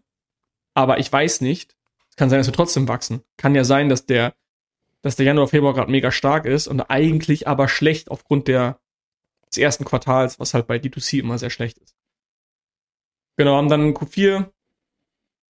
Aber 0.74 1.00
ich 1.00 1.12
weiß 1.12 1.42
nicht. 1.42 1.76
Es 2.10 2.16
kann 2.16 2.30
sein, 2.30 2.40
dass 2.40 2.48
wir 2.48 2.54
trotzdem 2.54 2.88
wachsen. 2.88 3.24
Kann 3.38 3.56
ja 3.56 3.64
sein, 3.64 3.90
dass 3.90 4.06
der 4.06 4.34
dass 5.04 5.18
der 5.18 5.26
Januar, 5.26 5.50
Februar 5.50 5.74
gerade 5.74 5.92
mega 5.92 6.12
stark 6.12 6.46
ist 6.46 6.68
und 6.68 6.82
eigentlich 6.82 7.48
aber 7.48 7.68
schlecht 7.68 8.10
aufgrund 8.10 8.48
der, 8.48 8.80
des 9.46 9.58
ersten 9.58 9.86
Quartals, 9.86 10.40
was 10.40 10.54
halt 10.56 10.66
bei 10.66 10.78
D2C 10.78 11.20
immer 11.20 11.38
sehr 11.38 11.50
schlecht 11.52 11.78
ist. 11.78 11.96
Genau, 13.36 13.58
haben 13.58 13.70
dann 13.70 13.94
Q4 13.94 14.50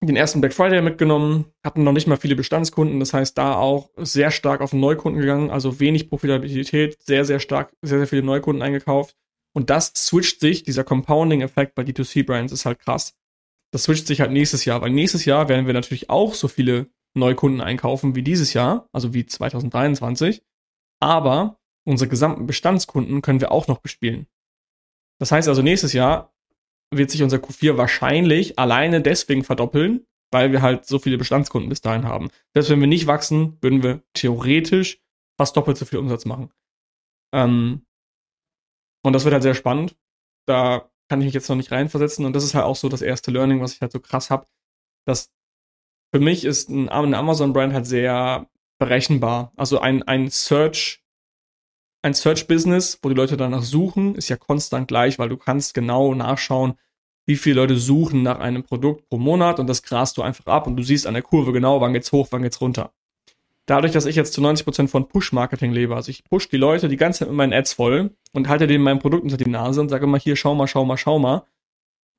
den 0.01 0.15
ersten 0.17 0.41
Black 0.41 0.53
Friday 0.53 0.81
mitgenommen, 0.81 1.45
hatten 1.63 1.83
noch 1.83 1.93
nicht 1.93 2.07
mal 2.07 2.17
viele 2.17 2.35
Bestandskunden, 2.35 2.99
das 2.99 3.13
heißt 3.13 3.37
da 3.37 3.55
auch 3.55 3.89
sehr 3.95 4.31
stark 4.31 4.59
auf 4.59 4.71
den 4.71 4.81
Neukunden 4.81 5.21
gegangen, 5.21 5.49
also 5.49 5.79
wenig 5.79 6.09
Profitabilität, 6.09 7.01
sehr, 7.01 7.23
sehr 7.23 7.39
stark, 7.39 7.73
sehr, 7.81 7.99
sehr 7.99 8.07
viele 8.07 8.23
Neukunden 8.23 8.61
eingekauft. 8.61 9.15
Und 9.53 9.69
das 9.69 9.93
switcht 9.95 10.39
sich, 10.39 10.63
dieser 10.63 10.83
Compounding-Effekt 10.83 11.75
bei 11.75 11.83
D2C-Brands 11.83 12.51
ist 12.51 12.65
halt 12.65 12.79
krass. 12.79 13.15
Das 13.71 13.83
switcht 13.83 14.07
sich 14.07 14.21
halt 14.21 14.31
nächstes 14.31 14.65
Jahr, 14.65 14.81
weil 14.81 14.91
nächstes 14.91 15.25
Jahr 15.25 15.49
werden 15.49 15.67
wir 15.67 15.73
natürlich 15.73 16.09
auch 16.09 16.33
so 16.33 16.47
viele 16.47 16.89
Neukunden 17.15 17.61
einkaufen 17.61 18.15
wie 18.15 18.23
dieses 18.23 18.53
Jahr, 18.53 18.89
also 18.91 19.13
wie 19.13 19.25
2023. 19.25 20.43
Aber 20.99 21.59
unsere 21.85 22.09
gesamten 22.09 22.47
Bestandskunden 22.47 23.21
können 23.21 23.41
wir 23.41 23.51
auch 23.51 23.67
noch 23.67 23.79
bespielen. 23.79 24.27
Das 25.19 25.31
heißt 25.31 25.47
also, 25.47 25.61
nächstes 25.61 25.93
Jahr 25.93 26.33
wird 26.91 27.11
sich 27.11 27.23
unser 27.23 27.37
Q4 27.37 27.77
wahrscheinlich 27.77 28.59
alleine 28.59 29.01
deswegen 29.01 29.43
verdoppeln, 29.43 30.05
weil 30.31 30.51
wir 30.51 30.61
halt 30.61 30.85
so 30.85 30.99
viele 30.99 31.17
Bestandskunden 31.17 31.69
bis 31.69 31.81
dahin 31.81 32.05
haben. 32.05 32.29
Selbst 32.53 32.69
wenn 32.69 32.79
wir 32.79 32.87
nicht 32.87 33.07
wachsen, 33.07 33.57
würden 33.61 33.83
wir 33.83 34.03
theoretisch 34.13 35.01
fast 35.37 35.55
doppelt 35.57 35.77
so 35.77 35.85
viel 35.85 35.99
Umsatz 35.99 36.25
machen. 36.25 36.51
Ähm, 37.33 37.85
und 39.03 39.13
das 39.13 39.25
wird 39.25 39.33
halt 39.33 39.43
sehr 39.43 39.53
spannend. 39.53 39.95
Da 40.47 40.89
kann 41.09 41.21
ich 41.21 41.25
mich 41.25 41.33
jetzt 41.33 41.49
noch 41.49 41.55
nicht 41.55 41.71
reinversetzen. 41.71 42.25
Und 42.25 42.33
das 42.33 42.43
ist 42.43 42.55
halt 42.55 42.65
auch 42.65 42.75
so 42.75 42.89
das 42.89 43.01
erste 43.01 43.31
Learning, 43.31 43.61
was 43.61 43.73
ich 43.73 43.81
halt 43.81 43.91
so 43.91 43.99
krass 43.99 44.29
habe, 44.29 44.47
dass 45.05 45.31
für 46.13 46.19
mich 46.19 46.45
ist 46.45 46.69
ein, 46.69 46.89
eine 46.89 47.17
Amazon-Brand 47.17 47.73
halt 47.73 47.85
sehr 47.85 48.47
berechenbar. 48.79 49.51
Also 49.55 49.79
ein, 49.79 50.03
ein 50.03 50.29
Search, 50.29 51.03
ein 52.01 52.13
Search-Business, 52.13 52.99
wo 53.01 53.09
die 53.09 53.15
Leute 53.15 53.37
danach 53.37 53.63
suchen, 53.63 54.15
ist 54.15 54.29
ja 54.29 54.37
konstant 54.37 54.87
gleich, 54.87 55.19
weil 55.19 55.29
du 55.29 55.37
kannst 55.37 55.73
genau 55.73 56.13
nachschauen, 56.13 56.75
wie 57.25 57.37
viele 57.37 57.61
Leute 57.61 57.77
suchen 57.77 58.23
nach 58.23 58.39
einem 58.39 58.63
Produkt 58.63 59.07
pro 59.09 59.17
Monat 59.17 59.59
und 59.59 59.67
das 59.67 59.83
grast 59.83 60.17
du 60.17 60.21
einfach 60.21 60.45
ab 60.45 60.67
und 60.67 60.75
du 60.75 60.83
siehst 60.83 61.07
an 61.07 61.13
der 61.13 61.23
Kurve 61.23 61.53
genau, 61.53 61.79
wann 61.79 61.93
geht's 61.93 62.11
hoch, 62.11 62.27
wann 62.31 62.41
geht's 62.41 62.59
runter. 62.59 62.93
Dadurch, 63.65 63.93
dass 63.93 64.05
ich 64.05 64.15
jetzt 64.15 64.33
zu 64.33 64.41
90% 64.41 64.89
von 64.89 65.07
Push-Marketing 65.07 65.71
lebe, 65.71 65.95
also 65.95 66.09
ich 66.09 66.25
push 66.25 66.49
die 66.49 66.57
Leute 66.57 66.89
die 66.89 66.97
ganze 66.97 67.19
Zeit 67.19 67.29
mit 67.29 67.37
meinen 67.37 67.53
Ads 67.53 67.73
voll 67.73 68.11
und 68.33 68.49
halte 68.49 68.67
denen 68.67 68.83
mein 68.83 68.99
Produkt 68.99 69.23
unter 69.23 69.37
die 69.37 69.49
Nase 69.49 69.79
und 69.79 69.89
sage 69.89 70.03
immer 70.03 70.19
hier, 70.19 70.35
schau 70.35 70.53
mal, 70.53 70.67
schau 70.67 70.83
mal, 70.83 70.97
schau 70.97 71.17
mal. 71.17 71.45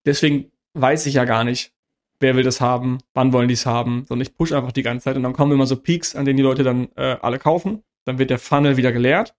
Deswegen 0.07 0.53
weiß 0.73 1.05
ich 1.07 1.15
ja 1.15 1.25
gar 1.25 1.45
nicht, 1.45 1.73
wer 2.21 2.35
will 2.35 2.45
das 2.45 2.63
haben, 2.63 2.99
wann 3.13 3.33
wollen 3.33 3.49
die 3.49 3.55
es 3.55 3.67
haben, 3.67 4.07
sondern 4.09 4.27
ich 4.27 4.35
push 4.35 4.53
einfach 4.53 4.73
die 4.73 4.83
ganze 4.83 5.05
Zeit 5.05 5.17
und 5.17 5.23
dann 5.23 5.35
kommen 5.35 5.53
immer 5.53 5.67
so 5.67 5.77
Peaks, 5.77 6.17
an 6.17 6.25
denen 6.25 6.39
die 6.39 6.43
Leute 6.43 6.63
dann 6.63 6.89
äh, 6.97 7.17
alle 7.21 7.39
kaufen 7.39 7.83
dann 8.05 8.19
wird 8.19 8.31
der 8.31 8.39
Funnel 8.39 8.77
wieder 8.77 8.93
geleert. 8.93 9.35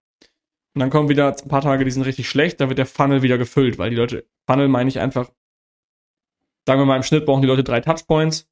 Und 0.73 0.81
dann 0.81 0.89
kommen 0.89 1.07
wieder 1.07 1.35
ein 1.35 1.47
paar 1.47 1.61
Tage, 1.61 1.85
die 1.85 1.91
sind 1.91 2.03
richtig 2.03 2.27
schlecht, 2.27 2.59
dann 2.59 2.67
wird 2.67 2.79
der 2.79 2.85
Funnel 2.85 3.21
wieder 3.21 3.37
gefüllt, 3.37 3.77
weil 3.77 3.89
die 3.89 3.95
Leute, 3.95 4.25
Funnel 4.45 4.67
meine 4.67 4.89
ich 4.89 4.99
einfach, 4.99 5.31
sagen 6.65 6.81
wir 6.81 6.85
mal, 6.85 6.97
im 6.97 7.03
Schnitt 7.03 7.25
brauchen 7.25 7.41
die 7.41 7.47
Leute 7.47 7.63
drei 7.63 7.79
Touchpoints. 7.79 8.49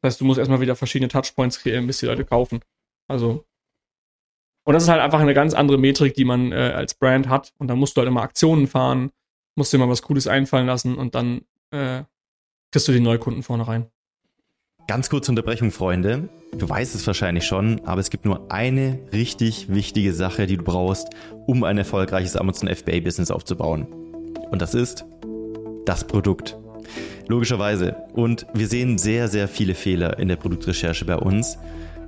Das 0.00 0.12
heißt, 0.12 0.20
du 0.20 0.24
musst 0.24 0.38
erstmal 0.38 0.60
wieder 0.60 0.76
verschiedene 0.76 1.08
Touchpoints 1.08 1.60
kreieren, 1.60 1.86
bis 1.86 1.98
die 1.98 2.06
Leute 2.06 2.24
kaufen. 2.24 2.60
Also, 3.08 3.44
und 4.64 4.74
das 4.74 4.82
ist 4.82 4.88
halt 4.90 5.00
einfach 5.00 5.20
eine 5.20 5.34
ganz 5.34 5.54
andere 5.54 5.78
Metrik, 5.78 6.14
die 6.14 6.26
man 6.26 6.52
äh, 6.52 6.72
als 6.76 6.94
Brand 6.94 7.28
hat. 7.28 7.54
Und 7.58 7.68
dann 7.68 7.78
musst 7.78 7.96
du 7.96 8.00
halt 8.00 8.08
immer 8.08 8.22
Aktionen 8.22 8.66
fahren, 8.66 9.10
musst 9.56 9.72
dir 9.72 9.78
mal 9.78 9.88
was 9.88 10.02
Cooles 10.02 10.26
einfallen 10.26 10.66
lassen 10.66 10.96
und 10.96 11.14
dann 11.14 11.42
äh, 11.70 12.02
kriegst 12.70 12.86
du 12.86 12.92
die 12.92 13.00
Neukunden 13.00 13.42
vorne 13.42 13.66
rein. 13.66 13.86
Ganz 14.86 15.10
kurze 15.10 15.32
Unterbrechung, 15.32 15.70
Freunde. 15.70 16.28
Du 16.56 16.68
weißt 16.68 16.94
es 16.94 17.06
wahrscheinlich 17.06 17.44
schon, 17.44 17.80
aber 17.84 18.00
es 18.00 18.10
gibt 18.10 18.24
nur 18.24 18.50
eine 18.50 18.98
richtig 19.12 19.72
wichtige 19.72 20.14
Sache, 20.14 20.46
die 20.46 20.56
du 20.56 20.64
brauchst, 20.64 21.08
um 21.46 21.64
ein 21.64 21.76
erfolgreiches 21.76 22.36
Amazon 22.36 22.68
FBA-Business 22.68 23.30
aufzubauen. 23.30 23.86
Und 24.50 24.62
das 24.62 24.74
ist 24.74 25.04
das 25.84 26.06
Produkt. 26.06 26.56
Logischerweise. 27.26 27.96
Und 28.14 28.46
wir 28.54 28.66
sehen 28.66 28.96
sehr, 28.96 29.28
sehr 29.28 29.48
viele 29.48 29.74
Fehler 29.74 30.18
in 30.18 30.28
der 30.28 30.36
Produktrecherche 30.36 31.04
bei 31.04 31.16
uns. 31.16 31.58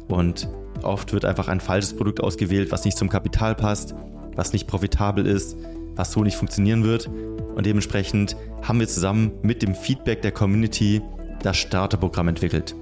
Und 0.09 0.49
oft 0.85 1.13
wird 1.13 1.25
einfach 1.25 1.49
ein 1.49 1.61
falsches 1.61 1.97
Produkt 1.97 2.21
ausgewählt, 2.21 2.73
was 2.73 2.85
nicht 2.85 2.99
zum 2.99 3.09
Kapital 3.09 3.55
passt, 3.55 3.95
was 4.37 4.53
nicht 4.53 4.67
profitabel 4.67 5.27
ist, 5.27 5.57
was 5.97 6.13
so 6.13 6.23
nicht 6.23 6.37
funktionieren 6.37 6.85
wird. 6.85 7.09
Und 7.55 7.67
dementsprechend 7.67 8.37
haben 8.63 8.81
wir 8.81 8.89
zusammen 8.89 9.33
mit 9.43 9.63
dem 9.63 9.75
Feedback 9.75 10.23
der 10.23 10.33
Community 10.33 11.03
das 11.43 11.57
Starterprogramm 11.57 12.29
entwickelt. 12.29 12.75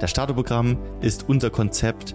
Das 0.00 0.10
Starterprogramm 0.10 0.78
ist 1.00 1.28
unser 1.28 1.50
Konzept, 1.50 2.14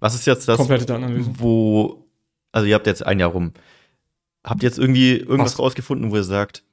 Was 0.00 0.14
ist 0.14 0.26
jetzt 0.26 0.48
das, 0.48 0.56
Komplette 0.56 0.86
Datenanalyse. 0.86 1.30
wo, 1.34 2.08
also 2.52 2.66
ihr 2.66 2.74
habt 2.74 2.86
jetzt 2.86 3.04
ein 3.06 3.20
Jahr 3.20 3.30
rum. 3.30 3.52
Habt 4.44 4.62
ihr 4.62 4.68
jetzt 4.68 4.78
irgendwie 4.78 5.16
irgendwas 5.16 5.52
Was? 5.52 5.58
rausgefunden, 5.58 6.10
wo 6.10 6.16
ihr 6.16 6.24
sagt, 6.24 6.64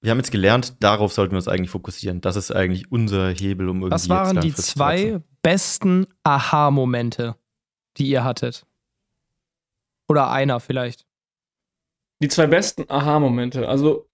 wir 0.00 0.10
haben 0.10 0.18
jetzt 0.18 0.30
gelernt, 0.30 0.76
darauf 0.80 1.12
sollten 1.12 1.32
wir 1.32 1.38
uns 1.38 1.48
eigentlich 1.48 1.70
fokussieren. 1.70 2.20
Das 2.20 2.36
ist 2.36 2.50
eigentlich 2.50 2.90
unser 2.90 3.30
Hebel, 3.30 3.68
um 3.68 3.78
irgendwie 3.78 3.92
Was 3.92 4.08
waren 4.08 4.36
jetzt 4.36 4.44
die 4.44 4.62
zwei 4.62 5.20
besten 5.42 6.06
Aha-Momente, 6.22 7.36
die 7.96 8.08
ihr 8.08 8.24
hattet? 8.24 8.66
Oder 10.08 10.30
einer 10.30 10.60
vielleicht. 10.60 11.06
Die 12.20 12.28
zwei 12.28 12.46
besten 12.46 12.88
Aha-Momente. 12.88 13.68
Also, 13.68 14.08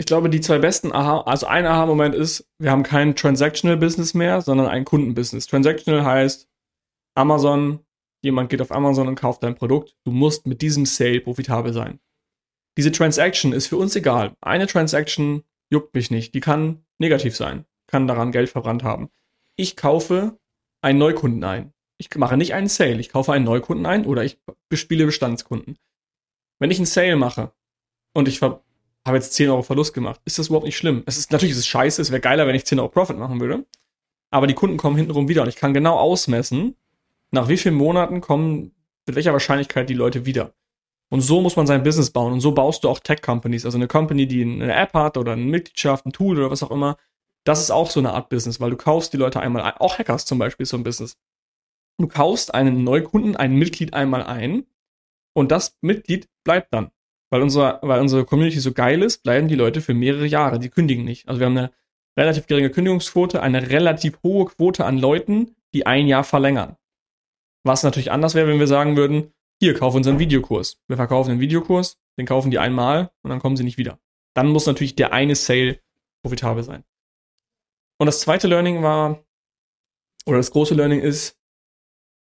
ich 0.00 0.06
glaube, 0.06 0.30
die 0.30 0.40
zwei 0.40 0.58
besten 0.58 0.92
Aha, 0.92 1.22
also 1.22 1.46
ein 1.46 1.66
Aha-Moment 1.66 2.14
ist, 2.14 2.48
wir 2.58 2.70
haben 2.70 2.84
kein 2.84 3.16
Transactional-Business 3.16 4.14
mehr, 4.14 4.40
sondern 4.40 4.68
ein 4.68 4.84
Kundenbusiness. 4.84 5.46
Transactional 5.46 6.04
heißt, 6.04 6.48
Amazon, 7.16 7.80
jemand 8.22 8.48
geht 8.50 8.62
auf 8.62 8.70
Amazon 8.70 9.08
und 9.08 9.16
kauft 9.16 9.42
dein 9.42 9.56
Produkt. 9.56 9.96
Du 10.04 10.12
musst 10.12 10.46
mit 10.46 10.62
diesem 10.62 10.86
Sale 10.86 11.20
profitabel 11.20 11.72
sein. 11.72 11.98
Diese 12.76 12.92
Transaction 12.92 13.52
ist 13.52 13.66
für 13.66 13.76
uns 13.76 13.96
egal. 13.96 14.34
Eine 14.40 14.68
Transaction 14.68 15.42
juckt 15.68 15.94
mich 15.94 16.12
nicht. 16.12 16.32
Die 16.34 16.40
kann 16.40 16.84
negativ 16.98 17.36
sein, 17.36 17.64
kann 17.88 18.06
daran 18.06 18.30
Geld 18.30 18.50
verbrannt 18.50 18.84
haben. 18.84 19.10
Ich 19.56 19.76
kaufe 19.76 20.38
einen 20.80 21.00
Neukunden 21.00 21.42
ein. 21.42 21.72
Ich 22.00 22.14
mache 22.14 22.36
nicht 22.36 22.54
einen 22.54 22.68
Sale, 22.68 23.00
ich 23.00 23.08
kaufe 23.08 23.32
einen 23.32 23.44
Neukunden 23.44 23.84
ein 23.84 24.06
oder 24.06 24.22
ich 24.22 24.38
bespiele 24.68 25.06
Bestandskunden. 25.06 25.76
Wenn 26.60 26.70
ich 26.70 26.78
einen 26.78 26.86
Sale 26.86 27.16
mache 27.16 27.52
und 28.14 28.28
ich 28.28 28.38
ver- 28.38 28.62
habe 29.08 29.16
jetzt 29.16 29.32
10 29.32 29.50
Euro 29.50 29.62
Verlust 29.62 29.94
gemacht, 29.94 30.20
ist 30.24 30.38
das 30.38 30.48
überhaupt 30.48 30.66
nicht 30.66 30.76
schlimm. 30.76 31.02
Es 31.06 31.18
ist 31.18 31.32
natürlich 31.32 31.52
ist 31.52 31.58
es 31.58 31.66
scheiße, 31.66 32.00
es 32.00 32.10
wäre 32.10 32.20
geiler, 32.20 32.46
wenn 32.46 32.54
ich 32.54 32.64
10 32.64 32.78
Euro 32.78 32.88
Profit 32.88 33.18
machen 33.18 33.40
würde. 33.40 33.66
Aber 34.30 34.46
die 34.46 34.54
Kunden 34.54 34.76
kommen 34.76 34.96
hintenrum 34.96 35.28
wieder 35.28 35.42
und 35.42 35.48
ich 35.48 35.56
kann 35.56 35.74
genau 35.74 35.96
ausmessen, 35.98 36.76
nach 37.30 37.48
wie 37.48 37.56
vielen 37.56 37.74
Monaten 37.74 38.20
kommen 38.20 38.72
mit 39.06 39.16
welcher 39.16 39.32
Wahrscheinlichkeit 39.32 39.88
die 39.88 39.94
Leute 39.94 40.26
wieder. 40.26 40.54
Und 41.10 41.22
so 41.22 41.40
muss 41.40 41.56
man 41.56 41.66
sein 41.66 41.82
Business 41.82 42.10
bauen. 42.10 42.34
Und 42.34 42.40
so 42.40 42.52
baust 42.52 42.84
du 42.84 42.88
auch 42.88 43.00
Tech-Companies. 43.00 43.64
Also 43.64 43.78
eine 43.78 43.88
Company, 43.88 44.26
die 44.26 44.42
eine 44.42 44.74
App 44.74 44.92
hat 44.94 45.16
oder 45.16 45.32
eine 45.32 45.42
Mitgliedschaft, 45.42 46.04
ein 46.06 46.12
Tool 46.12 46.38
oder 46.38 46.50
was 46.50 46.62
auch 46.62 46.70
immer. 46.70 46.98
Das 47.44 47.60
ist 47.60 47.70
auch 47.70 47.90
so 47.90 48.00
eine 48.00 48.12
Art 48.12 48.28
Business, 48.28 48.60
weil 48.60 48.70
du 48.70 48.76
kaufst 48.76 49.12
die 49.14 49.16
Leute 49.16 49.40
einmal 49.40 49.62
ein. 49.62 49.72
Auch 49.78 49.98
Hackers 49.98 50.26
zum 50.26 50.38
Beispiel 50.38 50.64
ist 50.64 50.70
so 50.70 50.76
ein 50.76 50.84
Business. 50.84 51.16
Du 51.96 52.06
kaufst 52.06 52.54
einen 52.54 52.84
Neukunden, 52.84 53.36
ein 53.36 53.54
Mitglied 53.54 53.94
einmal 53.94 54.22
ein 54.22 54.66
und 55.32 55.50
das 55.50 55.76
Mitglied 55.80 56.28
bleibt 56.44 56.72
dann. 56.74 56.90
Weil, 57.30 57.42
unser, 57.42 57.78
weil 57.82 58.00
unsere 58.00 58.24
Community 58.24 58.58
so 58.58 58.72
geil 58.72 59.02
ist, 59.02 59.22
bleiben 59.22 59.48
die 59.48 59.54
Leute 59.54 59.80
für 59.80 59.94
mehrere 59.94 60.26
Jahre. 60.26 60.58
Die 60.58 60.70
kündigen 60.70 61.04
nicht. 61.04 61.28
Also 61.28 61.40
wir 61.40 61.46
haben 61.46 61.58
eine 61.58 61.70
relativ 62.18 62.46
geringe 62.46 62.70
Kündigungsquote, 62.70 63.42
eine 63.42 63.70
relativ 63.70 64.18
hohe 64.22 64.46
Quote 64.46 64.84
an 64.84 64.98
Leuten, 64.98 65.54
die 65.74 65.86
ein 65.86 66.06
Jahr 66.06 66.24
verlängern. 66.24 66.76
Was 67.64 67.82
natürlich 67.82 68.10
anders 68.10 68.34
wäre, 68.34 68.48
wenn 68.48 68.58
wir 68.58 68.66
sagen 68.66 68.96
würden, 68.96 69.32
hier, 69.60 69.74
kauf 69.74 69.94
unseren 69.94 70.18
Videokurs. 70.18 70.80
Wir 70.86 70.96
verkaufen 70.96 71.32
einen 71.32 71.40
Videokurs, 71.40 71.98
den 72.16 72.26
kaufen 72.26 72.50
die 72.50 72.58
einmal 72.58 73.10
und 73.22 73.30
dann 73.30 73.40
kommen 73.40 73.56
sie 73.56 73.64
nicht 73.64 73.78
wieder. 73.78 73.98
Dann 74.34 74.48
muss 74.48 74.66
natürlich 74.66 74.94
der 74.94 75.12
eine 75.12 75.34
Sale 75.34 75.80
profitabel 76.22 76.62
sein. 76.62 76.84
Und 77.98 78.06
das 78.06 78.20
zweite 78.20 78.46
Learning 78.46 78.82
war, 78.82 79.24
oder 80.26 80.36
das 80.36 80.52
große 80.52 80.74
Learning 80.74 81.00
ist, 81.00 81.36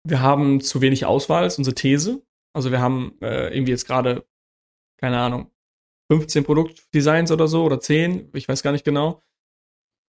wir 0.04 0.20
haben 0.20 0.60
zu 0.60 0.80
wenig 0.80 1.06
Auswahl, 1.06 1.46
ist 1.46 1.58
unsere 1.58 1.76
These. 1.76 2.22
Also 2.52 2.72
wir 2.72 2.80
haben 2.80 3.16
äh, 3.20 3.54
irgendwie 3.54 3.70
jetzt 3.70 3.86
gerade, 3.86 4.26
keine 5.02 5.18
Ahnung, 5.18 5.50
15 6.10 6.44
Produktdesigns 6.44 7.32
oder 7.32 7.48
so 7.48 7.64
oder 7.64 7.80
10, 7.80 8.30
ich 8.34 8.48
weiß 8.48 8.62
gar 8.62 8.72
nicht 8.72 8.84
genau. 8.84 9.22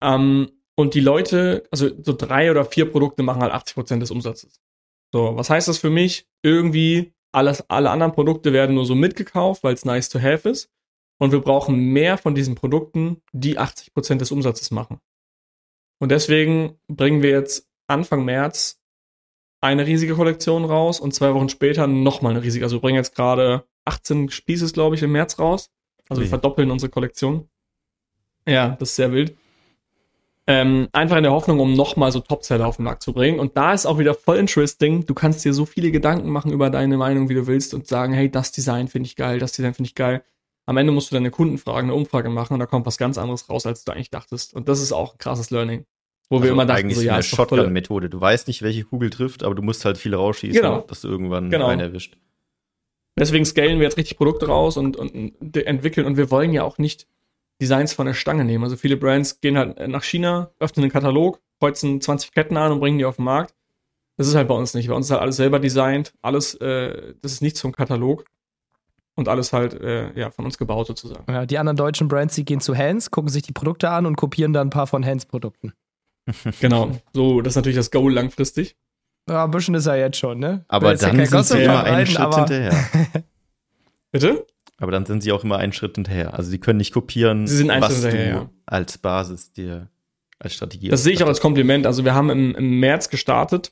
Ähm, 0.02 0.52
und 0.76 0.94
die 0.94 1.00
Leute, 1.00 1.68
also 1.72 1.90
so 2.02 2.14
drei 2.14 2.52
oder 2.52 2.64
vier 2.66 2.90
Produkte 2.90 3.24
machen 3.24 3.42
halt 3.42 3.54
80 3.54 3.76
Prozent 3.76 4.02
des 4.04 4.12
Umsatzes. 4.12 4.62
So, 5.12 5.36
was 5.36 5.50
heißt 5.50 5.68
das 5.68 5.78
für 5.80 5.90
mich? 5.90 6.28
Irgendwie 6.44 7.14
alles, 7.32 7.68
alle 7.70 7.90
anderen 7.90 8.12
Produkte 8.12 8.54
werden 8.54 8.76
nur 8.76 8.86
so 8.86 8.96
mitgekauft, 8.96 9.64
weil 9.64 9.74
es 9.74 9.86
nice 9.86 10.10
to 10.10 10.20
have 10.20 10.48
ist. 10.48 10.72
Und 11.20 11.32
wir 11.32 11.42
brauchen 11.42 11.78
mehr 11.94 12.18
von 12.18 12.36
diesen 12.36 12.56
Produkten, 12.56 13.22
die 13.32 13.58
80 13.58 13.94
Prozent 13.94 14.22
des 14.22 14.32
Umsatzes 14.32 14.72
machen. 14.72 15.00
Und 16.00 16.10
deswegen 16.10 16.80
bringen 16.88 17.24
wir 17.24 17.30
jetzt 17.30 17.68
Anfang 17.88 18.26
März 18.26 18.82
eine 19.62 19.88
riesige 19.88 20.16
Kollektion 20.16 20.66
raus 20.66 21.00
und 21.00 21.14
zwei 21.14 21.34
Wochen 21.34 21.50
später 21.50 21.88
nochmal 21.88 22.34
eine 22.34 22.44
riesige. 22.44 22.66
Also 22.66 22.78
wir 22.78 22.82
bringen 22.82 22.98
jetzt 22.98 23.16
gerade 23.16 23.66
18 23.86 24.30
Spieces, 24.30 24.74
glaube 24.74 24.96
ich, 24.96 25.04
im 25.04 25.12
März 25.12 25.40
raus. 25.40 25.70
Also 26.10 26.22
wir 26.22 26.30
verdoppeln 26.30 26.70
unsere 26.72 26.90
Kollektion. 26.90 27.48
Ja, 28.48 28.76
das 28.80 28.90
ist 28.92 28.96
sehr 28.98 29.12
wild. 29.12 29.36
Ähm, 30.46 30.90
einfach 30.92 31.16
in 31.16 31.24
der 31.24 31.32
Hoffnung, 31.32 31.62
um 31.62 31.74
nochmal 31.74 32.12
so 32.12 32.20
Topseller 32.20 32.68
auf 32.68 32.76
den 32.76 32.84
Markt 32.84 33.02
zu 33.02 33.14
bringen. 33.14 33.40
Und 33.40 33.56
da 33.56 33.72
ist 33.74 33.86
auch 33.86 33.98
wieder 33.98 34.14
voll 34.14 34.38
interesting. 34.38 35.06
Du 35.06 35.14
kannst 35.14 35.46
dir 35.46 35.54
so 35.54 35.66
viele 35.66 35.90
Gedanken 35.92 36.30
machen 36.30 36.52
über 36.52 36.70
deine 36.70 36.98
Meinung, 36.98 37.30
wie 37.30 37.34
du 37.34 37.48
willst 37.48 37.74
und 37.74 37.88
sagen, 37.88 38.12
hey, 38.14 38.30
das 38.30 38.52
Design 38.52 38.90
finde 38.90 39.08
ich 39.08 39.16
geil, 39.16 39.40
das 39.40 39.54
Design 39.54 39.74
finde 39.74 39.88
ich 39.88 39.96
geil. 39.96 40.22
Am 40.66 40.76
Ende 40.76 40.92
musst 40.92 41.12
du 41.12 41.16
deine 41.16 41.32
Kunden 41.32 41.58
fragen, 41.58 41.88
eine 41.90 41.94
Umfrage 41.96 42.30
machen 42.30 42.54
und 42.54 42.60
da 42.60 42.66
kommt 42.66 42.86
was 42.86 42.98
ganz 42.98 43.18
anderes 43.18 43.50
raus, 43.50 43.66
als 43.66 43.86
du 43.86 43.94
eigentlich 43.94 44.10
dachtest. 44.12 44.54
Und 44.54 44.68
das 44.68 44.82
ist 44.82 44.92
auch 44.92 45.14
ein 45.14 45.18
krasses 45.18 45.50
Learning. 45.50 45.86
Wo 46.30 46.38
wir 46.38 46.44
Also 46.44 46.54
immer 46.54 46.66
dachten, 46.66 46.80
eigentlich 46.82 46.98
so, 46.98 47.04
ja, 47.04 47.14
eine 47.16 47.24
Shotgun-Methode. 47.24 48.10
Du 48.10 48.20
weißt 48.20 48.48
nicht, 48.48 48.62
welche 48.64 48.84
Kugel 48.84 49.10
trifft, 49.10 49.44
aber 49.44 49.56
du 49.56 49.62
musst 49.62 49.86
halt 49.86 49.98
viel 49.98 50.16
rausschießen, 50.16 50.62
Genau. 50.62 50.82
dass 50.82 51.02
du 51.02 51.08
irgendwann 51.10 51.50
Genau. 51.50 51.68
einen 51.68 51.82
erwischt. 51.82 52.18
Deswegen 53.18 53.46
scalen 53.46 53.78
wir 53.78 53.84
jetzt 53.84 53.98
richtig 53.98 54.18
Produkte 54.18 54.48
raus 54.48 54.78
und, 54.78 54.98
und, 54.98 55.14
und 55.14 55.58
entwickeln. 55.58 56.06
Und 56.08 56.18
wir 56.18 56.32
wollen 56.32 56.52
ja 56.52 56.64
auch 56.64 56.78
nicht 56.78 57.08
Designs 57.62 57.94
von 57.94 58.08
der 58.08 58.14
Stange 58.14 58.44
nehmen. 58.44 58.64
Also 58.64 58.76
viele 58.76 58.98
Brands 58.98 59.40
gehen 59.40 59.58
halt 59.58 59.88
nach 59.88 60.04
China, 60.04 60.52
öffnen 60.60 60.84
einen 60.84 60.92
Katalog, 60.92 61.40
kreuzen 61.60 62.02
20 62.02 62.32
Ketten 62.32 62.58
an 62.58 62.72
und 62.72 62.80
bringen 62.80 62.98
die 62.98 63.06
auf 63.06 63.18
den 63.18 63.26
Markt. 63.26 63.54
Das 64.18 64.28
ist 64.28 64.36
halt 64.36 64.48
bei 64.48 64.56
uns 64.56 64.74
nicht. 64.74 64.90
Bei 64.90 64.96
uns 64.96 65.08
ist 65.08 65.12
halt 65.12 65.22
alles 65.22 65.38
selber 65.38 65.60
designt, 65.60 66.14
alles, 66.22 66.56
äh, 66.56 67.14
das 67.22 67.34
ist 67.34 67.42
nichts 67.42 67.62
vom 67.62 67.72
Katalog 67.72 68.26
und 69.16 69.28
alles 69.28 69.54
halt 69.54 69.74
äh, 69.80 70.18
ja, 70.20 70.32
von 70.32 70.46
uns 70.46 70.58
gebaut 70.58 70.88
sozusagen. 70.88 71.32
Ja, 71.32 71.46
die 71.46 71.58
anderen 71.58 71.78
deutschen 71.78 72.08
Brands, 72.08 72.36
die 72.36 72.46
gehen 72.46 72.62
zu 72.62 72.76
Hans, 72.76 73.12
gucken 73.12 73.30
sich 73.30 73.44
die 73.44 73.54
Produkte 73.54 73.90
an 73.90 74.06
und 74.06 74.16
kopieren 74.16 74.54
dann 74.54 74.68
ein 74.68 74.72
paar 74.72 74.88
von 74.88 75.06
Hans 75.06 75.26
Produkten. 75.26 75.74
genau, 76.62 76.92
so, 77.14 77.42
das 77.42 77.54
ist 77.54 77.56
natürlich 77.58 77.78
das 77.78 77.92
Goal 77.92 78.14
langfristig. 78.14 78.76
Ja, 79.30 79.46
ein 79.46 79.52
bisschen 79.52 79.76
ist 79.76 79.86
er 79.86 79.98
jetzt 79.98 80.18
schon, 80.18 80.40
ne? 80.40 80.66
Aber 80.68 80.96
dann 80.96 81.18
ja 81.20 81.26
sind 81.26 81.46
sie 81.46 81.64
immer 81.64 81.84
einen 81.84 82.06
Schritt 82.06 82.36
hinterher. 82.36 82.74
Bitte? 84.12 84.46
Aber 84.78 84.92
dann 84.92 85.06
sind 85.06 85.24
sie 85.24 85.32
auch 85.32 85.44
immer 85.44 85.58
einen 85.58 85.72
Schritt 85.72 85.96
hinterher. 85.96 86.34
Also 86.34 86.52
die 86.52 86.60
können 86.60 86.78
nicht 86.78 86.94
kopieren, 86.94 87.46
was 87.46 88.02
du 88.02 88.28
ja. 88.28 88.50
als 88.66 88.98
Basis 88.98 89.54
dir 89.54 89.88
als 90.40 90.56
Strategie 90.56 90.90
Das 90.90 91.04
sehe 91.04 91.14
ich 91.14 91.24
auch 91.24 91.28
als 91.28 91.40
Kompliment. 91.40 91.86
Also 91.86 92.04
wir 92.04 92.14
haben 92.14 92.30
im, 92.30 92.54
im 92.56 92.80
März 92.80 93.10
gestartet 93.10 93.72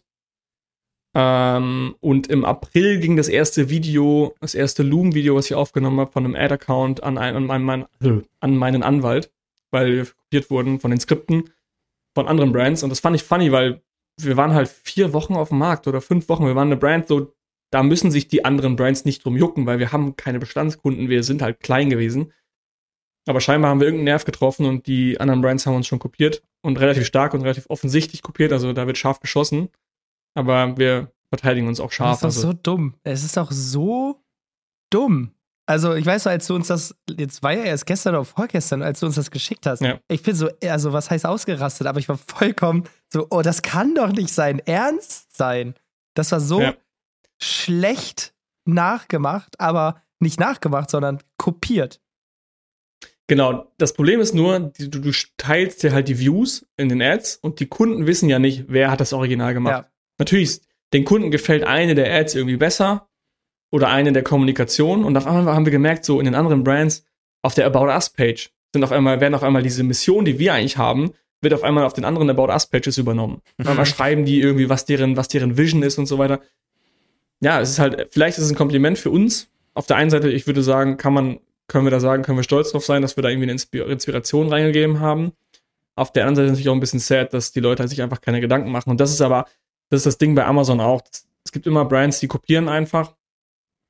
ähm, 1.13 1.95
und 1.99 2.27
im 2.27 2.45
April 2.45 2.99
ging 2.99 3.17
das 3.17 3.27
erste 3.27 3.69
Video, 3.69 4.35
das 4.39 4.55
erste 4.55 4.83
Loom-Video, 4.83 5.35
was 5.35 5.47
ich 5.47 5.55
aufgenommen 5.55 5.99
habe, 5.99 6.11
von 6.11 6.23
einem 6.23 6.35
Ad-Account 6.35 7.03
an, 7.03 7.17
an, 7.17 7.49
an, 7.49 7.85
an 8.39 8.55
meinen 8.55 8.83
Anwalt, 8.83 9.31
weil 9.69 9.93
wir 9.93 10.05
kopiert 10.05 10.49
wurden 10.49 10.79
von 10.79 10.91
den 10.91 10.99
Skripten 10.99 11.49
von 12.13 12.27
anderen 12.27 12.53
Brands. 12.53 12.83
Und 12.83 12.89
das 12.89 13.01
fand 13.01 13.15
ich 13.15 13.23
funny, 13.23 13.51
weil 13.51 13.81
wir 14.25 14.37
waren 14.37 14.53
halt 14.53 14.69
vier 14.69 15.13
Wochen 15.13 15.35
auf 15.35 15.49
dem 15.49 15.57
Markt 15.57 15.87
oder 15.87 16.01
fünf 16.01 16.29
Wochen. 16.29 16.45
Wir 16.45 16.55
waren 16.55 16.67
eine 16.67 16.77
Brand, 16.77 17.07
so 17.07 17.33
da 17.71 17.83
müssen 17.83 18.11
sich 18.11 18.27
die 18.27 18.43
anderen 18.45 18.75
Brands 18.75 19.05
nicht 19.05 19.23
drum 19.23 19.37
jucken, 19.37 19.65
weil 19.65 19.79
wir 19.79 19.91
haben 19.91 20.15
keine 20.17 20.39
Bestandskunden, 20.39 21.09
wir 21.09 21.23
sind 21.23 21.41
halt 21.41 21.61
klein 21.61 21.89
gewesen. 21.89 22.33
Aber 23.27 23.39
scheinbar 23.39 23.71
haben 23.71 23.79
wir 23.79 23.87
irgendeinen 23.87 24.05
Nerv 24.05 24.25
getroffen 24.25 24.65
und 24.65 24.87
die 24.87 25.19
anderen 25.19 25.41
Brands 25.41 25.65
haben 25.65 25.75
uns 25.75 25.87
schon 25.87 25.99
kopiert 25.99 26.43
und 26.61 26.79
relativ 26.79 27.05
stark 27.05 27.33
und 27.33 27.41
relativ 27.41 27.67
offensichtlich 27.69 28.21
kopiert, 28.21 28.51
also 28.51 28.73
da 28.73 28.87
wird 28.87 28.97
scharf 28.97 29.19
geschossen. 29.19 29.69
Aber 30.33 30.77
wir 30.77 31.11
verteidigen 31.29 31.67
uns 31.67 31.79
auch 31.79 31.91
scharf. 31.91 32.19
Das 32.19 32.35
ist 32.35 32.43
doch 32.43 32.49
also. 32.49 32.57
so 32.57 32.59
dumm. 32.61 32.95
Es 33.03 33.23
ist 33.23 33.37
doch 33.37 33.51
so 33.51 34.21
dumm. 34.89 35.31
Also, 35.67 35.93
ich 35.93 36.05
weiß, 36.05 36.27
als 36.27 36.47
du 36.47 36.55
uns 36.55 36.67
das, 36.67 36.95
jetzt 37.09 37.43
war 37.43 37.53
ja 37.53 37.63
erst 37.63 37.85
gestern 37.85 38.15
oder 38.15 38.25
vorgestern, 38.25 38.81
als 38.81 38.99
du 38.99 39.05
uns 39.05 39.15
das 39.15 39.31
geschickt 39.31 39.65
hast. 39.65 39.81
Ja. 39.81 39.99
Ich 40.09 40.23
bin 40.23 40.35
so, 40.35 40.49
also, 40.65 40.91
was 40.91 41.09
heißt 41.09 41.25
ausgerastet, 41.25 41.87
aber 41.87 41.99
ich 41.99 42.09
war 42.09 42.17
vollkommen 42.17 42.83
so, 43.11 43.27
oh, 43.29 43.41
das 43.41 43.61
kann 43.61 43.95
doch 43.95 44.11
nicht 44.11 44.33
sein 44.33 44.59
Ernst 44.59 45.35
sein. 45.35 45.75
Das 46.13 46.31
war 46.31 46.39
so 46.39 46.61
ja. 46.61 46.75
schlecht 47.41 48.33
nachgemacht, 48.65 49.59
aber 49.59 50.01
nicht 50.19 50.39
nachgemacht, 50.39 50.89
sondern 50.89 51.19
kopiert. 51.37 51.99
Genau, 53.27 53.71
das 53.77 53.93
Problem 53.93 54.19
ist 54.19 54.33
nur, 54.33 54.71
du, 54.77 54.89
du 54.89 55.11
teilst 55.37 55.83
dir 55.83 55.93
halt 55.93 56.09
die 56.09 56.19
Views 56.19 56.65
in 56.77 56.89
den 56.89 57.01
Ads 57.01 57.37
und 57.37 57.59
die 57.59 57.67
Kunden 57.67 58.05
wissen 58.05 58.29
ja 58.29 58.39
nicht, 58.39 58.65
wer 58.67 58.91
hat 58.91 58.99
das 58.99 59.13
Original 59.13 59.53
gemacht. 59.53 59.85
Ja. 59.85 59.91
Natürlich, 60.17 60.61
den 60.93 61.05
Kunden 61.05 61.31
gefällt 61.31 61.63
eine 61.63 61.95
der 61.95 62.13
Ads 62.13 62.35
irgendwie 62.35 62.57
besser 62.57 63.09
oder 63.71 63.89
eine 63.89 64.11
der 64.11 64.23
Kommunikation 64.23 65.05
und 65.05 65.15
auf 65.15 65.27
einmal 65.27 65.55
haben 65.55 65.65
wir 65.65 65.71
gemerkt, 65.71 66.03
so 66.03 66.19
in 66.19 66.25
den 66.25 66.35
anderen 66.35 66.63
Brands, 66.63 67.05
auf 67.41 67.55
der 67.55 67.65
About 67.65 67.85
Us 67.85 68.09
Page 68.09 68.51
sind 68.73 68.83
auf 68.83 68.91
einmal, 68.91 69.21
werden 69.21 69.33
auf 69.33 69.43
einmal 69.43 69.63
diese 69.63 69.83
Missionen, 69.83 70.25
die 70.25 70.37
wir 70.37 70.53
eigentlich 70.53 70.77
haben, 70.77 71.13
wird 71.41 71.53
auf 71.53 71.63
einmal 71.63 71.85
auf 71.85 71.93
den 71.93 72.05
anderen 72.05 72.29
About 72.29 72.51
Us 72.51 72.67
Pages 72.67 72.97
übernommen. 72.97 73.41
Auf 73.59 73.67
einmal 73.67 73.85
schreiben 73.85 74.25
die 74.25 74.41
irgendwie, 74.41 74.69
was 74.69 74.85
deren, 74.85 75.17
was 75.17 75.27
deren 75.27 75.57
Vision 75.57 75.83
ist 75.83 75.97
und 75.97 76.05
so 76.05 76.17
weiter. 76.17 76.41
Ja, 77.39 77.59
es 77.59 77.71
ist 77.71 77.79
halt, 77.79 78.09
vielleicht 78.11 78.37
ist 78.37 78.45
es 78.45 78.51
ein 78.51 78.55
Kompliment 78.55 78.97
für 78.97 79.09
uns. 79.09 79.49
Auf 79.73 79.87
der 79.87 79.97
einen 79.97 80.09
Seite, 80.09 80.29
ich 80.29 80.45
würde 80.47 80.63
sagen, 80.63 80.97
kann 80.97 81.13
man 81.13 81.39
können 81.71 81.85
wir 81.85 81.91
da 81.91 82.01
sagen, 82.01 82.21
können 82.21 82.37
wir 82.37 82.43
stolz 82.43 82.71
drauf 82.71 82.83
sein, 82.83 83.01
dass 83.01 83.15
wir 83.15 83.23
da 83.23 83.29
irgendwie 83.29 83.49
eine 83.49 83.91
Inspiration 83.93 84.49
reingegeben 84.49 84.99
haben. 84.99 85.31
Auf 85.95 86.11
der 86.11 86.23
anderen 86.23 86.35
Seite 86.35 86.45
ist 86.47 86.51
natürlich 86.51 86.69
auch 86.69 86.73
ein 86.73 86.81
bisschen 86.81 86.99
sad, 86.99 87.33
dass 87.33 87.53
die 87.53 87.61
Leute 87.61 87.87
sich 87.87 88.01
einfach 88.01 88.19
keine 88.19 88.41
Gedanken 88.41 88.71
machen. 88.71 88.89
Und 88.89 88.99
das 88.99 89.11
ist 89.11 89.21
aber, 89.21 89.45
das 89.89 89.99
ist 89.99 90.05
das 90.05 90.17
Ding 90.17 90.35
bei 90.35 90.45
Amazon 90.45 90.81
auch. 90.81 91.01
Es 91.45 91.51
gibt 91.53 91.65
immer 91.67 91.85
Brands, 91.85 92.19
die 92.19 92.27
kopieren 92.27 92.67
einfach. 92.67 93.15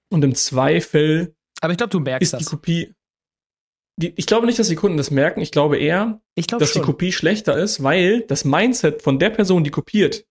Und 0.10 0.24
im 0.24 0.36
Zweifel. 0.36 1.34
Aber 1.60 1.72
ich 1.72 1.78
glaube, 1.78 1.90
du 1.90 2.00
merkst 2.00 2.34
ist 2.34 2.40
die 2.40 2.46
Kopie. 2.46 2.94
Die, 3.98 4.14
ich 4.16 4.26
glaube 4.26 4.46
nicht, 4.46 4.58
dass 4.58 4.68
die 4.68 4.76
Kunden 4.76 4.98
das 4.98 5.12
merken. 5.12 5.42
Ich 5.42 5.52
glaube 5.52 5.78
eher, 5.78 6.22
ich 6.36 6.48
glaub 6.48 6.60
dass 6.60 6.72
schon. 6.72 6.82
die 6.82 6.86
Kopie 6.86 7.12
schlechter 7.12 7.58
ist, 7.58 7.84
weil 7.84 8.22
das 8.22 8.46
Mindset 8.46 9.02
von 9.02 9.20
der 9.20 9.30
Person, 9.30 9.64
die 9.64 9.70
kopiert, 9.70 10.26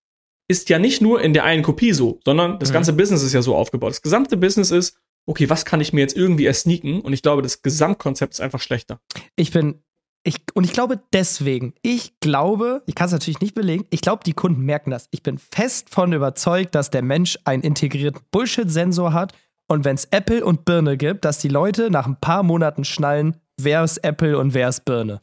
ist 0.48 0.68
ja 0.68 0.78
nicht 0.78 1.00
nur 1.00 1.22
in 1.22 1.32
der 1.32 1.44
einen 1.44 1.62
Kopie 1.62 1.92
so, 1.92 2.20
sondern 2.24 2.58
das 2.58 2.70
mhm. 2.70 2.74
ganze 2.74 2.92
Business 2.92 3.22
ist 3.22 3.32
ja 3.32 3.42
so 3.42 3.54
aufgebaut. 3.54 3.90
Das 3.90 4.02
gesamte 4.02 4.36
Business 4.36 4.70
ist, 4.70 4.96
okay, 5.26 5.48
was 5.48 5.64
kann 5.64 5.80
ich 5.80 5.92
mir 5.92 6.00
jetzt 6.00 6.16
irgendwie 6.16 6.46
ersneaken? 6.46 7.00
Und 7.00 7.12
ich 7.12 7.22
glaube, 7.22 7.42
das 7.42 7.62
Gesamtkonzept 7.62 8.34
ist 8.34 8.40
einfach 8.40 8.60
schlechter. 8.60 9.00
Ich 9.36 9.52
bin, 9.52 9.84
ich, 10.24 10.36
und 10.54 10.64
ich 10.64 10.72
glaube 10.72 11.00
deswegen, 11.12 11.74
ich 11.82 12.18
glaube, 12.18 12.82
ich 12.86 12.96
kann 12.96 13.06
es 13.06 13.12
natürlich 13.12 13.40
nicht 13.40 13.54
belegen, 13.54 13.84
ich 13.90 14.00
glaube, 14.00 14.24
die 14.24 14.32
Kunden 14.32 14.62
merken 14.62 14.90
das. 14.90 15.06
Ich 15.12 15.22
bin 15.22 15.38
fest 15.38 15.88
von 15.90 16.12
überzeugt, 16.12 16.74
dass 16.74 16.90
der 16.90 17.02
Mensch 17.02 17.38
einen 17.44 17.62
integrierten 17.62 18.22
Bullshit-Sensor 18.32 19.12
hat 19.12 19.34
und 19.68 19.84
wenn 19.84 19.94
es 19.94 20.06
Apple 20.06 20.44
und 20.44 20.64
Birne 20.64 20.96
gibt, 20.96 21.24
dass 21.24 21.38
die 21.38 21.48
Leute 21.48 21.92
nach 21.92 22.06
ein 22.06 22.16
paar 22.20 22.42
Monaten 22.42 22.84
schnallen, 22.84 23.36
wer 23.64 23.84
ist 23.84 23.98
Apple 23.98 24.38
und 24.38 24.54
wer 24.54 24.68
ist 24.68 24.84
Birne. 24.84 25.20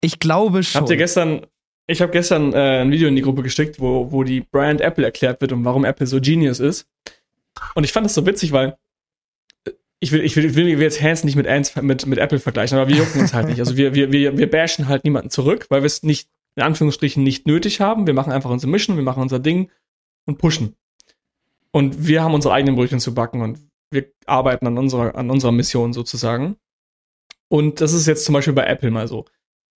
Ich 0.00 0.18
glaube 0.18 0.62
schon. 0.62 0.80
Habt 0.80 0.90
ihr 0.90 0.96
gestern, 0.96 1.46
ich 1.86 2.02
habe 2.02 2.12
gestern 2.12 2.52
äh, 2.52 2.80
ein 2.80 2.90
Video 2.90 3.08
in 3.08 3.16
die 3.16 3.22
Gruppe 3.22 3.42
geschickt, 3.42 3.80
wo, 3.80 4.10
wo 4.10 4.24
die 4.24 4.40
Brand 4.40 4.80
Apple 4.80 5.04
erklärt 5.04 5.40
wird 5.40 5.52
und 5.52 5.64
warum 5.64 5.84
Apple 5.84 6.06
so 6.06 6.20
genius 6.20 6.60
ist. 6.60 6.86
Und 7.74 7.84
ich 7.84 7.92
fand 7.92 8.06
das 8.06 8.14
so 8.14 8.26
witzig, 8.26 8.52
weil 8.52 8.76
ich 10.00 10.10
will, 10.10 10.20
ich 10.22 10.34
will, 10.34 10.46
ich 10.46 10.56
will 10.56 10.82
jetzt 10.82 11.00
Hans 11.00 11.22
nicht 11.22 11.36
mit, 11.36 11.46
Ants, 11.46 11.76
mit, 11.76 12.06
mit 12.06 12.18
Apple 12.18 12.40
vergleichen, 12.40 12.76
aber 12.76 12.88
wir 12.88 12.96
jucken 12.96 13.20
uns 13.20 13.32
halt 13.32 13.46
nicht. 13.46 13.60
Also 13.60 13.76
wir, 13.76 13.94
wir, 13.94 14.10
wir, 14.10 14.36
wir 14.36 14.50
bashen 14.50 14.88
halt 14.88 15.04
niemanden 15.04 15.30
zurück, 15.30 15.66
weil 15.68 15.82
wir 15.82 15.86
es 15.86 16.02
nicht, 16.02 16.28
in 16.56 16.64
Anführungsstrichen, 16.64 17.22
nicht 17.22 17.46
nötig 17.46 17.80
haben. 17.80 18.08
Wir 18.08 18.14
machen 18.14 18.32
einfach 18.32 18.50
unsere 18.50 18.70
Mission, 18.70 18.96
wir 18.96 19.04
machen 19.04 19.22
unser 19.22 19.38
Ding 19.38 19.70
und 20.26 20.38
pushen. 20.38 20.74
Und 21.70 22.08
wir 22.08 22.22
haben 22.24 22.34
unsere 22.34 22.52
eigenen 22.52 22.74
Brötchen 22.74 22.98
zu 22.98 23.14
backen 23.14 23.42
und 23.42 23.60
wir 23.92 24.06
arbeiten 24.26 24.66
an 24.66 24.76
unserer, 24.76 25.14
an 25.14 25.30
unserer 25.30 25.52
Mission 25.52 25.92
sozusagen. 25.92 26.56
Und 27.52 27.82
das 27.82 27.92
ist 27.92 28.06
jetzt 28.06 28.24
zum 28.24 28.32
Beispiel 28.32 28.54
bei 28.54 28.64
Apple 28.64 28.90
mal 28.90 29.06
so. 29.06 29.26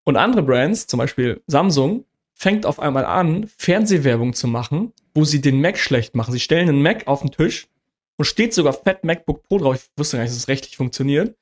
Und 0.05 0.17
andere 0.17 0.43
Brands, 0.43 0.87
zum 0.87 0.97
Beispiel 0.97 1.43
Samsung, 1.47 2.07
fängt 2.33 2.65
auf 2.65 2.81
einmal 2.81 3.05
an, 3.05 3.51
Fernsehwerbung 3.59 4.33
zu 4.33 4.49
machen, 4.49 4.95
wo 5.15 5.25
sie 5.25 5.43
den 5.43 5.61
Mac 5.61 5.77
schlecht 5.77 6.15
machen. 6.15 6.33
Sie 6.33 6.41
stellen 6.41 6.71
einen 6.71 6.81
Mac 6.81 7.07
auf 7.07 7.21
den 7.21 7.33
Tisch 7.33 7.69
und 8.17 8.25
steht 8.25 8.55
sogar 8.55 8.73
Fett 8.73 9.05
MacBook 9.05 9.43
Pro 9.43 9.59
drauf. 9.59 9.75
Ich 9.75 9.99
wusste 9.99 10.17
gar 10.17 10.23
nicht, 10.23 10.31
dass 10.31 10.39
es 10.39 10.49
rechtlich 10.49 10.79
funktioniert. 10.79 11.37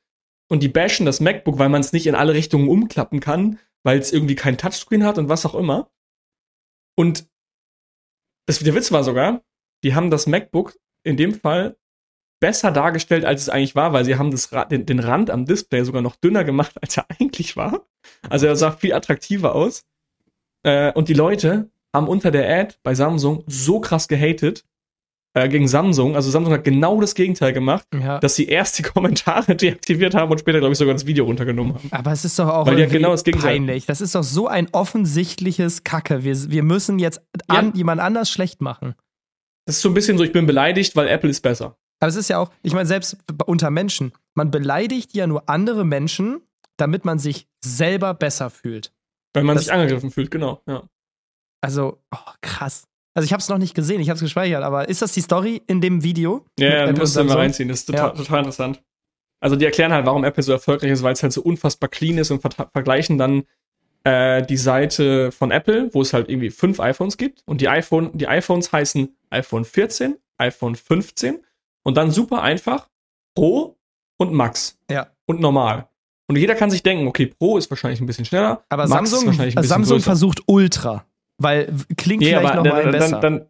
Und 0.49 0.65
die 0.65 0.69
bashen 0.69 1.07
das 1.07 1.21
MacBook, 1.21 1.61
weil 1.61 1.69
man 1.69 1.83
es 1.83 1.93
nicht 1.93 2.09
in 2.09 2.17
alle 2.17 2.35
Richtungen 2.35 2.69
umklappen 2.69 3.21
kann, 3.21 3.61
weil 3.85 4.01
es 4.01 4.13
irgendwie 4.13 4.35
kein 4.35 4.59
Touchscreen 4.59 5.05
hat 5.05 5.19
und 5.19 5.29
was 5.29 5.47
auch 5.47 5.55
immer. 5.55 5.89
Und 6.97 7.29
das, 8.47 8.59
der 8.59 8.75
Witz 8.75 8.91
war 8.91 9.05
sogar, 9.05 9.45
die 9.85 9.95
haben 9.95 10.11
das 10.11 10.27
MacBook 10.27 10.77
in 11.05 11.17
dem 11.17 11.33
Fall 11.33 11.77
besser 12.45 12.71
dargestellt, 12.71 13.25
als 13.25 13.41
es 13.41 13.49
eigentlich 13.49 13.75
war, 13.75 13.95
weil 13.95 14.05
sie 14.05 14.17
haben 14.17 14.31
das, 14.31 14.51
den, 14.71 14.85
den 14.85 14.99
Rand 15.01 15.31
am 15.31 15.47
Display 15.47 15.83
sogar 15.83 16.03
noch 16.03 16.15
dünner 16.15 16.45
gemacht, 16.45 16.75
als 16.83 16.99
er 16.99 17.07
eigentlich 17.09 17.57
war. 17.57 17.87
Also 18.29 18.47
er 18.47 18.55
sah 18.55 18.71
viel 18.71 18.93
attraktiver 18.93 19.55
aus. 19.55 19.87
Äh, 20.63 20.93
und 20.93 21.09
die 21.09 21.15
Leute 21.15 21.71
haben 21.95 22.07
unter 22.07 22.31
der 22.31 22.47
Ad 22.55 22.75
bei 22.83 22.95
Samsung 22.95 23.45
so 23.47 23.81
krass 23.81 24.09
gehatet, 24.09 24.67
äh, 25.33 25.49
gegen 25.49 25.69
Samsung. 25.69 26.17
Also 26.17 26.31
Samsung 26.31 26.53
hat 26.53 26.65
genau 26.65 27.01
das 27.01 27.15
Gegenteil 27.15 27.55
gemacht, 27.55 27.87
ja. 27.99 28.19
dass 28.19 28.35
sie 28.37 28.47
erst 28.47 28.79
die 28.79 28.83
Kommentare 28.83 29.57
deaktiviert 29.57 30.15
haben 30.15 30.31
und 30.31 30.39
später, 30.39 30.59
glaube 30.59 30.73
ich, 30.73 30.79
sogar 30.79 30.93
das 30.93 31.07
Video 31.07 31.25
runtergenommen 31.25 31.77
haben. 31.77 31.89
Aber 31.93 32.13
es 32.13 32.27
ist 32.27 32.39
doch 32.39 32.49
auch 32.49 32.67
Weil 32.67 32.77
die 32.77 32.87
genau 32.89 33.13
das 33.13 33.25
Gegenteil. 33.25 33.53
peinlich. 33.53 33.87
Das 33.87 34.03
ist 34.03 34.15
doch 34.15 34.23
so 34.23 34.49
ein 34.49 34.69
offensichtliches 34.73 35.83
Kacke. 35.83 36.25
Wir, 36.25 36.51
wir 36.51 36.63
müssen 36.63 36.99
jetzt 36.99 37.23
an, 37.49 37.69
ja. 37.69 37.73
jemand 37.75 38.03
anders 38.03 38.31
schlecht 38.31 38.61
machen. 38.61 38.97
Das 39.65 39.77
ist 39.77 39.83
so 39.83 39.89
ein 39.89 39.95
bisschen 39.95 40.19
so, 40.19 40.25
ich 40.25 40.33
bin 40.33 40.45
beleidigt, 40.45 40.95
weil 40.95 41.09
Apple 41.09 41.31
ist 41.31 41.41
besser. 41.41 41.79
Aber 42.05 42.11
es 42.11 42.17
ist 42.17 42.29
ja 42.29 42.39
auch, 42.39 42.51
ich 42.63 42.75
meine, 42.75 42.85
selbst 42.85 43.17
unter 43.47 43.71
Menschen, 43.71 44.13
man 44.35 44.51
beleidigt 44.51 45.15
ja 45.15 45.27
nur 45.27 45.49
andere 45.49 45.87
Menschen, 45.87 46.43
damit 46.77 47.07
man 47.07 47.19
sich 47.19 47.49
selber 47.65 48.13
besser 48.13 48.51
fühlt. 48.51 48.93
Weil 49.33 49.45
man 49.45 49.57
das, 49.57 49.65
sich 49.65 49.73
angegriffen 49.73 50.11
fühlt, 50.11 50.31
genau, 50.31 50.61
ja. 50.67 50.83
Also, 51.63 52.03
oh, 52.15 52.31
krass. 52.43 52.85
Also 53.15 53.25
ich 53.25 53.33
habe 53.33 53.41
es 53.41 53.49
noch 53.49 53.57
nicht 53.57 53.75
gesehen, 53.75 54.03
ich 54.03 54.11
habe 54.11 54.17
es 54.17 54.21
gespeichert, 54.21 54.63
aber 54.63 54.87
ist 54.87 55.01
das 55.01 55.13
die 55.13 55.23
Story 55.23 55.63
in 55.67 55.81
dem 55.81 56.05
Video? 56.05 56.45
Ja, 56.59 56.69
ja 56.69 56.93
du 56.93 57.01
musst 57.01 57.17
mal 57.17 57.27
reinziehen, 57.39 57.71
das 57.71 57.79
ist 57.79 57.87
total, 57.87 58.11
ja. 58.11 58.15
total, 58.15 58.39
interessant. 58.41 58.83
Also 59.41 59.57
die 59.57 59.65
erklären 59.65 59.95
halt, 59.95 60.05
warum 60.05 60.25
Apple 60.25 60.43
so 60.43 60.53
erfolgreich 60.53 60.91
ist, 60.91 61.03
weil 61.03 61.15
es 61.15 61.23
halt 61.23 61.33
so 61.33 61.41
unfassbar 61.41 61.89
clean 61.89 62.19
ist 62.19 62.31
und 62.31 62.43
ver 62.43 62.69
vergleichen 62.71 63.17
dann 63.17 63.45
äh, 64.05 64.45
die 64.45 64.59
Seite 64.59 65.33
von 65.33 65.51
Apple, 65.51 65.89
wo 65.95 66.03
es 66.03 66.13
halt 66.13 66.29
irgendwie 66.29 66.51
fünf 66.51 66.81
iPhones 66.81 67.17
gibt 67.17 67.41
und 67.47 67.63
die, 67.63 67.69
iPhone, 67.71 68.11
die 68.13 68.29
iPhones 68.29 68.73
heißen 68.73 69.17
iPhone 69.31 69.65
14, 69.65 70.17
iPhone 70.37 70.75
15 70.75 71.41
und 71.85 71.97
dann 71.97 72.11
super 72.11 72.43
einfach 72.43 72.89
Pro 73.37 73.77
und 74.19 74.33
Max. 74.33 74.79
Ja. 74.91 75.09
Und 75.27 75.41
normal. 75.41 75.89
Und 76.27 76.37
jeder 76.37 76.55
kann 76.55 76.71
sich 76.71 76.83
denken, 76.83 77.07
okay, 77.07 77.27
Pro 77.27 77.59
ist 77.59 77.71
wahrscheinlich 77.71 78.01
ein 78.01 78.07
bisschen 78.07 78.25
schneller. 78.25 78.65
Aber 78.69 78.87
Max 78.87 79.11
Samsung, 79.11 79.53
Samsung 79.63 80.01
versucht 80.01 80.43
Ultra. 80.47 81.07
Weil 81.39 81.73
klingt 81.97 82.23
nee, 82.23 82.37
vielleicht 82.37 82.55
noch 82.55 82.65
mal 82.65 82.91
besser. 82.91 83.21
Dann, 83.21 83.39
dann, 83.39 83.47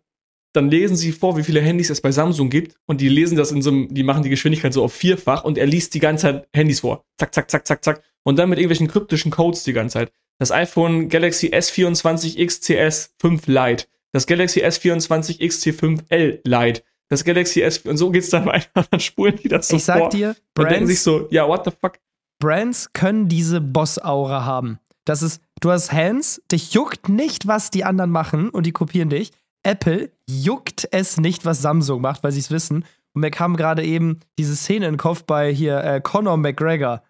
dann 0.55 0.71
lesen 0.71 0.97
sie 0.97 1.13
vor, 1.13 1.37
wie 1.37 1.43
viele 1.43 1.61
Handys 1.61 1.91
es 1.91 2.01
bei 2.01 2.13
Samsung 2.13 2.49
gibt 2.49 2.77
und 2.87 3.01
die 3.01 3.09
lesen 3.09 3.37
das 3.37 3.53
in 3.53 3.61
so 3.61 3.71
einem, 3.71 3.93
die 3.93 4.03
machen 4.03 4.23
die 4.23 4.31
Geschwindigkeit 4.31 4.73
so 4.73 4.85
auf 4.85 4.93
vierfach 4.93 5.45
und 5.45 5.59
er 5.59 5.67
liest 5.67 5.95
die 5.95 6.01
ganze 6.01 6.23
Zeit 6.23 6.49
Handys 6.55 6.81
vor. 6.81 7.05
Zack, 7.19 7.35
zack, 7.35 7.51
zack, 7.51 7.67
zack, 7.67 7.85
zack. 7.85 8.03
Und 8.25 8.39
dann 8.39 8.49
mit 8.49 8.59
irgendwelchen 8.59 8.89
kryptischen 8.89 9.31
Codes 9.31 9.65
die 9.65 9.73
ganze 9.73 9.95
Zeit. 9.95 10.13
Das 10.39 10.51
iPhone 10.51 11.09
Galaxy 11.09 11.49
S24 11.49 12.45
XCS 12.45 13.15
5 13.21 13.47
Lite. 13.47 13.87
das 14.13 14.27
Galaxy 14.27 14.65
S24 14.65 15.41
XT5L 15.41 16.41
Lite, 16.45 16.83
das 17.15 17.25
Galaxy 17.25 17.63
S 17.63 17.79
und 17.79 17.97
so 17.97 18.11
geht's 18.11 18.31
dann 18.31 18.47
weiter, 18.47 18.85
dann 18.91 19.01
spulen 19.01 19.37
die 19.43 19.49
das 19.49 19.69
so 19.69 19.77
Ich 19.77 19.85
sag 19.85 19.99
vor. 19.99 20.09
dir, 20.11 20.37
und 20.59 20.71
denken 20.71 20.87
sich 20.87 21.03
Brands, 21.03 21.05
so, 21.05 21.29
ja, 21.31 21.49
what 21.49 21.65
the 21.65 21.71
fuck? 21.71 21.99
Brands 22.41 22.93
können 22.93 23.29
diese 23.29 23.61
Boss-Aura 23.61 24.45
haben. 24.45 24.79
Das 25.05 25.23
ist, 25.23 25.41
du 25.61 25.71
hast 25.71 25.93
Hands, 25.93 26.43
dich 26.51 26.73
juckt 26.73 27.09
nicht, 27.09 27.47
was 27.47 27.71
die 27.71 27.85
anderen 27.85 28.11
machen 28.11 28.51
und 28.51 28.67
die 28.67 28.73
kopieren 28.73 29.11
dich. 29.11 29.33
Apple 29.63 30.11
juckt 30.29 30.89
es 30.91 31.19
nicht, 31.19 31.45
was 31.45 31.63
Samsung 31.63 32.01
macht, 32.01 32.23
weil 32.23 32.33
sie 32.33 32.41
es 32.41 32.51
wissen. 32.51 32.85
Und 33.15 33.21
mir 33.21 33.31
kam 33.31 33.57
gerade 33.57 33.85
eben 33.85 34.21
diese 34.39 34.57
Szene 34.57 34.87
in 34.87 34.95
den 34.95 34.99
Kopf 34.99 35.25
bei 35.25 35.53
hier 35.53 35.83
äh, 35.83 36.01
Conor 36.01 36.37
McGregor, 36.37 37.03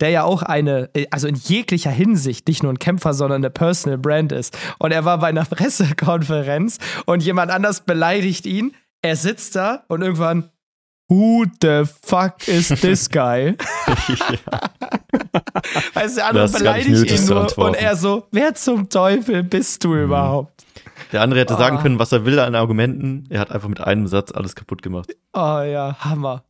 der 0.00 0.10
ja 0.10 0.24
auch 0.24 0.42
eine, 0.42 0.90
äh, 0.94 1.06
also 1.10 1.28
in 1.28 1.36
jeglicher 1.36 1.90
Hinsicht 1.90 2.48
nicht 2.48 2.62
nur 2.62 2.72
ein 2.72 2.78
Kämpfer, 2.78 3.14
sondern 3.14 3.40
eine 3.40 3.50
Personal 3.50 3.98
Brand 3.98 4.32
ist. 4.32 4.58
Und 4.78 4.92
er 4.92 5.04
war 5.04 5.18
bei 5.18 5.28
einer 5.28 5.44
Pressekonferenz 5.46 6.78
und 7.06 7.22
jemand 7.22 7.50
anders 7.50 7.82
beleidigt 7.82 8.46
ihn. 8.46 8.74
Er 9.06 9.16
sitzt 9.16 9.54
da 9.56 9.84
und 9.88 10.02
irgendwann, 10.02 10.50
Who 11.08 11.44
the 11.62 11.84
fuck 12.04 12.48
is 12.48 12.66
this 12.80 13.08
guy? 13.10 13.54
Weißt 15.94 16.16
du, 16.16 16.20
der 16.20 16.26
andere 16.26 16.48
beleidigt 16.48 17.10
ihn 17.12 17.26
nur 17.26 17.58
und 17.58 17.74
er 17.76 17.94
so, 17.94 18.26
wer 18.32 18.54
zum 18.54 18.88
Teufel 18.88 19.44
bist 19.44 19.84
du 19.84 19.94
überhaupt? 19.94 20.64
Der 21.12 21.22
andere 21.22 21.40
hätte 21.40 21.54
sagen 21.54 21.76
Ah. 21.78 21.82
können, 21.82 21.98
was 22.00 22.10
er 22.10 22.24
will 22.24 22.40
an 22.40 22.56
Argumenten. 22.56 23.24
Er 23.30 23.38
hat 23.38 23.52
einfach 23.52 23.68
mit 23.68 23.80
einem 23.80 24.08
Satz 24.08 24.32
alles 24.32 24.56
kaputt 24.56 24.82
gemacht. 24.82 25.14
Oh 25.32 25.38
ja, 25.62 25.96
Hammer. 26.00 26.42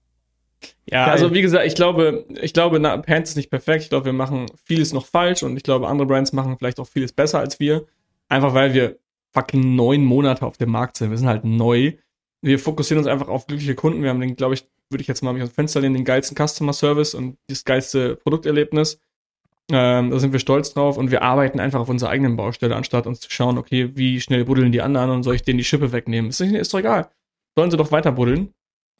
Ja, 0.88 1.04
Geil. 1.04 1.12
also 1.12 1.34
wie 1.34 1.42
gesagt, 1.42 1.66
ich 1.66 1.74
glaube, 1.74 2.24
ich 2.40 2.54
glaube, 2.54 2.80
na, 2.80 2.96
Pants 2.96 3.30
ist 3.30 3.36
nicht 3.36 3.50
perfekt. 3.50 3.82
Ich 3.84 3.90
glaube, 3.90 4.06
wir 4.06 4.12
machen 4.14 4.46
vieles 4.64 4.94
noch 4.94 5.04
falsch 5.04 5.42
und 5.42 5.56
ich 5.58 5.64
glaube, 5.64 5.86
andere 5.88 6.06
Brands 6.06 6.32
machen 6.32 6.56
vielleicht 6.58 6.80
auch 6.80 6.88
vieles 6.88 7.12
besser 7.12 7.40
als 7.40 7.60
wir. 7.60 7.84
Einfach 8.30 8.54
weil 8.54 8.72
wir 8.72 8.96
fucking 9.34 9.74
neun 9.76 10.02
Monate 10.02 10.46
auf 10.46 10.56
dem 10.56 10.70
Markt 10.70 10.96
sind. 10.96 11.10
Wir 11.10 11.18
sind 11.18 11.28
halt 11.28 11.44
neu. 11.44 11.92
Wir 12.42 12.58
fokussieren 12.58 12.98
uns 12.98 13.06
einfach 13.06 13.28
auf 13.28 13.46
glückliche 13.46 13.74
Kunden. 13.74 14.02
Wir 14.02 14.10
haben 14.10 14.20
den, 14.20 14.36
glaube 14.36 14.54
ich, 14.54 14.66
würde 14.90 15.02
ich 15.02 15.08
jetzt 15.08 15.22
mal 15.22 15.32
mich 15.32 15.42
aus 15.42 15.50
dem 15.50 15.54
Fenster 15.54 15.80
lehnen, 15.80 15.94
den 15.94 16.04
geilsten 16.04 16.36
Customer 16.36 16.72
Service 16.72 17.14
und 17.14 17.38
das 17.48 17.64
geilste 17.64 18.16
Produkterlebnis. 18.16 19.00
Ähm, 19.72 20.10
da 20.10 20.18
sind 20.20 20.32
wir 20.32 20.38
stolz 20.38 20.72
drauf 20.74 20.96
und 20.96 21.10
wir 21.10 21.22
arbeiten 21.22 21.58
einfach 21.58 21.80
auf 21.80 21.88
unserer 21.88 22.10
eigenen 22.10 22.36
Baustelle, 22.36 22.76
anstatt 22.76 23.06
uns 23.08 23.18
zu 23.18 23.30
schauen, 23.30 23.58
okay, 23.58 23.90
wie 23.96 24.20
schnell 24.20 24.44
buddeln 24.44 24.70
die 24.70 24.80
anderen 24.80 25.10
und 25.10 25.22
soll 25.24 25.34
ich 25.34 25.42
denen 25.42 25.58
die 25.58 25.64
Schippe 25.64 25.90
wegnehmen? 25.90 26.30
Ist, 26.30 26.40
ist 26.40 26.72
doch 26.72 26.78
egal. 26.78 27.10
Sollen 27.56 27.70
sie 27.72 27.76
doch 27.76 27.90
weiter 27.90 28.12
buddeln. 28.12 28.52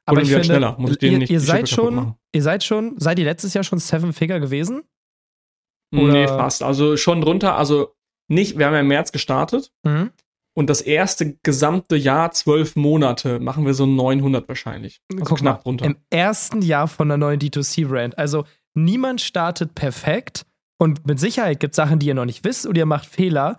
Aber 0.07 0.16
Buddeln 0.20 0.26
ich 0.28 0.34
halt 0.34 0.47
finde, 0.47 0.59
schneller. 0.59 0.76
Muss 0.80 0.91
ich 0.93 0.99
denen 0.99 1.12
ihr, 1.12 1.18
nicht 1.20 1.30
ihr 1.30 1.41
seid 1.41 1.68
schon, 1.68 2.14
ihr 2.32 2.43
seid 2.43 2.64
schon, 2.64 2.99
seid 2.99 3.18
ihr 3.20 3.24
letztes 3.24 3.55
Jahr 3.55 3.62
schon 3.62 3.78
Seven 3.78 4.12
Figure 4.12 4.41
gewesen? 4.41 4.82
Nee, 5.93 6.03
Oder- 6.24 6.28
fast. 6.28 6.62
Also 6.64 6.97
schon 6.97 7.20
drunter. 7.20 7.57
Also 7.57 7.95
nicht, 8.28 8.59
wir 8.59 8.66
haben 8.66 8.74
ja 8.74 8.80
im 8.80 8.89
März 8.89 9.12
gestartet 9.12 9.72
Mhm. 9.84 10.11
Und 10.57 10.70
das 10.70 10.80
erste 10.80 11.36
gesamte 11.42 11.96
Jahr, 11.96 12.32
zwölf 12.32 12.76
Monate, 12.76 13.40
machen 13.40 13.66
wir 13.66 13.74
so 13.74 13.84
900 13.84 14.48
wahrscheinlich. 14.48 15.02
Also 15.12 15.24
Guck 15.26 15.38
knapp 15.38 15.59
mal, 15.59 15.62
drunter. 15.62 15.84
Im 15.84 15.96
ersten 16.09 16.62
Jahr 16.62 16.88
von 16.88 17.11
einer 17.11 17.18
neuen 17.18 17.38
D2C-Brand. 17.38 18.16
Also 18.16 18.44
niemand 18.72 19.20
startet 19.20 19.74
perfekt 19.74 20.46
und 20.78 21.07
mit 21.07 21.20
Sicherheit 21.20 21.61
gibt 21.61 21.72
es 21.72 21.76
Sachen, 21.76 21.98
die 21.98 22.07
ihr 22.07 22.14
noch 22.14 22.24
nicht 22.24 22.42
wisst 22.42 22.66
und 22.66 22.78
ihr 22.78 22.86
macht 22.86 23.04
Fehler. 23.04 23.59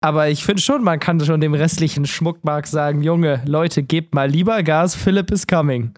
Aber 0.00 0.28
ich 0.28 0.44
finde 0.44 0.62
schon, 0.62 0.84
man 0.84 1.00
kann 1.00 1.18
schon 1.18 1.40
dem 1.40 1.54
restlichen 1.54 2.06
Schmuckmarkt 2.06 2.68
sagen, 2.68 3.02
Junge, 3.02 3.42
Leute, 3.44 3.82
gebt 3.82 4.14
mal 4.14 4.30
lieber 4.30 4.62
Gas, 4.62 4.94
Philipp 4.94 5.32
is 5.32 5.48
coming. 5.48 5.94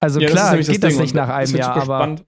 Also 0.00 0.20
Ja, 0.20 0.26
das 0.26 0.34
klar, 0.34 0.50
nämlich 0.50 0.68
geht 0.68 0.84
das, 0.84 0.92
Ding. 0.92 1.00
nicht 1.02 1.14
nach 1.14 1.30
einem 1.30 1.56
Jahr, 1.56 1.76
aber 1.76 1.98
Spannend. 1.98 2.24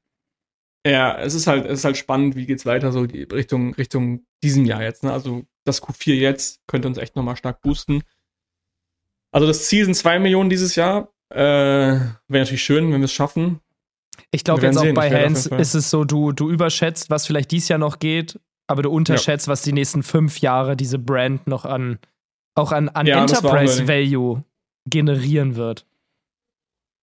Ja, 0.87 1.19
es 1.19 1.35
ist 1.35 1.47
halt, 1.47 1.67
es 1.67 1.81
ist 1.81 1.85
halt 1.85 1.99
spannend, 1.99 2.37
wie 2.37 2.47
geht's 2.47 2.65
weiter, 2.65 2.91
so 2.91 3.01
Richtung, 3.01 3.75
Richtung 3.75 4.25
diesem 4.43 4.65
Jahr 4.65 4.83
jetzt, 4.83 5.05
ne? 5.05 5.13
Also 5.13 5.45
das 5.65 5.83
Q4 5.83 6.15
jetzt 6.15 6.61
könnte 6.67 6.89
uns 6.89 6.99
echt 6.99 7.17
nochmal 7.17 7.37
stark 7.37 7.61
boosten. 7.63 8.03
Also 9.33 9.47
das 9.47 9.67
Ziel 9.67 9.85
sind 9.85 9.95
zwei 9.95 10.19
Millionen 10.19 10.51
dieses 10.51 10.75
Jahr. 10.75 11.13
Äh, 11.31 11.37
Wäre 11.37 12.15
natürlich 12.29 12.63
schön, 12.65 12.93
wenn 12.93 13.01
wir 13.01 13.05
es 13.05 13.13
schaffen. 13.13 13.61
ich 14.33 14.43
glaube 14.43 14.63
jetzt 14.63 14.77
auch 14.77 14.83
sehen. 14.83 14.95
bei 14.95 15.11
Fall- 15.11 15.61
ist 15.61 15.75
es 15.75 15.91
so, 15.91 16.05
du, 16.05 16.33
du 16.33 16.51
überschätzt, 16.51 17.11
was 17.11 17.27
vielleicht 17.27 17.51
dies 17.53 17.69
Jahr 17.69 17.79
noch 17.79 18.01
geht, 18.01 18.41
aber 18.67 18.83
du 18.83 18.91
unterschätzt, 18.91 19.47
was 19.47 19.63
die 19.63 19.73
nächsten 19.73 20.03
fünf 20.03 20.39
Jahre 20.41 20.77
diese 20.77 20.99
Brand 20.99 21.47
noch 21.47 21.65
an, 21.65 21.99
auch 22.57 22.73
an, 22.73 22.89
an 22.89 23.07
Ja, 23.07 23.21
Enterprise. 23.21 23.87
Value 23.87 24.45
generieren 24.87 25.55
wird. 25.57 25.87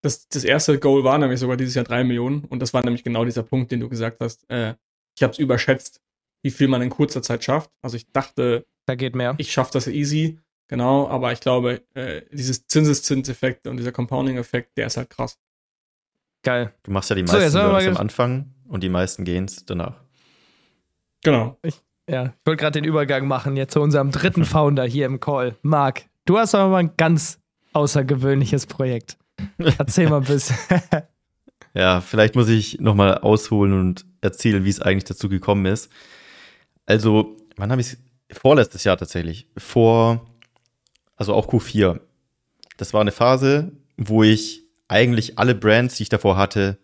Das, 0.04 0.28
das 0.28 0.44
erste 0.44 0.80
Goal 0.80 1.04
war 1.04 1.18
nämlich 1.18 1.40
sogar 1.40 1.58
dieses 1.58 1.76
Jahr 1.76 1.86
drei 1.86 2.04
Millionen 2.04 2.44
und 2.46 2.62
das 2.62 2.74
war 2.74 2.84
nämlich 2.84 3.04
genau 3.04 3.24
dieser 3.26 3.44
Punkt, 3.44 3.72
den 3.72 3.80
du 3.80 3.90
gesagt 3.90 4.20
hast. 4.20 4.50
Äh, 4.50 4.76
ich 5.16 5.24
habe 5.24 5.32
es 5.32 5.40
überschätzt, 5.40 6.02
wie 6.44 6.52
viel 6.52 6.68
man 6.68 6.82
in 6.82 6.90
kurzer 6.90 7.22
Zeit 7.22 7.44
schafft. 7.44 7.70
Also 7.82 7.98
ich 7.98 8.12
dachte, 8.12 8.66
Da 8.86 8.96
geht 8.96 9.16
mehr. 9.16 9.36
ich 9.38 9.52
schaffe 9.52 9.72
das 9.74 9.88
easy, 9.88 10.40
genau, 10.68 11.08
aber 11.08 11.32
ich 11.32 11.40
glaube, 11.40 11.82
äh, 11.94 12.22
dieses 12.32 12.68
Zinseszinseffekt 12.68 13.68
und 13.68 13.78
dieser 13.78 13.92
Compounding-Effekt, 13.92 14.78
der 14.78 14.88
ist 14.88 14.98
halt 14.98 15.10
krass. 15.10 15.38
Geil. 16.44 16.74
Du 16.84 16.92
machst 16.92 17.10
ja 17.10 17.16
die 17.16 17.26
So, 17.28 17.34
meisten 17.38 17.54
wir 17.56 17.64
Learnings 17.68 17.98
am 17.98 18.02
Anfang 18.02 18.54
und 18.68 18.84
die 18.84 18.90
meisten 18.90 19.26
gehen's 19.26 19.66
danach. 19.66 20.00
Genau. 21.24 21.58
Ja, 22.10 22.26
ich 22.28 22.32
wollte 22.46 22.62
gerade 22.62 22.80
den 22.80 22.86
Übergang 22.86 23.28
machen 23.28 23.58
jetzt 23.58 23.74
zu 23.74 23.82
unserem 23.82 24.12
dritten 24.12 24.46
Founder 24.46 24.86
hier 24.86 25.06
im 25.08 25.20
Call. 25.20 25.56
Marc, 25.62 26.04
du 26.26 26.38
hast 26.38 26.56
aber 26.56 26.70
mal 26.70 26.78
ein 26.78 26.92
ganz 26.96 27.40
außergewöhnliches 27.74 28.66
Projekt. 28.68 29.18
Erzähl 29.58 30.10
mal 30.10 30.18
ein 30.22 30.24
bisschen. 30.28 30.58
Ja, 31.74 32.02
vielleicht 32.02 32.34
muss 32.34 32.50
ich 32.50 32.80
nochmal 32.80 33.20
ausholen 33.20 33.74
und 33.74 34.06
erzählen, 34.22 34.66
wie 34.66 34.70
es 34.70 34.82
eigentlich 34.82 35.04
dazu 35.04 35.30
gekommen 35.30 35.68
ist. 35.68 35.92
Also, 36.88 37.38
wann 37.56 37.70
habe 37.70 37.82
ich 37.82 37.94
es? 37.94 37.98
Vorletztes 38.36 38.84
Jahr 38.84 38.98
tatsächlich. 38.98 39.48
Vor, 39.58 40.26
also 41.16 41.34
auch 41.34 41.48
Q4. 41.48 42.02
Das 42.78 42.94
war 42.94 43.02
eine 43.02 43.12
Phase, 43.12 43.72
wo 43.96 44.24
ich 44.24 44.64
eigentlich 44.88 45.38
alle 45.38 45.56
Brands, 45.56 45.96
die 45.96 46.04
ich 46.04 46.10
davor 46.10 46.36
hatte, 46.36 46.78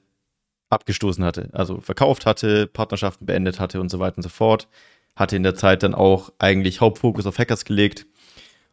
abgestoßen 0.70 1.24
hatte. 1.24 1.50
Also 1.52 1.82
verkauft 1.82 2.26
hatte, 2.26 2.68
Partnerschaften 2.68 3.26
beendet 3.26 3.60
hatte 3.60 3.82
und 3.82 3.90
so 3.90 4.00
weiter 4.00 4.18
und 4.18 4.24
so 4.24 4.30
fort. 4.30 4.68
Hatte 5.16 5.36
in 5.36 5.44
der 5.44 5.56
Zeit 5.56 5.84
dann 5.84 5.94
auch 5.94 6.32
eigentlich 6.40 6.82
Hauptfokus 6.82 7.26
auf 7.26 7.38
Hackers 7.38 7.66
gelegt. 7.66 8.06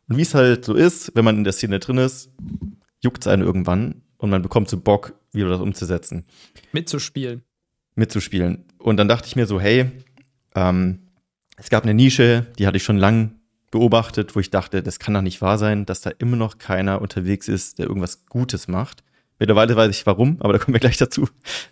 Und 0.08 0.16
wie 0.16 0.22
es 0.22 0.34
halt 0.34 0.64
so 0.64 0.74
ist, 0.74 1.12
wenn 1.14 1.24
man 1.24 1.38
in 1.38 1.44
der 1.44 1.52
Szene 1.52 1.78
drin 1.78 1.98
ist, 1.98 2.30
juckt 3.00 3.22
es 3.22 3.26
einen 3.26 3.42
irgendwann 3.42 4.02
und 4.16 4.30
man 4.30 4.42
bekommt 4.42 4.68
so 4.68 4.78
Bock, 4.80 5.14
wieder 5.32 5.48
das 5.48 5.60
umzusetzen 5.60 6.24
Mitzuspielen. 6.72 7.42
mitzuspielen. 7.94 8.64
Und 8.78 8.96
dann 8.96 9.08
dachte 9.08 9.26
ich 9.28 9.36
mir 9.36 9.46
so, 9.46 9.60
hey, 9.60 9.90
ähm, 10.54 11.09
es 11.60 11.68
gab 11.68 11.84
eine 11.84 11.94
Nische, 11.94 12.46
die 12.58 12.66
hatte 12.66 12.78
ich 12.78 12.84
schon 12.84 12.96
lang 12.96 13.34
beobachtet, 13.70 14.34
wo 14.34 14.40
ich 14.40 14.50
dachte, 14.50 14.82
das 14.82 14.98
kann 14.98 15.14
doch 15.14 15.22
nicht 15.22 15.42
wahr 15.42 15.58
sein, 15.58 15.86
dass 15.86 16.00
da 16.00 16.10
immer 16.18 16.36
noch 16.36 16.58
keiner 16.58 17.00
unterwegs 17.00 17.48
ist, 17.48 17.78
der 17.78 17.86
irgendwas 17.86 18.26
Gutes 18.26 18.66
macht. 18.66 19.04
Mittlerweile 19.38 19.76
weiß 19.76 19.90
ich 19.90 20.06
warum, 20.06 20.38
aber 20.40 20.54
da 20.54 20.58
kommen 20.58 20.74
wir 20.74 20.80
gleich 20.80 20.96
dazu. 20.96 21.28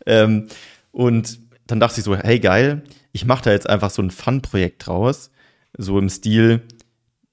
Ähm, 0.07 0.49
und 0.93 1.41
dann 1.67 1.81
dachte 1.81 2.01
ich 2.01 2.05
so, 2.05 2.17
hey 2.17 2.39
geil, 2.39 2.83
ich 3.13 3.25
mache 3.25 3.45
da 3.45 3.51
jetzt 3.51 3.69
einfach 3.69 3.91
so 3.91 4.03
ein 4.03 4.11
Fun-Projekt 4.11 4.87
draus, 4.87 5.31
so 5.77 5.99
im 5.99 6.09
Stil 6.09 6.63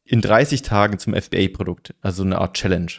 in 0.04 0.22
30 0.22 0.62
Tagen 0.62 0.98
zum 0.98 1.14
FBA-Produkt, 1.14 1.94
also 2.02 2.24
eine 2.24 2.40
Art 2.40 2.56
Challenge. 2.56 2.92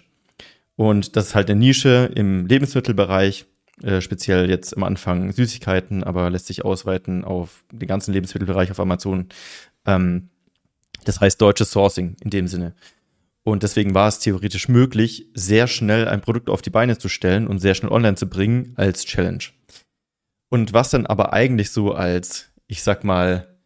Und 0.77 1.17
das 1.17 1.29
ist 1.29 1.35
halt 1.35 1.51
eine 1.51 1.59
Nische 1.59 2.11
im 2.15 2.47
Lebensmittelbereich, 2.47 3.47
äh, 3.83 4.01
speziell 4.01 4.49
jetzt 4.49 4.77
am 4.77 4.85
Anfang 4.85 5.33
Süßigkeiten, 5.33 6.05
aber 6.05 6.31
lässt 6.31 6.47
sich 6.47 6.65
ausweiten 6.65 7.25
auf 7.25 7.65
den 7.73 7.89
ganzen 7.89 8.13
Lebensmittelbereich 8.13 8.71
auf 8.71 8.81
Amazon. 8.81 9.29
Ähm, 9.85 10.31
das 11.05 11.21
heißt 11.21 11.41
deutsches 11.41 11.71
Sourcing 11.71 12.17
in 12.23 12.31
dem 12.31 12.49
Sinne. 12.49 12.75
Und 13.45 13.63
deswegen 13.63 13.95
war 13.95 14.09
es 14.09 14.19
theoretisch 14.19 14.69
möglich, 14.69 15.29
sehr 15.35 15.69
schnell 15.69 16.09
ein 16.09 16.21
Produkt 16.21 16.51
auf 16.51 16.63
die 16.63 16.71
Beine 16.71 16.99
zu 16.99 17.09
stellen 17.09 17.47
und 17.47 17.61
sehr 17.61 17.75
schnell 17.75 17.93
online 17.93 18.17
zu 18.17 18.29
bringen 18.29 18.73
als 18.77 19.05
Challenge. 19.05 19.45
Und 20.49 20.73
was 20.73 20.91
dann 20.91 21.07
aber 21.07 21.33
eigentlich 21.33 21.71
so 21.71 21.93
als, 21.93 22.51
ich 22.67 22.83
sag 22.83 23.05
mal, 23.05 23.57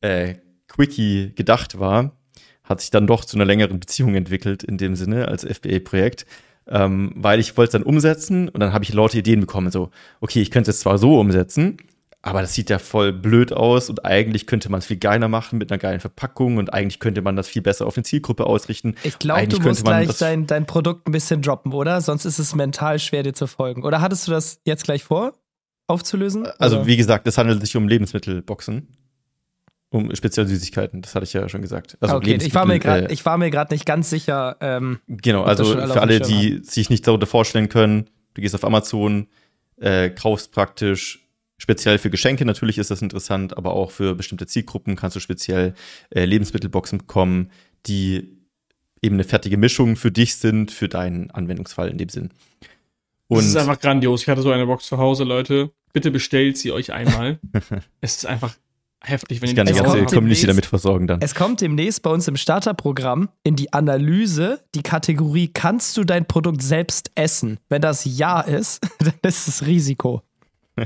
äh, 0.00 0.36
Quickie 0.68 1.32
gedacht 1.34 1.78
war, 1.78 2.16
hat 2.64 2.80
sich 2.80 2.90
dann 2.90 3.06
doch 3.06 3.24
zu 3.24 3.36
einer 3.36 3.44
längeren 3.44 3.78
Beziehung 3.78 4.14
entwickelt 4.14 4.62
in 4.62 4.78
dem 4.78 4.96
Sinne 4.96 5.28
als 5.28 5.44
FBA-Projekt, 5.44 6.26
ähm, 6.68 7.12
weil 7.16 7.40
ich 7.40 7.56
wollte 7.56 7.68
es 7.68 7.72
dann 7.72 7.82
umsetzen 7.82 8.48
und 8.48 8.60
dann 8.60 8.72
habe 8.72 8.84
ich 8.84 8.92
laute 8.92 9.18
Ideen 9.18 9.40
bekommen, 9.40 9.70
so, 9.70 9.90
okay, 10.20 10.40
ich 10.40 10.50
könnte 10.50 10.70
es 10.70 10.80
zwar 10.80 10.98
so 10.98 11.18
umsetzen, 11.18 11.78
aber 12.22 12.40
das 12.40 12.54
sieht 12.54 12.70
ja 12.70 12.80
voll 12.80 13.12
blöd 13.12 13.52
aus 13.52 13.88
und 13.88 14.04
eigentlich 14.04 14.48
könnte 14.48 14.68
man 14.68 14.78
es 14.78 14.86
viel 14.86 14.96
geiler 14.96 15.28
machen 15.28 15.58
mit 15.58 15.70
einer 15.70 15.78
geilen 15.78 16.00
Verpackung 16.00 16.56
und 16.56 16.74
eigentlich 16.74 16.98
könnte 16.98 17.22
man 17.22 17.36
das 17.36 17.46
viel 17.46 17.62
besser 17.62 17.86
auf 17.86 17.96
eine 17.96 18.02
Zielgruppe 18.02 18.46
ausrichten. 18.46 18.96
Ich 19.04 19.20
glaube, 19.20 19.46
du 19.46 19.60
musst 19.60 19.84
gleich 19.84 20.18
dein, 20.18 20.46
dein 20.46 20.66
Produkt 20.66 21.06
ein 21.06 21.12
bisschen 21.12 21.40
droppen, 21.40 21.72
oder? 21.72 22.00
Sonst 22.00 22.24
ist 22.24 22.40
es 22.40 22.54
mental 22.56 22.98
schwer, 22.98 23.22
dir 23.22 23.32
zu 23.32 23.46
folgen. 23.46 23.84
Oder 23.84 24.00
hattest 24.00 24.26
du 24.26 24.32
das 24.32 24.60
jetzt 24.64 24.82
gleich 24.82 25.04
vor, 25.04 25.34
aufzulösen? 25.86 26.48
Also 26.58 26.78
Oder? 26.78 26.86
wie 26.86 26.96
gesagt, 26.96 27.28
es 27.28 27.38
handelt 27.38 27.60
sich 27.60 27.76
um 27.76 27.86
Lebensmittelboxen, 27.86 28.88
um 29.96 30.14
speziell 30.14 30.46
Süßigkeiten, 30.46 31.02
das 31.02 31.14
hatte 31.14 31.24
ich 31.24 31.32
ja 31.32 31.48
schon 31.48 31.62
gesagt. 31.62 31.96
Also 32.00 32.16
okay, 32.16 32.38
ich 32.40 32.54
war 32.54 32.66
mir 32.66 32.74
Lebensmittel, 32.74 32.98
gerade 32.98 33.08
äh, 33.08 33.12
ich 33.12 33.24
war 33.24 33.38
mir 33.38 33.50
gerade 33.50 33.74
nicht 33.74 33.86
ganz 33.86 34.10
sicher. 34.10 34.56
Ähm, 34.60 35.00
Genau, 35.06 35.42
also 35.42 35.64
für 35.64 36.00
alle, 36.00 36.20
die 36.20 36.60
sich 36.62 36.90
nicht 36.90 37.06
darunter 37.06 37.26
vorstellen 37.26 37.68
können, 37.68 38.10
du 38.34 38.42
gehst 38.42 38.54
auf 38.54 38.64
Amazon, 38.64 39.28
äh, 39.80 40.10
kaufst 40.10 40.52
praktisch 40.52 41.26
speziell 41.58 41.98
für 41.98 42.10
Geschenke, 42.10 42.44
natürlich 42.44 42.78
ist 42.78 42.90
das 42.90 43.02
interessant, 43.02 43.56
aber 43.56 43.72
auch 43.72 43.90
für 43.90 44.14
bestimmte 44.14 44.46
Zielgruppen 44.46 44.94
kannst 44.96 45.16
du 45.16 45.20
speziell 45.20 45.74
äh, 46.10 46.24
Lebensmittelboxen 46.24 46.98
bekommen, 46.98 47.50
die 47.86 48.36
eben 49.02 49.16
eine 49.16 49.24
fertige 49.24 49.56
Mischung 49.56 49.96
für 49.96 50.10
dich 50.10 50.36
sind, 50.36 50.70
für 50.70 50.88
deinen 50.88 51.30
Anwendungsfall 51.30 51.88
in 51.88 51.98
dem 51.98 52.08
Sinn. 52.08 52.30
Und 53.28 53.38
das 53.38 53.46
ist 53.46 53.56
einfach 53.56 53.80
grandios. 53.80 54.22
Ich 54.22 54.28
hatte 54.28 54.42
so 54.42 54.50
eine 54.50 54.66
Box 54.66 54.86
zu 54.86 54.98
Hause, 54.98 55.24
Leute. 55.24 55.70
Bitte 55.92 56.10
bestellt 56.10 56.58
sie 56.58 56.72
euch 56.72 56.92
einmal. 56.92 57.40
es 58.00 58.16
ist 58.16 58.26
einfach 58.26 58.54
heftig, 59.02 59.40
wenn 59.40 59.50
ich 59.50 59.56
ihr 59.56 59.64
die, 59.64 59.72
die 59.72 59.78
ganze 59.78 60.04
Community 60.06 60.46
damit 60.46 60.66
versorgen 60.66 61.06
dann. 61.06 61.20
Es 61.20 61.34
kommt 61.34 61.60
demnächst 61.60 62.02
bei 62.02 62.10
uns 62.10 62.28
im 62.28 62.36
Starterprogramm 62.36 63.28
in 63.42 63.56
die 63.56 63.72
Analyse 63.72 64.60
die 64.74 64.82
Kategorie 64.82 65.48
Kannst 65.48 65.96
du 65.96 66.04
dein 66.04 66.26
Produkt 66.26 66.62
selbst 66.62 67.10
essen? 67.14 67.58
Wenn 67.68 67.82
das 67.82 68.04
Ja 68.04 68.40
ist, 68.40 68.86
dann 68.98 69.14
ist 69.22 69.48
es 69.48 69.66
Risiko. 69.66 70.22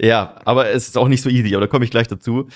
ja, 0.00 0.36
aber 0.44 0.70
es 0.70 0.88
ist 0.88 0.96
auch 0.96 1.08
nicht 1.08 1.22
so 1.22 1.28
easy, 1.28 1.54
aber 1.54 1.66
da 1.66 1.66
komme 1.66 1.84
ich 1.84 1.90
gleich 1.90 2.08
dazu. 2.08 2.48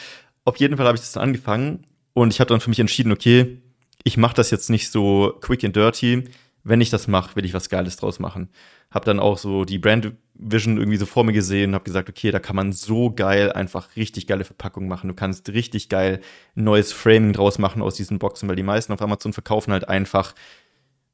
Auf 0.44 0.56
jeden 0.56 0.76
Fall 0.76 0.86
habe 0.86 0.96
ich 0.96 1.02
das 1.02 1.12
dann 1.12 1.24
angefangen 1.24 1.84
und 2.14 2.32
ich 2.32 2.40
habe 2.40 2.48
dann 2.48 2.60
für 2.60 2.70
mich 2.70 2.80
entschieden, 2.80 3.12
okay, 3.12 3.60
ich 4.04 4.16
mache 4.16 4.34
das 4.34 4.50
jetzt 4.50 4.70
nicht 4.70 4.90
so 4.90 5.34
quick 5.40 5.64
and 5.64 5.74
dirty. 5.74 6.24
Wenn 6.68 6.80
ich 6.80 6.90
das 6.90 7.06
mache, 7.06 7.36
will 7.36 7.44
ich 7.44 7.54
was 7.54 7.68
Geiles 7.68 7.96
draus 7.96 8.18
machen. 8.18 8.48
Hab 8.90 9.04
dann 9.04 9.20
auch 9.20 9.38
so 9.38 9.64
die 9.64 9.78
Brand 9.78 10.12
Vision 10.34 10.78
irgendwie 10.78 10.98
so 10.98 11.06
vor 11.06 11.22
mir 11.22 11.32
gesehen, 11.32 11.74
habe 11.74 11.84
gesagt, 11.84 12.08
okay, 12.08 12.32
da 12.32 12.40
kann 12.40 12.56
man 12.56 12.72
so 12.72 13.10
geil 13.10 13.52
einfach 13.52 13.94
richtig 13.94 14.26
geile 14.26 14.44
Verpackungen 14.44 14.88
machen. 14.88 15.06
Du 15.06 15.14
kannst 15.14 15.48
richtig 15.50 15.88
geil 15.88 16.20
neues 16.56 16.92
Framing 16.92 17.32
draus 17.32 17.58
machen 17.58 17.82
aus 17.82 17.94
diesen 17.94 18.18
Boxen, 18.18 18.48
weil 18.48 18.56
die 18.56 18.64
meisten 18.64 18.92
auf 18.92 19.00
Amazon 19.00 19.32
verkaufen 19.32 19.72
halt 19.72 19.88
einfach, 19.88 20.34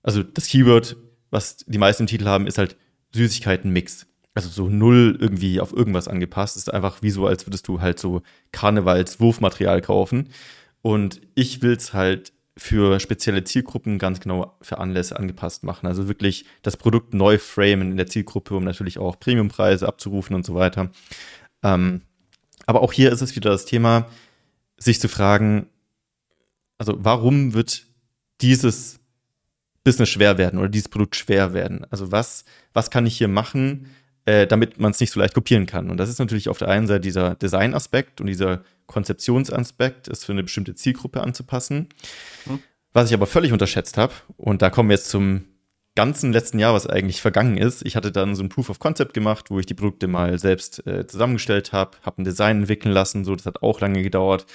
also 0.03 0.22
das 0.22 0.46
Keyword, 0.46 0.96
was 1.30 1.59
die 1.59 1.78
meisten 1.78 2.05
im 2.05 2.07
Titel 2.09 2.24
haben, 2.24 2.46
ist 2.46 2.57
halt 2.57 2.76
Süßigkeiten-Mix. 3.14 4.07
Also 4.34 4.48
so 4.48 4.70
null 4.70 5.18
irgendwie 5.20 5.61
auf 5.61 5.74
irgendwas 5.74 6.09
angepasst. 6.09 6.57
ist 6.57 6.72
einfach 6.72 7.03
wie 7.03 7.11
so, 7.11 7.26
als 7.26 7.46
würdest 7.46 7.68
du 7.68 7.82
halt 7.82 7.98
so 7.98 8.22
Karnevals-Wurfmaterial 8.53 9.82
kaufen. 9.82 10.30
Und 10.80 11.20
ich 11.34 11.61
will's 11.61 11.92
halt 11.92 12.32
für 12.62 13.00
spezielle 13.00 13.44
Zielgruppen 13.44 13.98
ganz 13.98 14.20
genau 14.20 14.56
für 14.62 14.78
Anlässe 14.78 15.18
angepasst 15.18 15.64
machen. 15.64 15.86
Also 15.86 16.08
wirklich 16.08 16.44
das 16.62 16.76
Produkt 16.76 17.12
neu 17.12 17.38
framen 17.38 17.90
in 17.90 17.96
der 17.96 18.06
Zielgruppe, 18.06 18.54
um 18.56 18.64
natürlich 18.64 18.98
auch 18.98 19.18
Premiumpreise 19.18 19.86
abzurufen 19.86 20.34
und 20.36 20.46
so 20.46 20.54
weiter. 20.54 20.90
Ähm, 21.62 22.02
aber 22.66 22.82
auch 22.82 22.92
hier 22.92 23.12
ist 23.12 23.20
es 23.20 23.34
wieder 23.36 23.50
das 23.50 23.64
Thema, 23.64 24.08
sich 24.76 25.00
zu 25.00 25.08
fragen, 25.08 25.66
also 26.78 26.96
warum 26.98 27.54
wird 27.54 27.86
dieses 28.40 29.00
Business 29.84 30.08
schwer 30.08 30.38
werden 30.38 30.58
oder 30.58 30.68
dieses 30.68 30.88
Produkt 30.88 31.16
schwer 31.16 31.54
werden? 31.54 31.86
Also 31.90 32.12
was, 32.12 32.44
was 32.72 32.90
kann 32.90 33.06
ich 33.06 33.16
hier 33.16 33.28
machen, 33.28 33.90
äh, 34.24 34.46
damit 34.46 34.78
man 34.78 34.92
es 34.92 35.00
nicht 35.00 35.10
so 35.10 35.20
leicht 35.20 35.34
kopieren 35.34 35.66
kann? 35.66 35.90
Und 35.90 35.96
das 35.96 36.08
ist 36.08 36.18
natürlich 36.18 36.48
auf 36.48 36.58
der 36.58 36.68
einen 36.68 36.86
Seite 36.86 37.00
dieser 37.00 37.34
Design-Aspekt 37.34 38.20
und 38.20 38.26
dieser 38.26 38.62
Konzeptionsaspekt, 38.86 40.08
es 40.08 40.24
für 40.24 40.32
eine 40.32 40.42
bestimmte 40.42 40.74
Zielgruppe 40.74 41.22
anzupassen. 41.22 41.88
Mhm. 42.46 42.60
Was 42.92 43.08
ich 43.08 43.14
aber 43.14 43.26
völlig 43.26 43.52
unterschätzt 43.52 43.96
habe, 43.96 44.12
und 44.36 44.60
da 44.60 44.68
kommen 44.68 44.90
wir 44.90 44.96
jetzt 44.96 45.08
zum 45.08 45.46
ganzen 45.94 46.32
letzten 46.32 46.58
Jahr, 46.58 46.74
was 46.74 46.86
eigentlich 46.86 47.20
vergangen 47.20 47.58
ist. 47.58 47.84
Ich 47.84 47.96
hatte 47.96 48.12
dann 48.12 48.34
so 48.34 48.42
ein 48.42 48.48
Proof 48.48 48.70
of 48.70 48.78
Concept 48.78 49.12
gemacht, 49.12 49.50
wo 49.50 49.58
ich 49.58 49.66
die 49.66 49.74
Produkte 49.74 50.08
mal 50.08 50.38
selbst 50.38 50.86
äh, 50.86 51.06
zusammengestellt 51.06 51.72
habe, 51.72 51.98
habe 52.02 52.22
ein 52.22 52.24
Design 52.24 52.60
entwickeln 52.60 52.92
lassen, 52.92 53.24
so 53.24 53.34
das 53.34 53.46
hat 53.46 53.62
auch 53.62 53.80
lange 53.80 54.02
gedauert, 54.02 54.46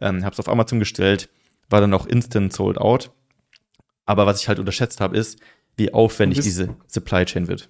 ähm, 0.00 0.24
habe 0.24 0.32
es 0.32 0.40
auf 0.40 0.48
Amazon 0.48 0.78
gestellt, 0.78 1.28
war 1.68 1.80
dann 1.80 1.92
auch 1.92 2.06
instant 2.06 2.52
sold 2.52 2.78
out. 2.78 3.10
Aber 4.06 4.24
was 4.24 4.40
ich 4.40 4.48
halt 4.48 4.58
unterschätzt 4.58 5.00
habe, 5.00 5.16
ist, 5.16 5.38
wie 5.76 5.92
aufwendig 5.92 6.40
diese 6.40 6.76
Supply 6.86 7.24
Chain 7.24 7.48
wird. 7.48 7.68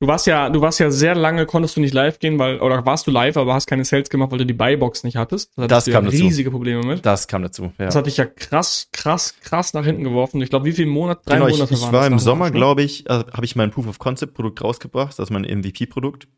Du 0.00 0.06
warst 0.06 0.28
ja, 0.28 0.48
du 0.48 0.60
warst 0.60 0.78
ja 0.78 0.92
sehr 0.92 1.16
lange, 1.16 1.44
konntest 1.44 1.76
du 1.76 1.80
nicht 1.80 1.92
live 1.92 2.20
gehen, 2.20 2.38
weil, 2.38 2.60
oder 2.60 2.86
warst 2.86 3.08
du 3.08 3.10
live, 3.10 3.36
aber 3.36 3.54
hast 3.54 3.66
keine 3.66 3.84
Sales 3.84 4.08
gemacht, 4.08 4.30
weil 4.30 4.38
du 4.38 4.46
die 4.46 4.54
Buybox 4.54 5.02
nicht 5.02 5.16
hattest. 5.16 5.50
Da 5.56 5.66
das 5.66 5.86
kam 5.86 6.04
ja 6.04 6.10
dazu. 6.12 6.22
riesige 6.22 6.52
Probleme 6.52 6.86
mit. 6.86 7.04
Das 7.04 7.26
kam 7.26 7.42
dazu, 7.42 7.72
ja. 7.78 7.86
Das 7.86 7.96
hat 7.96 8.06
dich 8.06 8.16
ja 8.16 8.24
krass, 8.24 8.88
krass, 8.92 9.34
krass 9.40 9.74
nach 9.74 9.84
hinten 9.84 10.04
geworfen. 10.04 10.40
Ich 10.40 10.50
glaube, 10.50 10.66
wie 10.66 10.72
viele 10.72 10.88
Monate, 10.88 11.22
drei 11.24 11.34
genau, 11.34 11.48
Monate 11.48 11.74
ich, 11.74 11.82
ich 11.82 11.92
war 11.92 12.06
im 12.06 12.20
Sommer, 12.20 12.52
glaube 12.52 12.82
ich, 12.82 13.10
also, 13.10 13.26
habe 13.32 13.44
ich 13.44 13.56
mein 13.56 13.72
Proof 13.72 13.88
of 13.88 13.98
Concept 13.98 14.34
Produkt 14.34 14.62
rausgebracht, 14.62 15.18
das 15.18 15.30
ist 15.30 15.30
mein 15.30 15.42
MVP-Produkt. 15.42 16.28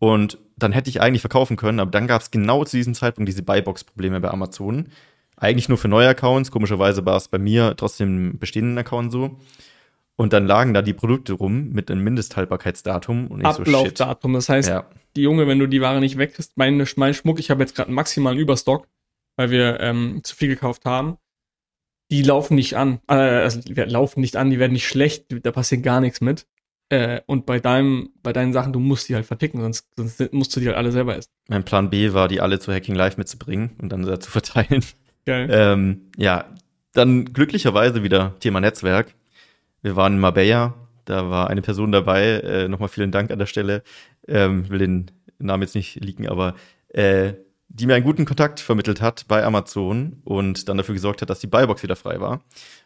Und 0.00 0.38
dann 0.56 0.72
hätte 0.72 0.90
ich 0.90 1.00
eigentlich 1.00 1.20
verkaufen 1.20 1.56
können, 1.56 1.78
aber 1.78 1.92
dann 1.92 2.08
gab 2.08 2.20
es 2.20 2.32
genau 2.32 2.64
zu 2.64 2.76
diesem 2.76 2.94
Zeitpunkt 2.94 3.28
diese 3.28 3.44
Buybox-Probleme 3.44 4.20
bei 4.20 4.30
Amazon. 4.30 4.88
Eigentlich 5.36 5.68
nur 5.68 5.78
für 5.78 5.86
neue 5.86 6.08
Accounts, 6.08 6.50
komischerweise 6.50 7.06
war 7.06 7.16
es 7.16 7.28
bei 7.28 7.38
mir 7.38 7.74
trotzdem 7.76 8.40
bestehenden 8.40 8.76
Account 8.76 9.12
so. 9.12 9.38
Und 10.20 10.32
dann 10.32 10.48
lagen 10.48 10.74
da 10.74 10.82
die 10.82 10.94
Produkte 10.94 11.34
rum 11.34 11.68
mit 11.68 11.92
einem 11.92 12.02
Mindesthaltbarkeitsdatum 12.02 13.28
und 13.28 13.38
ich 13.38 13.46
Ablaufdatum. 13.46 14.32
So, 14.32 14.38
das 14.38 14.48
heißt, 14.48 14.68
ja. 14.68 14.84
die 15.14 15.22
Junge, 15.22 15.46
wenn 15.46 15.60
du 15.60 15.68
die 15.68 15.80
Ware 15.80 16.00
nicht 16.00 16.18
wegkriegst, 16.18 16.56
mein, 16.56 16.84
mein 16.96 17.14
Schmuck, 17.14 17.38
ich 17.38 17.50
habe 17.50 17.62
jetzt 17.62 17.76
gerade 17.76 17.86
einen 17.86 17.94
maximalen 17.94 18.36
Überstock, 18.36 18.88
weil 19.36 19.50
wir 19.50 19.78
ähm, 19.78 20.18
zu 20.24 20.34
viel 20.34 20.48
gekauft 20.48 20.84
haben. 20.86 21.18
Die 22.10 22.22
laufen 22.22 22.56
nicht 22.56 22.76
an. 22.76 22.98
Äh, 23.06 23.14
also, 23.14 23.60
die 23.60 23.74
laufen 23.74 24.20
nicht 24.20 24.34
an, 24.34 24.50
die 24.50 24.58
werden 24.58 24.72
nicht 24.72 24.88
schlecht, 24.88 25.26
da 25.30 25.52
passiert 25.52 25.84
gar 25.84 26.00
nichts 26.00 26.20
mit. 26.20 26.48
Äh, 26.88 27.20
und 27.26 27.46
bei 27.46 27.60
deinem, 27.60 28.10
bei 28.24 28.32
deinen 28.32 28.52
Sachen, 28.52 28.72
du 28.72 28.80
musst 28.80 29.08
die 29.08 29.14
halt 29.14 29.26
verticken, 29.26 29.60
sonst, 29.60 29.86
sonst 29.94 30.32
musst 30.32 30.56
du 30.56 30.58
die 30.58 30.66
halt 30.66 30.78
alle 30.78 30.90
selber 30.90 31.16
essen. 31.16 31.30
Mein 31.48 31.64
Plan 31.64 31.90
B 31.90 32.12
war, 32.12 32.26
die 32.26 32.40
alle 32.40 32.58
zu 32.58 32.72
Hacking 32.72 32.96
Live 32.96 33.18
mitzubringen 33.18 33.76
und 33.80 33.90
dann 33.90 34.02
da 34.02 34.18
zu 34.18 34.32
verteilen. 34.32 34.84
Geil. 35.26 35.48
Ähm, 35.52 36.10
ja, 36.16 36.46
dann 36.92 37.32
glücklicherweise 37.32 38.02
wieder 38.02 38.34
Thema 38.40 38.60
Netzwerk. 38.60 39.14
Wir 39.82 39.96
waren 39.96 40.14
in 40.14 40.20
Marbella, 40.20 40.74
da 41.04 41.30
war 41.30 41.48
eine 41.48 41.62
Person 41.62 41.92
dabei, 41.92 42.40
äh, 42.40 42.68
nochmal 42.68 42.88
vielen 42.88 43.12
Dank 43.12 43.30
an 43.30 43.38
der 43.38 43.46
Stelle, 43.46 43.82
ähm, 44.26 44.68
will 44.68 44.78
den 44.78 45.10
Namen 45.38 45.62
jetzt 45.62 45.74
nicht 45.74 45.96
liegen, 45.96 46.28
aber 46.28 46.54
äh, 46.88 47.34
die 47.68 47.86
mir 47.86 47.94
einen 47.94 48.04
guten 48.04 48.24
Kontakt 48.24 48.60
vermittelt 48.60 49.00
hat 49.00 49.26
bei 49.28 49.44
Amazon 49.44 50.20
und 50.24 50.68
dann 50.68 50.78
dafür 50.78 50.94
gesorgt 50.94 51.22
hat, 51.22 51.30
dass 51.30 51.40
die 51.40 51.46
Buybox 51.46 51.82
wieder 51.82 51.96
frei 51.96 52.20
war. 52.20 52.40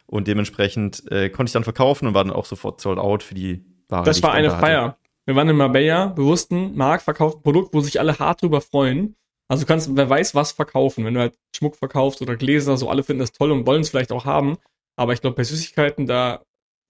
Und 0.05 0.27
dementsprechend 0.27 1.09
äh, 1.09 1.29
konnte 1.29 1.49
ich 1.49 1.53
dann 1.53 1.63
verkaufen 1.63 2.07
und 2.07 2.13
war 2.13 2.23
dann 2.23 2.33
auch 2.33 2.45
sofort 2.45 2.81
sold 2.81 2.99
out 2.99 3.23
für 3.23 3.33
die 3.33 3.63
Ware. 3.87 4.03
Das 4.03 4.21
war 4.21 4.33
eine 4.33 4.51
Feier. 4.51 4.97
Wir 5.25 5.35
waren 5.35 5.47
in 5.47 5.55
Marbella, 5.55 6.15
wir 6.17 6.25
wussten, 6.25 6.75
Marc 6.75 7.01
verkauft 7.01 7.37
ein 7.37 7.43
Produkt, 7.43 7.73
wo 7.73 7.79
sich 7.79 7.99
alle 7.99 8.19
hart 8.19 8.41
drüber 8.41 8.59
freuen. 8.59 9.15
Also 9.47 9.63
du 9.63 9.67
kannst, 9.67 9.95
wer 9.95 10.09
weiß, 10.09 10.35
was 10.35 10.51
verkaufen. 10.51 11.05
Wenn 11.05 11.13
du 11.13 11.21
halt 11.21 11.35
Schmuck 11.55 11.77
verkaufst 11.77 12.21
oder 12.21 12.35
Gläser, 12.35 12.75
so 12.75 12.89
alle 12.89 13.03
finden 13.03 13.21
das 13.21 13.31
toll 13.31 13.51
und 13.51 13.65
wollen 13.65 13.81
es 13.81 13.89
vielleicht 13.89 14.11
auch 14.11 14.25
haben. 14.25 14.57
Aber 14.97 15.13
ich 15.13 15.21
glaube, 15.21 15.37
bei 15.37 15.43
Süßigkeiten, 15.43 16.07
da 16.07 16.41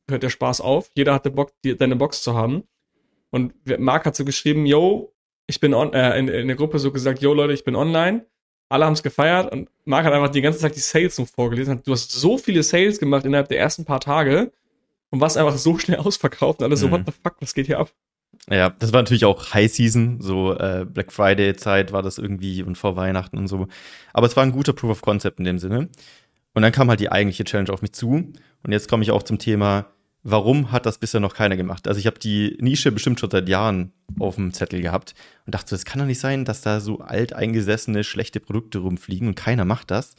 hört 0.10 0.24
der 0.24 0.30
Spaß 0.30 0.62
auf. 0.62 0.90
Jeder 0.96 1.14
hatte 1.14 1.32
Bock, 1.32 1.52
die, 1.64 1.76
deine 1.76 1.96
Box 1.96 2.24
zu 2.24 2.36
haben. 2.36 2.64
Und 3.30 3.54
Marc 3.80 4.06
hat 4.06 4.16
so 4.16 4.26
geschrieben, 4.26 4.66
yo, 4.66 5.14
ich 5.48 5.60
bin 5.60 5.74
on, 5.74 5.94
äh, 5.94 6.18
in, 6.18 6.28
in 6.28 6.48
der 6.48 6.56
Gruppe 6.56 6.80
so 6.80 6.92
gesagt, 6.92 7.22
yo 7.22 7.34
Leute, 7.34 7.54
ich 7.54 7.64
bin 7.64 7.76
online. 7.76 8.26
Alle 8.70 8.86
haben 8.86 8.94
es 8.94 9.04
gefeiert 9.04 9.52
und 9.52 9.70
Marc 9.86 10.06
hat 10.06 10.14
einfach 10.14 10.30
die 10.30 10.42
ganze 10.42 10.60
Zeit 10.60 10.76
die 10.76 10.80
Sales 10.80 11.18
noch 11.20 11.28
vorgelesen. 11.28 11.82
Du 11.84 11.92
hast 11.92 12.12
so 12.12 12.38
viele 12.38 12.64
Sales 12.64 13.00
gemacht 13.00 13.26
innerhalb 13.26 13.50
der 13.50 13.60
ersten 13.60 13.86
paar 13.86 14.00
Tage 14.00 14.52
und 15.10 15.22
warst 15.22 15.38
einfach 15.38 15.58
so 15.58 15.78
schnell 15.78 16.00
ausverkauft 16.00 16.60
und 16.60 16.66
alle 16.66 16.78
so, 16.78 16.88
mhm. 16.88 16.92
what 16.92 17.02
the 17.06 17.12
fuck, 17.12 17.36
was 17.40 17.54
geht 17.54 17.68
hier 17.68 17.80
ab? 17.80 17.92
Ja, 18.50 18.72
das 18.72 18.92
war 18.92 19.02
natürlich 19.02 19.26
auch 19.26 19.54
High 19.54 19.72
Season, 19.72 20.20
so 20.20 20.54
äh, 20.54 20.86
Black 20.90 21.12
Friday 21.12 21.56
Zeit 21.56 21.92
war 21.92 22.02
das 22.02 22.18
irgendwie 22.18 22.64
und 22.64 22.78
vor 22.78 22.96
Weihnachten 22.96 23.38
und 23.38 23.48
so. 23.48 23.68
Aber 24.12 24.28
es 24.28 24.36
war 24.36 24.44
ein 24.44 24.52
guter 24.52 24.74
Proof 24.74 24.92
of 24.92 25.02
Concept 25.02 25.40
in 25.40 25.46
dem 25.46 25.60
Sinne. 25.60 25.90
Und 26.56 26.62
dann 26.62 26.72
kam 26.72 26.90
halt 26.90 27.00
die 27.00 27.12
eigentliche 27.12 27.44
Challenge 27.44 27.72
auf 27.72 27.82
mich 27.82 27.94
zu. 27.94 28.32
Und 28.64 28.72
jetzt 28.72 28.90
komme 28.90 29.04
ich 29.04 29.12
auch 29.12 29.24
zum 29.24 29.40
Thema, 29.40 29.88
warum 30.24 30.72
hat 30.72 30.86
das 30.86 30.98
bisher 30.98 31.20
noch 31.20 31.36
keiner 31.36 31.58
gemacht? 31.58 31.88
Also 31.88 32.00
ich 32.00 32.08
habe 32.08 32.18
die 32.18 32.58
Nische 32.62 32.92
bestimmt 32.92 33.20
schon 33.20 33.30
seit 33.30 33.50
Jahren 33.50 33.92
auf 34.20 34.36
dem 34.36 34.54
Zettel 34.54 34.82
gehabt 34.82 35.14
und 35.46 35.54
dachte, 35.54 35.76
es 35.76 35.86
kann 35.86 36.00
doch 36.00 36.06
nicht 36.06 36.20
sein, 36.20 36.46
dass 36.46 36.62
da 36.62 36.80
so 36.80 37.00
alteingesessene, 37.00 38.04
schlechte 38.04 38.40
Produkte 38.40 38.80
rumfliegen 38.80 39.28
und 39.28 39.36
keiner 39.36 39.66
macht 39.66 39.92
das. 39.92 40.16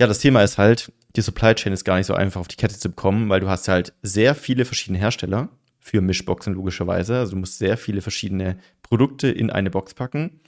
Ja, 0.00 0.06
das 0.06 0.20
Thema 0.20 0.42
ist 0.42 0.58
halt, 0.58 0.92
die 1.16 1.20
Supply 1.20 1.54
Chain 1.54 1.72
ist 1.72 1.84
gar 1.84 1.96
nicht 1.96 2.06
so 2.06 2.14
einfach 2.14 2.40
auf 2.40 2.48
die 2.48 2.56
Kette 2.56 2.78
zu 2.78 2.88
bekommen, 2.88 3.28
weil 3.28 3.40
du 3.40 3.48
hast 3.48 3.68
halt 3.68 3.92
sehr 4.02 4.34
viele 4.34 4.64
verschiedene 4.64 4.98
Hersteller 4.98 5.48
für 5.78 6.00
Mischboxen 6.00 6.54
logischerweise. 6.54 7.18
Also 7.18 7.32
du 7.32 7.38
musst 7.38 7.58
sehr 7.58 7.76
viele 7.76 8.00
verschiedene 8.00 8.56
Produkte 8.82 9.28
in 9.28 9.50
eine 9.50 9.70
Box 9.70 9.94
packen. 9.94 10.40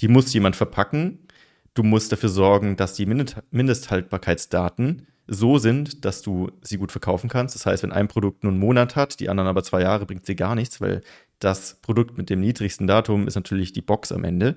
Die 0.00 0.08
muss 0.08 0.32
jemand 0.32 0.54
verpacken. 0.54 1.26
Du 1.74 1.82
musst 1.82 2.12
dafür 2.12 2.28
sorgen, 2.28 2.76
dass 2.76 2.94
die 2.94 3.06
Mindesthaltbarkeitsdaten 3.06 5.06
so 5.26 5.58
sind, 5.58 6.04
dass 6.04 6.22
du 6.22 6.50
sie 6.62 6.78
gut 6.78 6.92
verkaufen 6.92 7.28
kannst. 7.28 7.54
Das 7.54 7.66
heißt, 7.66 7.82
wenn 7.82 7.92
ein 7.92 8.08
Produkt 8.08 8.42
nur 8.42 8.52
einen 8.52 8.60
Monat 8.60 8.96
hat, 8.96 9.20
die 9.20 9.28
anderen 9.28 9.48
aber 9.48 9.62
zwei 9.62 9.82
Jahre, 9.82 10.06
bringt 10.06 10.26
sie 10.26 10.36
gar 10.36 10.54
nichts, 10.54 10.80
weil 10.80 11.02
das 11.38 11.78
Produkt 11.82 12.18
mit 12.18 12.30
dem 12.30 12.40
niedrigsten 12.40 12.86
Datum 12.86 13.26
ist 13.26 13.34
natürlich 13.34 13.72
die 13.72 13.82
Box 13.82 14.12
am 14.12 14.24
Ende. 14.24 14.56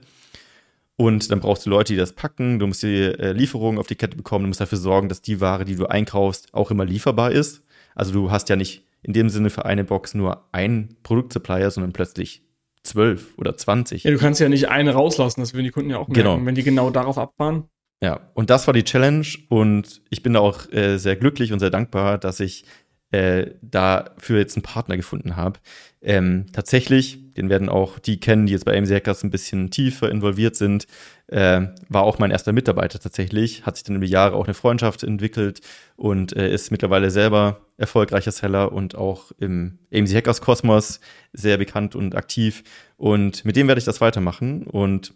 Und 0.97 1.30
dann 1.30 1.39
brauchst 1.39 1.66
du 1.66 1.70
Leute, 1.70 1.93
die 1.93 1.97
das 1.97 2.13
packen. 2.13 2.57
Du 2.59 2.68
musst 2.68 2.82
die 2.84 3.03
äh, 3.03 3.34
Lieferungen 3.34 3.80
auf 3.80 3.88
die 3.88 3.95
Kette 3.95 4.16
bekommen. 4.16 4.43
Du 4.45 4.47
musst 4.47 4.61
dafür 4.61 4.78
sorgen, 4.78 5.09
dass 5.09 5.22
die 5.22 5.41
Ware, 5.41 5.66
die 5.66 5.76
du 5.76 5.88
einkaufst, 5.88 6.53
auch 6.53 6.72
immer 6.72 6.86
lieferbar 6.86 7.32
ist. 7.32 7.63
Also 7.95 8.13
du 8.13 8.32
hast 8.32 8.49
ja 8.49 8.55
nicht 8.55 8.86
in 9.01 9.13
dem 9.13 9.30
Sinne 9.30 9.49
für 9.49 9.66
eine 9.66 9.84
Box 9.84 10.13
nur 10.13 10.47
ein 10.51 10.95
Produktsupplier, 11.03 11.70
sondern 11.70 11.91
plötzlich 11.91 12.43
zwölf 12.82 13.34
oder 13.38 13.57
zwanzig. 13.57 14.03
Ja, 14.03 14.11
du 14.11 14.18
kannst 14.18 14.39
ja 14.39 14.47
nicht 14.47 14.70
eine 14.70 14.93
rauslassen, 14.93 15.41
das 15.41 15.53
würden 15.53 15.66
die 15.66 15.72
Kunden 15.72 15.89
ja 15.89 15.97
auch 15.97 16.07
merken, 16.07 16.38
genau. 16.38 16.45
wenn 16.45 16.55
die 16.55 16.63
genau 16.63 16.91
darauf 16.91 17.18
abfahren. 17.18 17.66
Ja, 18.02 18.30
und 18.34 18.50
das 18.50 18.68
war 18.68 18.74
die 18.74 18.84
Challenge 18.84 19.26
und 19.50 20.02
ich 20.10 20.22
bin 20.22 20.34
da 20.34 20.39
auch 20.39 20.72
äh, 20.72 20.98
sehr 20.98 21.16
glücklich 21.16 21.54
und 21.54 21.60
sehr 21.60 21.70
dankbar, 21.70 22.18
dass 22.18 22.39
ich 22.39 22.66
äh, 23.12 23.52
dafür 23.62 24.39
jetzt 24.39 24.58
einen 24.58 24.64
Partner 24.64 24.98
gefunden 24.98 25.36
habe. 25.38 25.60
Ähm, 26.02 26.48
tatsächlich, 26.52 27.34
den 27.34 27.50
werden 27.50 27.70
auch 27.70 27.98
die 27.98 28.20
kennen, 28.20 28.46
die 28.46 28.54
jetzt 28.54 28.66
bei 28.66 28.78
AMC 28.78 28.89
Hackers 28.89 29.24
ein 29.24 29.32
bisschen 29.32 29.72
tiefer 29.72 30.12
involviert 30.12 30.56
sind, 30.56 30.86
äh, 31.28 31.62
war 31.88 32.04
auch 32.04 32.20
mein 32.20 32.32
erster 32.32 32.52
Mitarbeiter 32.52 33.00
tatsächlich, 33.00 33.66
hat 33.66 33.78
sich 33.78 33.84
dann 33.84 33.96
über 33.96 34.06
Jahre 34.06 34.36
auch 34.36 34.46
eine 34.46 34.54
Freundschaft 34.54 35.04
entwickelt 35.04 35.62
und 35.96 36.36
äh, 36.36 36.54
ist 36.54 36.72
mittlerweile 36.72 37.10
selber 37.10 37.62
erfolgreicher 37.78 38.32
Seller 38.32 38.72
und 38.72 38.96
auch 38.96 39.32
im 39.39 39.80
AMC 39.93 40.14
Hackers 40.14 40.41
Kosmos 40.41 41.00
sehr 41.34 41.58
bekannt 41.58 41.96
und 41.96 42.16
aktiv. 42.16 42.64
Und 42.98 43.46
mit 43.46 43.56
dem 43.56 43.68
werde 43.68 43.80
ich 43.80 43.86
das 43.86 44.02
weitermachen. 44.02 44.64
Und 44.64 45.14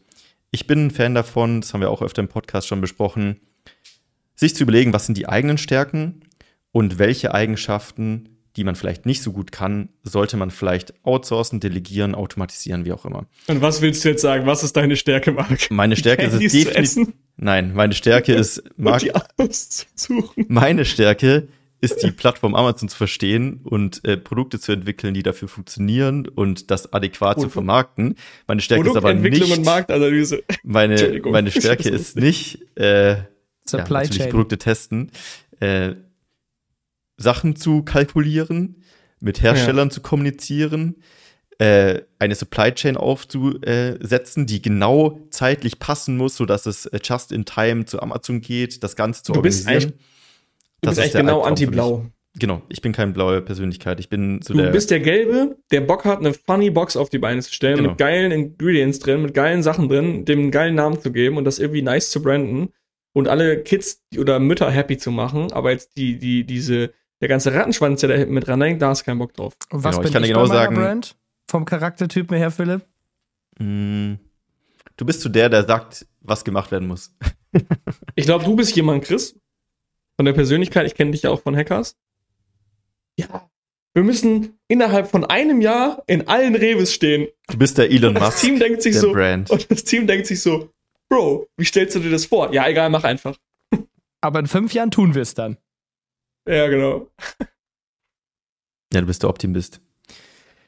ich 0.52 0.68
bin 0.68 0.88
ein 0.88 0.92
Fan 0.92 1.16
davon, 1.16 1.62
das 1.62 1.74
haben 1.74 1.82
wir 1.82 1.92
auch 1.92 2.02
öfter 2.02 2.22
im 2.22 2.28
Podcast 2.28 2.68
schon 2.68 2.82
besprochen, 2.82 3.40
sich 4.36 4.56
zu 4.56 4.64
überlegen, 4.64 4.94
was 4.94 5.06
sind 5.06 5.18
die 5.18 5.28
eigenen 5.28 5.58
Stärken 5.58 6.22
und 6.72 6.98
welche 6.98 7.34
Eigenschaften, 7.34 8.30
die 8.56 8.64
man 8.64 8.76
vielleicht 8.76 9.06
nicht 9.06 9.22
so 9.22 9.32
gut 9.32 9.52
kann, 9.52 9.90
sollte 10.04 10.38
man 10.38 10.50
vielleicht 10.50 10.94
outsourcen, 11.04 11.60
delegieren, 11.60 12.16
automatisieren, 12.16 12.86
wie 12.86 12.94
auch 12.94 13.06
immer. 13.06 13.26
Und 13.48 13.62
was 13.62 13.82
willst 13.82 14.04
du 14.04 14.10
jetzt 14.10 14.22
sagen? 14.22 14.46
Was 14.46 14.64
ist 14.64 14.76
deine 14.76 14.96
Stärke, 14.96 15.32
Marc? 15.32 15.70
Meine 15.72 15.96
Stärke 15.96 16.24
ist 16.24 16.34
es 16.34 16.52
definitiv. 16.52 17.14
Nein, 17.38 17.74
meine 17.74 17.94
Stärke 17.94 18.34
ist, 18.34 18.64
Marc, 18.78 19.04
meine 20.48 20.86
Stärke 20.86 21.48
ist 21.82 22.04
die 22.04 22.12
Plattform 22.12 22.56
Amazon 22.56 22.90
zu 22.90 22.98
verstehen 22.98 23.62
und 23.64 24.04
äh, 24.06 24.18
Produkte 24.18 24.60
zu 24.60 24.72
entwickeln, 24.72 25.14
die 25.14 25.24
dafür 25.24 25.48
funktionieren 25.48 26.28
und 26.28 26.72
das 26.72 26.92
adäquat 26.92 27.38
und, 27.38 27.44
zu 27.44 27.50
vermarkten. 27.50 28.16
Meine 28.48 28.62
Stärke 28.62 28.90
ist 28.90 28.96
aber 28.96 29.14
nicht. 29.14 29.58
Und 29.58 29.66
Marktanalyse. 29.66 30.44
Meine, 30.64 31.22
meine 31.24 31.52
Stärke 31.52 31.90
ist 31.90 32.18
nicht 32.18 32.78
äh, 32.78 33.18
Supply 33.66 34.04
ja, 34.04 34.10
Chain. 34.10 34.30
Produkte 34.30 34.58
testen, 34.58 35.12
äh, 35.60 35.94
Sachen 37.18 37.56
zu 37.56 37.84
kalkulieren, 37.84 38.84
mit 39.20 39.42
Herstellern 39.42 39.88
ja. 39.88 39.94
zu 39.94 40.02
kommunizieren, 40.02 40.96
äh, 41.60 42.02
eine 42.20 42.36
Supply 42.36 42.74
Chain 42.74 42.98
aufzusetzen, 42.98 44.46
die 44.46 44.62
genau 44.62 45.20
zeitlich 45.30 45.80
passen 45.80 46.18
muss, 46.18 46.36
sodass 46.36 46.66
es 46.66 46.86
äh, 46.88 47.00
just 47.04 47.32
in 47.32 47.46
time 47.46 47.86
zu 47.86 48.02
Amazon 48.02 48.42
geht, 48.42 48.84
das 48.84 48.96
Ganze 48.96 49.24
zu 49.24 49.34
du 49.34 49.40
organisieren. 49.40 49.94
Bist 49.94 49.94
echt, 50.82 50.84
du 50.84 50.90
bist 50.90 51.00
eigentlich 51.00 51.14
genau 51.14 51.42
anti-blau. 51.42 52.06
Genau, 52.38 52.62
ich 52.70 52.82
bin 52.82 52.94
keine 52.94 53.12
blaue 53.12 53.42
Persönlichkeit. 53.42 54.00
Ich 54.00 54.08
bin 54.08 54.42
so 54.42 54.54
du 54.54 54.62
der. 54.62 54.70
bist 54.70 54.92
der 54.92 55.00
Gelbe, 55.00 55.58
der 55.72 55.82
Bock 55.82 56.06
hat, 56.06 56.20
eine 56.20 56.34
funny 56.34 56.70
Box 56.70 56.96
auf 56.96 57.10
die 57.10 57.18
Beine 57.18 57.42
zu 57.42 57.54
stellen, 57.54 57.78
genau. 57.78 57.90
mit 57.90 57.98
geilen 57.98 58.32
Ingredients 58.32 59.00
drin, 59.00 59.24
mit 59.24 59.34
geilen 59.34 59.64
Sachen 59.64 59.90
drin, 59.90 60.26
dem 60.26 60.40
einen 60.40 60.52
geilen 60.52 60.76
Namen 60.76 61.02
zu 61.02 61.12
geben 61.12 61.38
und 61.38 61.44
das 61.46 61.58
irgendwie 61.60 61.82
nice 61.82 62.12
zu 62.12 62.22
branden 62.22 62.70
und 63.14 63.28
alle 63.28 63.64
Kids 63.64 64.04
oder 64.18 64.40
Mütter 64.40 64.70
happy 64.70 64.98
zu 64.98 65.12
machen. 65.12 65.52
Aber 65.52 65.72
jetzt 65.72 65.98
die, 65.98 66.18
die, 66.20 66.46
diese, 66.46 66.94
der 67.20 67.28
ganze 67.28 67.54
Rattenschwanz, 67.54 68.02
der 68.02 68.10
da 68.10 68.26
mit 68.26 68.48
dran 68.48 68.62
hängt, 68.62 68.82
da 68.82 68.90
hast 68.90 69.02
du 69.02 69.06
keinen 69.06 69.20
Bock 69.20 69.34
drauf. 69.34 69.54
Und 69.72 69.84
was 69.84 69.96
genau, 69.96 70.02
bin 70.04 70.08
ich, 70.08 70.14
kann 70.14 70.24
ich 70.24 70.30
genau 70.30 70.46
sagen, 70.46 70.76
Brand? 70.76 71.18
Vom 71.50 71.66
Charaktertyp 71.66 72.32
her, 72.32 72.52
Philipp? 72.52 72.86
Mm, 73.58 74.14
du 74.98 75.06
bist 75.06 75.22
so 75.22 75.30
der, 75.30 75.50
der 75.50 75.66
sagt, 75.66 76.06
was 76.22 76.46
gemacht 76.46 76.72
werden 76.72 76.88
muss. 76.88 77.14
ich 78.16 78.26
glaube, 78.26 78.46
du 78.46 78.56
bist 78.56 78.76
jemand, 78.76 79.04
Chris. 79.04 79.36
Von 80.20 80.26
der 80.26 80.34
Persönlichkeit, 80.34 80.86
ich 80.86 80.96
kenne 80.96 81.12
dich 81.12 81.22
ja 81.22 81.30
auch 81.30 81.42
von 81.42 81.56
Hackers. 81.56 81.96
Ja. 83.18 83.50
Wir 83.94 84.04
müssen 84.04 84.60
innerhalb 84.68 85.10
von 85.10 85.24
einem 85.24 85.62
Jahr 85.62 86.04
in 86.08 86.28
allen 86.28 86.56
Reves 86.56 86.94
stehen. 86.94 87.30
Du 87.48 87.58
bist 87.58 87.78
der 87.78 87.90
Elon 87.90 88.16
Musk. 88.16 88.26
Das 88.26 88.42
Team 88.42 88.60
denkt 88.60 88.82
sich 88.82 89.00
so, 89.00 89.14
Brand. 89.14 89.50
Und 89.50 89.72
das 89.72 89.86
Team 89.86 90.08
denkt 90.08 90.28
sich 90.28 90.42
so, 90.42 90.74
Bro, 91.08 91.48
wie 91.56 91.64
stellst 91.64 91.96
du 91.96 92.02
dir 92.02 92.12
das 92.12 92.26
vor? 92.26 92.54
Ja, 92.54 92.68
egal, 92.68 92.90
mach 92.90 93.06
einfach. 93.06 93.38
Aber 94.20 94.40
in 94.42 94.48
fünf 94.48 94.74
Jahren 94.74 94.92
tun 94.92 95.16
wir 95.16 95.22
es 95.22 95.36
dann. 95.36 95.56
Ja, 96.46 96.68
genau. 96.68 97.10
Ja, 98.92 99.00
du 99.00 99.06
bist 99.08 99.24
der 99.24 99.30
Optimist. 99.30 99.80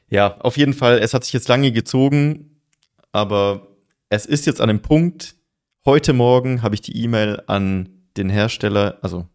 Ja, 0.08 0.38
auf 0.38 0.56
jeden 0.56 0.72
Fall, 0.72 1.00
es 1.00 1.12
hat 1.12 1.24
sich 1.24 1.34
jetzt 1.34 1.48
lange 1.48 1.72
gezogen, 1.72 2.62
aber 3.12 3.76
es 4.08 4.24
ist 4.24 4.46
jetzt 4.46 4.62
an 4.62 4.68
dem 4.68 4.80
Punkt, 4.80 5.36
heute 5.84 6.14
Morgen 6.14 6.62
habe 6.62 6.74
ich 6.74 6.80
die 6.80 6.96
E-Mail 7.04 7.42
an 7.48 8.08
den 8.16 8.30
Hersteller, 8.30 8.96
also 9.02 9.28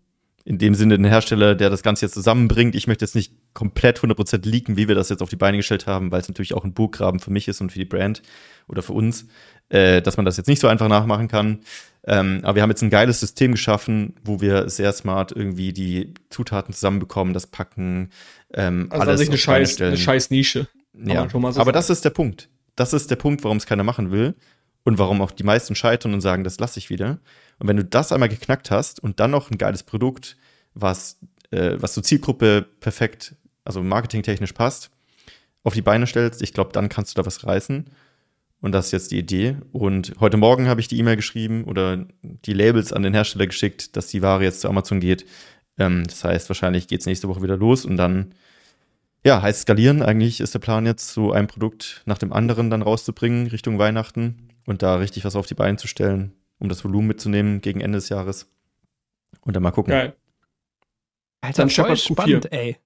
in 0.47 0.57
dem 0.57 0.75
Sinne 0.75 0.95
den 0.95 1.03
Hersteller, 1.03 1.55
der 1.55 1.69
das 1.69 1.83
Ganze 1.83 2.05
jetzt 2.05 2.13
zusammenbringt. 2.13 2.73
Ich 2.73 2.87
möchte 2.87 3.03
jetzt 3.03 3.15
nicht 3.15 3.33
komplett 3.53 3.99
100% 3.99 4.47
leaken, 4.47 4.77
wie 4.77 4.87
wir 4.87 4.95
das 4.95 5.09
jetzt 5.09 5.21
auf 5.21 5.27
die 5.27 5.35
Beine 5.35 5.57
gestellt 5.57 5.87
haben, 5.87 6.09
weil 6.09 6.21
es 6.21 6.29
natürlich 6.29 6.53
auch 6.53 6.63
ein 6.63 6.73
Burggraben 6.73 7.19
für 7.19 7.31
mich 7.31 7.49
ist 7.49 7.59
und 7.59 7.73
für 7.73 7.79
die 7.79 7.85
Brand 7.85 8.21
oder 8.69 8.81
für 8.81 8.93
uns, 8.93 9.27
äh, 9.67 10.01
dass 10.01 10.15
man 10.15 10.25
das 10.25 10.37
jetzt 10.37 10.47
nicht 10.47 10.61
so 10.61 10.69
einfach 10.69 10.87
nachmachen 10.87 11.27
kann. 11.27 11.59
Ähm, 12.05 12.39
aber 12.43 12.55
wir 12.55 12.61
haben 12.61 12.69
jetzt 12.69 12.81
ein 12.81 12.89
geiles 12.89 13.19
System 13.19 13.51
geschaffen, 13.51 14.15
wo 14.23 14.39
wir 14.39 14.69
sehr 14.69 14.93
smart 14.93 15.33
irgendwie 15.33 15.73
die 15.73 16.13
Zutaten 16.29 16.73
zusammenbekommen, 16.73 17.33
das 17.33 17.47
packen, 17.47 18.11
ähm, 18.53 18.87
also 18.89 19.01
alles 19.01 19.27
eine 19.27 19.37
scheiß, 19.37 19.81
eine 19.81 19.97
scheiß 19.97 20.29
Nische. 20.29 20.69
Ja, 20.93 21.27
aber 21.33 21.73
das 21.73 21.89
ist 21.89 22.05
der 22.05 22.11
Punkt. 22.11 22.47
Das 22.77 22.93
ist 22.93 23.11
der 23.11 23.17
Punkt, 23.17 23.43
warum 23.43 23.57
es 23.57 23.65
keiner 23.65 23.83
machen 23.83 24.11
will 24.11 24.33
und 24.85 24.97
warum 24.97 25.21
auch 25.21 25.31
die 25.31 25.43
meisten 25.43 25.75
scheitern 25.75 26.13
und 26.13 26.21
sagen, 26.21 26.45
das 26.45 26.57
lasse 26.57 26.79
ich 26.79 26.89
wieder. 26.89 27.19
Und 27.59 27.67
wenn 27.67 27.77
du 27.77 27.85
das 27.85 28.11
einmal 28.11 28.29
geknackt 28.29 28.71
hast 28.71 29.01
und 29.01 29.19
dann 29.19 29.31
noch 29.31 29.51
ein 29.51 29.57
geiles 29.57 29.83
Produkt, 29.83 30.37
was, 30.73 31.19
äh, 31.51 31.77
was 31.79 31.93
zur 31.93 32.03
Zielgruppe 32.03 32.65
perfekt, 32.79 33.35
also 33.63 33.81
marketingtechnisch 33.81 34.53
passt, 34.53 34.91
auf 35.63 35.73
die 35.73 35.81
Beine 35.81 36.07
stellst, 36.07 36.41
ich 36.41 36.53
glaube, 36.53 36.71
dann 36.71 36.89
kannst 36.89 37.15
du 37.17 37.21
da 37.21 37.25
was 37.25 37.45
reißen. 37.45 37.89
Und 38.61 38.71
das 38.71 38.87
ist 38.87 38.91
jetzt 38.91 39.11
die 39.11 39.19
Idee. 39.19 39.57
Und 39.71 40.13
heute 40.19 40.37
Morgen 40.37 40.67
habe 40.67 40.81
ich 40.81 40.87
die 40.87 40.97
E-Mail 40.97 41.15
geschrieben 41.15 41.65
oder 41.65 42.07
die 42.21 42.53
Labels 42.53 42.91
an 42.91 43.03
den 43.03 43.13
Hersteller 43.13 43.47
geschickt, 43.47 43.95
dass 43.95 44.07
die 44.07 44.21
Ware 44.21 44.43
jetzt 44.43 44.61
zu 44.61 44.69
Amazon 44.69 44.99
geht. 44.99 45.25
Ähm, 45.77 46.05
das 46.05 46.23
heißt, 46.23 46.49
wahrscheinlich 46.49 46.87
geht 46.87 47.01
es 47.01 47.05
nächste 47.05 47.27
Woche 47.27 47.43
wieder 47.43 47.57
los 47.57 47.85
und 47.85 47.97
dann, 47.97 48.33
ja, 49.23 49.41
heißt 49.41 49.61
skalieren. 49.61 50.01
Eigentlich 50.01 50.39
ist 50.39 50.53
der 50.53 50.59
Plan 50.59 50.85
jetzt, 50.85 51.13
so 51.13 51.31
ein 51.31 51.47
Produkt 51.47 52.01
nach 52.05 52.17
dem 52.17 52.33
anderen 52.33 52.69
dann 52.69 52.81
rauszubringen 52.81 53.47
Richtung 53.47 53.77
Weihnachten 53.77 54.49
und 54.65 54.81
da 54.81 54.95
richtig 54.95 55.23
was 55.23 55.35
auf 55.35 55.45
die 55.45 55.55
Beine 55.55 55.77
zu 55.77 55.87
stellen, 55.87 56.33
um 56.59 56.69
das 56.69 56.83
Volumen 56.83 57.07
mitzunehmen 57.07 57.61
gegen 57.61 57.81
Ende 57.81 57.97
des 57.97 58.09
Jahres. 58.09 58.49
Und 59.41 59.55
dann 59.55 59.63
mal 59.63 59.71
gucken. 59.71 59.91
Geil. 59.91 60.15
Alter, 61.41 61.63
dann 61.63 61.69
voll 61.69 61.97
spannend, 61.97 62.51
ey. 62.51 62.77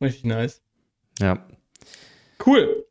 Richtig 0.00 0.24
nice. 0.24 0.62
Ja. 1.18 1.46
Cool. 2.44 2.84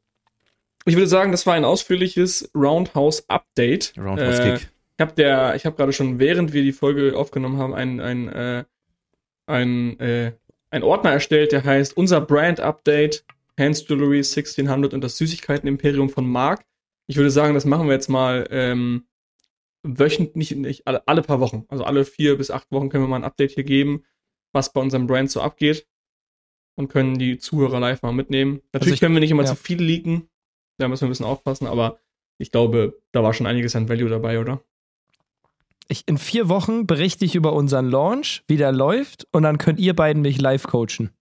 Ich 0.85 0.95
würde 0.95 1.07
sagen, 1.07 1.31
das 1.31 1.45
war 1.45 1.53
ein 1.53 1.65
ausführliches 1.65 2.51
Roundhouse 2.55 3.29
Update. 3.29 3.93
Roundhouse 3.97 4.39
Kick. 4.39 4.53
Äh, 4.53 4.57
ich 4.97 5.01
habe 5.01 5.13
der, 5.13 5.55
ich 5.55 5.65
habe 5.65 5.75
gerade 5.75 5.93
schon, 5.93 6.19
während 6.19 6.53
wir 6.53 6.61
die 6.61 6.73
Folge 6.73 7.17
aufgenommen 7.17 7.57
haben, 7.57 7.73
ein, 7.73 7.99
ein, 7.99 8.27
äh, 8.29 8.63
ein, 9.45 9.99
äh, 9.99 10.33
ein 10.69 10.83
Ordner 10.83 11.11
erstellt, 11.11 11.51
der 11.51 11.63
heißt 11.63 11.95
unser 11.95 12.21
Brand 12.21 12.59
Update, 12.59 13.25
Hands 13.59 13.87
Jewelry 13.87 14.17
1600 14.17 14.93
und 14.93 15.03
das 15.03 15.17
Süßigkeiten-Imperium 15.17 16.09
von 16.09 16.27
Mark. 16.27 16.65
Ich 17.07 17.17
würde 17.17 17.31
sagen, 17.31 17.53
das 17.53 17.65
machen 17.65 17.87
wir 17.87 17.93
jetzt 17.93 18.09
mal 18.09 18.47
ähm, 18.49 19.05
wöchentlich, 19.83 20.55
nicht 20.55 20.87
alle, 20.87 21.07
alle 21.07 21.21
paar 21.21 21.39
Wochen. 21.39 21.65
Also 21.67 21.83
alle 21.83 22.05
vier 22.05 22.37
bis 22.37 22.51
acht 22.51 22.71
Wochen 22.71 22.89
können 22.89 23.03
wir 23.03 23.09
mal 23.09 23.17
ein 23.17 23.23
Update 23.23 23.51
hier 23.51 23.63
geben, 23.63 24.03
was 24.51 24.71
bei 24.71 24.81
unserem 24.81 25.07
Brand 25.07 25.29
so 25.29 25.41
abgeht. 25.41 25.87
Und 26.75 26.87
können 26.87 27.19
die 27.19 27.37
Zuhörer 27.37 27.79
live 27.79 28.01
mal 28.01 28.13
mitnehmen. 28.13 28.61
Natürlich 28.71 28.81
also 28.81 28.93
ich, 28.93 28.99
können 28.99 29.13
wir 29.13 29.19
nicht 29.19 29.29
immer 29.29 29.43
ja. 29.43 29.49
zu 29.49 29.55
viel 29.55 29.81
leaken. 29.81 30.27
Da 30.79 30.87
müssen 30.87 31.01
wir 31.01 31.07
ein 31.07 31.11
bisschen 31.11 31.27
aufpassen, 31.27 31.67
aber 31.67 31.99
ich 32.39 32.51
glaube, 32.51 32.99
da 33.11 33.21
war 33.21 33.33
schon 33.33 33.45
einiges 33.45 33.75
an 33.75 33.89
Value 33.89 34.09
dabei, 34.09 34.39
oder? 34.39 34.61
Ich, 35.87 36.07
in 36.07 36.17
vier 36.17 36.49
Wochen 36.49 36.87
berichte 36.87 37.25
ich 37.25 37.35
über 37.35 37.53
unseren 37.53 37.89
Launch, 37.89 38.43
wie 38.47 38.57
der 38.57 38.71
läuft, 38.71 39.27
und 39.31 39.43
dann 39.43 39.59
könnt 39.59 39.79
ihr 39.79 39.95
beiden 39.95 40.23
mich 40.23 40.41
live 40.41 40.63
coachen. 40.63 41.11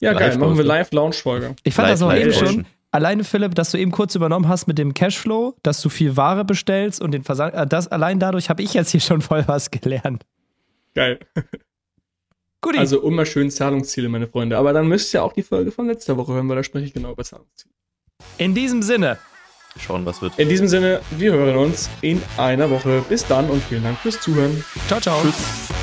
Ja, 0.00 0.12
live 0.12 0.20
geil, 0.20 0.38
machen 0.38 0.56
wir 0.56 0.64
Live-Launch-Folge. 0.64 1.56
Ich 1.64 1.74
fand 1.74 1.88
live, 1.88 1.98
das 1.98 2.02
auch 2.02 2.14
eben 2.14 2.32
schon, 2.32 2.66
alleine 2.90 3.24
Philipp, 3.24 3.54
dass 3.54 3.70
du 3.70 3.78
eben 3.78 3.90
kurz 3.90 4.14
übernommen 4.14 4.48
hast 4.48 4.66
mit 4.66 4.78
dem 4.78 4.94
Cashflow, 4.94 5.56
dass 5.62 5.80
du 5.80 5.88
viel 5.88 6.16
Ware 6.16 6.44
bestellst 6.44 7.00
und 7.00 7.12
den 7.12 7.24
Versand, 7.24 7.54
äh, 7.54 7.66
das 7.66 7.88
allein 7.88 8.18
dadurch 8.18 8.50
habe 8.50 8.62
ich 8.62 8.74
jetzt 8.74 8.90
hier 8.90 9.00
schon 9.00 9.20
voll 9.20 9.44
was 9.46 9.70
gelernt. 9.70 10.24
Geil. 10.94 11.18
Guti. 12.60 12.78
Also 12.78 13.02
immer 13.02 13.24
schön 13.24 13.50
Zahlungsziele, 13.50 14.08
meine 14.08 14.26
Freunde. 14.26 14.58
Aber 14.58 14.72
dann 14.72 14.88
müsst 14.88 15.14
ihr 15.14 15.22
auch 15.22 15.32
die 15.32 15.42
Folge 15.42 15.70
von 15.70 15.86
letzter 15.86 16.16
Woche 16.16 16.32
hören, 16.32 16.48
weil 16.48 16.56
da 16.56 16.64
spreche 16.64 16.86
ich 16.86 16.92
genau 16.92 17.12
über 17.12 17.22
Zahlungsziele. 17.22 17.72
In 18.36 18.54
diesem 18.54 18.82
Sinne. 18.82 19.18
Schauen, 19.78 20.04
was 20.04 20.20
wird. 20.20 20.36
In 20.38 20.48
diesem 20.48 20.66
Sinne, 20.66 21.00
wir 21.12 21.32
hören 21.32 21.56
uns 21.56 21.88
in 22.00 22.20
einer 22.36 22.68
Woche. 22.68 23.04
Bis 23.08 23.24
dann 23.26 23.48
und 23.48 23.62
vielen 23.62 23.84
Dank 23.84 23.98
fürs 23.98 24.20
Zuhören. 24.20 24.64
Ciao, 24.88 25.00
ciao. 25.00 25.20
Tschüss. 25.22 25.77